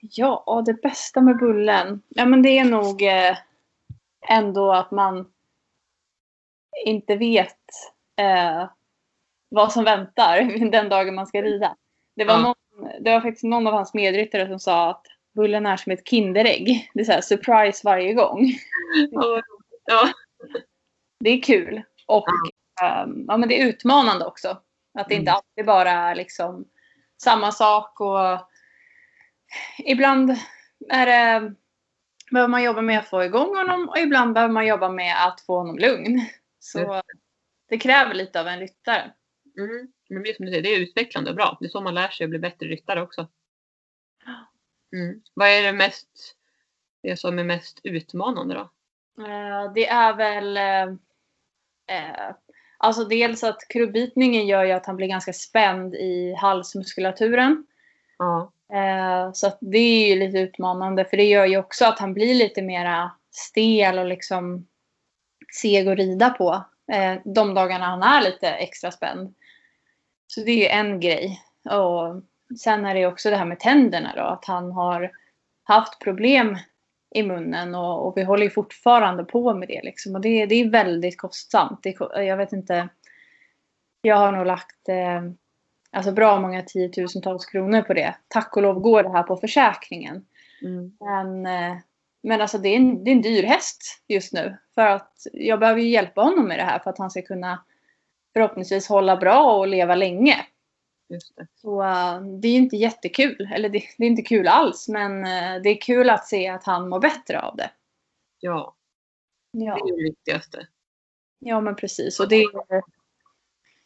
Ja, 0.00 0.62
det 0.66 0.74
bästa 0.82 1.20
med 1.20 1.38
Bullen. 1.38 2.02
Ja, 2.08 2.24
men 2.26 2.42
det 2.42 2.58
är 2.58 2.64
nog 2.64 3.02
eh, 3.02 3.36
ändå 4.28 4.72
att 4.72 4.90
man 4.90 5.32
inte 6.86 7.16
vet 7.16 7.58
eh, 8.16 8.68
vad 9.48 9.72
som 9.72 9.84
väntar 9.84 10.42
den 10.70 10.88
dagen 10.88 11.14
man 11.14 11.26
ska 11.26 11.42
rida. 11.42 11.76
Det 12.16 12.24
var, 12.24 12.34
Ja. 12.34 12.40
någon, 12.42 12.88
det 13.04 13.10
var 13.12 13.20
faktiskt 13.20 13.44
någon 13.44 13.66
av 13.66 13.72
hans 13.72 13.94
medryttare 13.94 14.46
som 14.48 14.58
sa 14.58 14.90
att 14.90 15.06
Bullen 15.34 15.66
är 15.66 15.76
som 15.76 15.92
ett 15.92 16.08
Kinderägg. 16.08 16.90
Det 16.94 17.00
är 17.00 17.04
så 17.04 17.12
här 17.12 17.20
surprise 17.20 17.80
varje 17.84 18.12
gång. 18.12 18.46
Ja, 19.84 20.08
Det 21.20 21.30
är 21.30 21.42
kul. 21.42 21.82
Och 22.06 22.26
ehm, 22.82 23.24
ja, 23.28 23.36
men 23.36 23.48
det 23.48 23.60
är 23.62 23.66
utmanande 23.68 24.24
också. 24.26 24.48
Att 24.98 25.08
det 25.08 25.14
inte 25.14 25.30
Mm. 25.30 25.34
alltid 25.36 25.66
bara 25.66 25.90
är 25.90 26.14
liksom 26.14 26.64
samma 27.22 27.52
sak. 27.52 28.00
Och 28.00 28.48
ibland 29.78 30.36
är 30.90 31.06
det, 31.06 31.54
behöver 32.30 32.48
man 32.48 32.62
jobba 32.62 32.82
med 32.82 32.98
att 32.98 33.08
få 33.08 33.24
igång 33.24 33.56
honom 33.56 33.88
och 33.88 33.98
ibland 33.98 34.34
behöver 34.34 34.54
man 34.54 34.66
jobba 34.66 34.88
med 34.88 35.26
att 35.26 35.40
få 35.40 35.58
honom 35.58 35.78
lugn. 35.78 36.26
Så 36.58 37.02
det 37.68 37.78
kräver 37.78 38.14
lite 38.14 38.40
av 38.40 38.48
en 38.48 38.60
ryttare. 38.60 39.12
mm. 39.58 39.92
men 40.08 40.22
det 40.22 40.30
är 40.30 40.34
som 40.34 40.46
du 40.46 40.52
säger, 40.52 40.62
det 40.62 40.74
är 40.74 40.80
utvecklande 40.80 41.30
och 41.30 41.36
bra. 41.36 41.56
Det 41.60 41.66
är 41.66 41.70
så 41.70 41.80
man 41.80 41.94
lär 41.94 42.08
sig 42.08 42.24
att 42.24 42.30
bli 42.30 42.38
bättre 42.38 42.66
ryttare 42.66 43.02
också. 43.02 43.28
Mm. 44.92 45.22
Vad 45.34 45.48
är 45.48 45.62
det 45.62 45.72
mest, 45.72 46.36
det 47.02 47.16
som 47.16 47.38
är 47.38 47.44
mest 47.44 47.80
utmanande 47.84 48.54
då? 48.54 48.70
Eh, 49.24 49.72
Det 49.74 49.88
är 49.88 50.14
väl 50.14 50.56
eh, 50.56 50.82
eh, 51.96 52.34
Alltså 52.82 53.04
dels 53.04 53.44
att 53.44 53.68
krubbitningen 53.68 54.46
gör 54.46 54.64
ju 54.64 54.72
att 54.72 54.86
han 54.86 54.96
blir 54.96 55.08
ganska 55.08 55.32
spänd 55.32 55.94
i 55.94 56.34
halsmuskulaturen. 56.34 57.66
Ja, 58.18 58.52
Eh, 58.72 59.32
Så 59.32 59.52
det 59.60 59.78
är 59.78 60.08
ju 60.08 60.18
lite 60.20 60.38
utmanande 60.38 61.04
för 61.04 61.16
det 61.16 61.24
gör 61.24 61.46
ju 61.46 61.56
också 61.56 61.84
att 61.84 61.98
han 61.98 62.14
blir 62.14 62.34
lite 62.34 62.62
mera 62.62 63.10
stel 63.30 63.98
och 63.98 64.06
liksom 64.06 64.66
seg 65.60 65.88
att 65.88 65.98
rida 65.98 66.30
på. 66.30 66.64
eh, 66.92 67.14
De 67.24 67.54
dagarna 67.54 67.84
han 67.84 68.02
är 68.02 68.22
lite 68.22 68.48
extra 68.48 68.90
spänd. 68.90 69.34
Så 70.26 70.40
det 70.40 70.50
är 70.50 70.56
ju 70.56 70.66
en 70.66 71.00
grej. 71.00 71.40
Och 71.70 72.22
sen 72.58 72.86
är 72.86 72.94
det 72.94 73.00
ju 73.00 73.06
också 73.06 73.30
det 73.30 73.36
här 73.36 73.44
med 73.44 73.60
tänderna 73.60 74.12
då. 74.16 74.22
Att 74.22 74.44
han 74.44 74.72
har 74.72 75.10
haft 75.64 75.98
problem 76.00 76.58
i 77.14 77.22
munnen 77.22 77.74
och, 77.74 78.06
och 78.06 78.16
vi 78.16 78.22
håller 78.22 78.50
fortfarande 78.50 79.24
på 79.24 79.54
med 79.54 79.68
det 79.68 79.80
liksom. 79.82 80.14
Och 80.14 80.20
det, 80.20 80.46
det 80.46 80.54
är 80.54 80.70
väldigt 80.70 81.18
kostsamt. 81.18 81.82
Det, 81.82 81.96
jag 82.14 82.36
vet 82.36 82.52
inte. 82.52 82.88
Jag 84.02 84.16
har 84.16 84.32
nog 84.32 84.46
lagt 84.46 84.88
eh, 84.88 85.22
alltså 85.90 86.12
bra 86.12 86.40
många 86.40 86.62
tiotusentals 86.62 87.46
kronor 87.46 87.82
på 87.82 87.94
det. 87.94 88.14
Tack 88.28 88.56
och 88.56 88.62
lov 88.62 88.80
går 88.80 89.02
det 89.02 89.12
här 89.12 89.22
på 89.22 89.36
försäkringen. 89.36 90.24
mm. 90.62 90.96
Men, 91.00 91.46
eh, 91.46 91.78
men 92.22 92.40
alltså 92.40 92.58
det 92.58 92.68
är, 92.68 92.76
en, 92.76 93.04
det 93.04 93.10
är 93.10 93.12
en 93.12 93.22
dyr 93.22 93.42
häst 93.42 93.82
just 94.08 94.32
nu. 94.32 94.56
För 94.74 94.86
att 94.86 95.12
jag 95.32 95.60
behöver 95.60 95.80
ju 95.80 95.88
hjälpa 95.88 96.20
honom 96.20 96.48
med 96.48 96.58
det 96.58 96.64
här 96.64 96.78
för 96.78 96.90
att 96.90 96.98
han 96.98 97.10
ska 97.10 97.22
kunna 97.22 97.64
förhoppningsvis 98.32 98.88
hålla 98.88 99.16
bra 99.16 99.58
och 99.58 99.68
leva 99.68 99.94
länge. 99.94 100.36
Just 101.12 101.36
det. 101.36 101.46
Så 101.54 101.82
eh, 101.82 102.20
det 102.20 102.48
är 102.48 102.56
inte 102.56 102.76
jättekul. 102.76 103.48
Eller 103.54 103.68
det, 103.68 103.82
det 103.98 104.04
är 104.04 104.08
inte 104.08 104.22
kul 104.22 104.48
alls. 104.48 104.88
Men 104.88 105.24
eh, 105.24 105.62
det 105.62 105.68
är 105.68 105.80
kul 105.80 106.10
att 106.10 106.26
se 106.26 106.48
att 106.48 106.64
han 106.64 106.88
mår 106.88 107.00
bättre 107.00 107.40
av 107.40 107.56
det. 107.56 107.70
Ja, 108.40 108.74
det 109.52 109.64
Ja, 109.64 109.76
är 109.76 109.96
det 109.96 110.02
viktigaste. 110.02 110.66
ja 111.38 111.60
men 111.60 111.76
precis. 111.76 112.20
Och 112.20 112.28
det 112.28 112.36
är, 112.36 112.82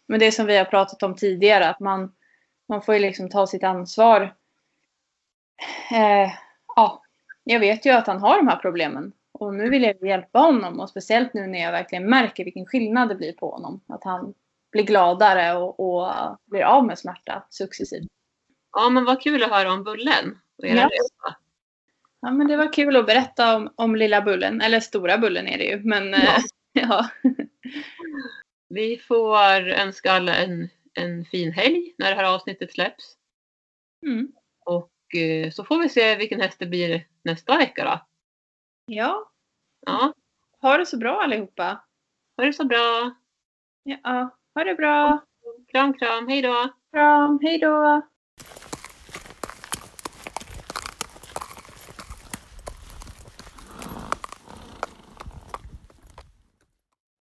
men 0.07 0.21
det 0.21 0.33
som 0.33 0.47
vi 0.47 0.57
har 0.57 0.65
pratat 0.65 1.03
om 1.03 1.15
tidigare. 1.17 1.69
Att 1.69 1.81
man, 1.81 2.15
man 2.69 2.83
får 2.83 2.95
ju 2.95 3.01
liksom 3.01 3.29
ta 3.31 3.47
sitt 3.47 3.65
ansvar. 3.65 4.35
Eh, 5.93 6.31
ja, 6.77 7.03
jag 7.45 7.61
vet 7.61 7.87
ju 7.87 7.91
att 7.91 8.07
han 8.07 8.19
har 8.21 8.37
de 8.37 8.49
här 8.49 8.57
problemen. 8.57 9.13
Och 9.33 9.55
nu 9.55 9.71
vill 9.71 9.83
jag 9.83 10.03
hjälpa 10.07 10.39
honom. 10.39 10.81
Och 10.81 10.89
speciellt 10.91 11.35
nu 11.35 11.47
när 11.47 11.59
jag 11.59 11.73
verkligen 11.73 12.11
märker 12.11 12.45
vilken 12.45 12.67
skillnad 12.67 13.09
det 13.09 13.15
blir 13.15 13.33
på 13.33 13.51
honom. 13.51 13.81
Att 13.87 14.05
han 14.05 14.35
blir 14.73 14.83
gladare 14.83 15.57
och, 15.57 15.81
och 15.81 16.13
blir 16.47 16.63
av 16.63 16.87
med 16.87 16.99
smärta 16.99 17.47
successivt. 17.51 18.07
Ja, 18.73 18.89
men 18.91 19.05
vad 19.05 19.23
kul 19.23 19.43
att 19.43 19.51
höra 19.51 19.73
om 19.73 19.85
Bullen 19.85 20.39
och 20.59 20.65
era 20.67 20.81
Ja. 20.81 20.87
resa. 20.89 21.37
Ja, 22.21 22.31
men 22.31 22.47
det 22.49 22.57
var 22.57 22.73
kul 22.73 22.97
att 22.97 23.07
berätta 23.07 23.57
om, 23.57 23.73
om 23.77 23.97
lilla 23.97 24.23
bullen. 24.23 24.61
Eller 24.61 24.81
stora 24.81 25.19
bullen 25.19 25.49
är 25.49 25.59
det 25.59 25.65
ju. 25.65 25.79
Men 25.85 26.15
eh, 26.15 26.39
ja. 26.73 27.09
Vi 28.69 28.97
får 28.99 29.69
önska 29.69 30.13
alla 30.13 30.35
en, 30.37 30.69
en 30.95 31.25
fin 31.25 31.53
helg 31.53 31.95
när 31.99 32.11
det 32.11 32.17
här 32.17 32.35
avsnittet 32.35 32.73
släpps. 32.73 33.17
Mm. 34.07 34.33
Och 34.65 34.93
eh, 35.17 35.51
så 35.51 35.65
får 35.65 35.79
vi 35.83 35.89
se 35.89 36.17
vilken 36.17 36.41
häst 36.41 36.59
det 36.59 36.67
blir 36.67 37.07
nästa 37.23 37.57
vecka 37.57 37.85
då. 37.85 38.07
ja. 38.95 39.31
Ja, 39.87 40.13
Ha 40.61 40.77
det 40.77 40.87
så 40.87 40.97
bra 40.99 41.23
allihopa. 41.23 41.85
ha 42.37 42.45
det 42.45 42.53
så 42.53 42.65
bra. 42.65 43.15
Ja, 43.83 44.36
ha 44.57 44.65
det 44.65 44.75
bra! 44.75 45.25
Kram, 45.73 45.93
kram. 45.93 46.29
Hej 46.29 46.43
då! 46.43 46.69
Kram, 46.93 47.39
hej 47.43 47.59
då! 47.59 48.03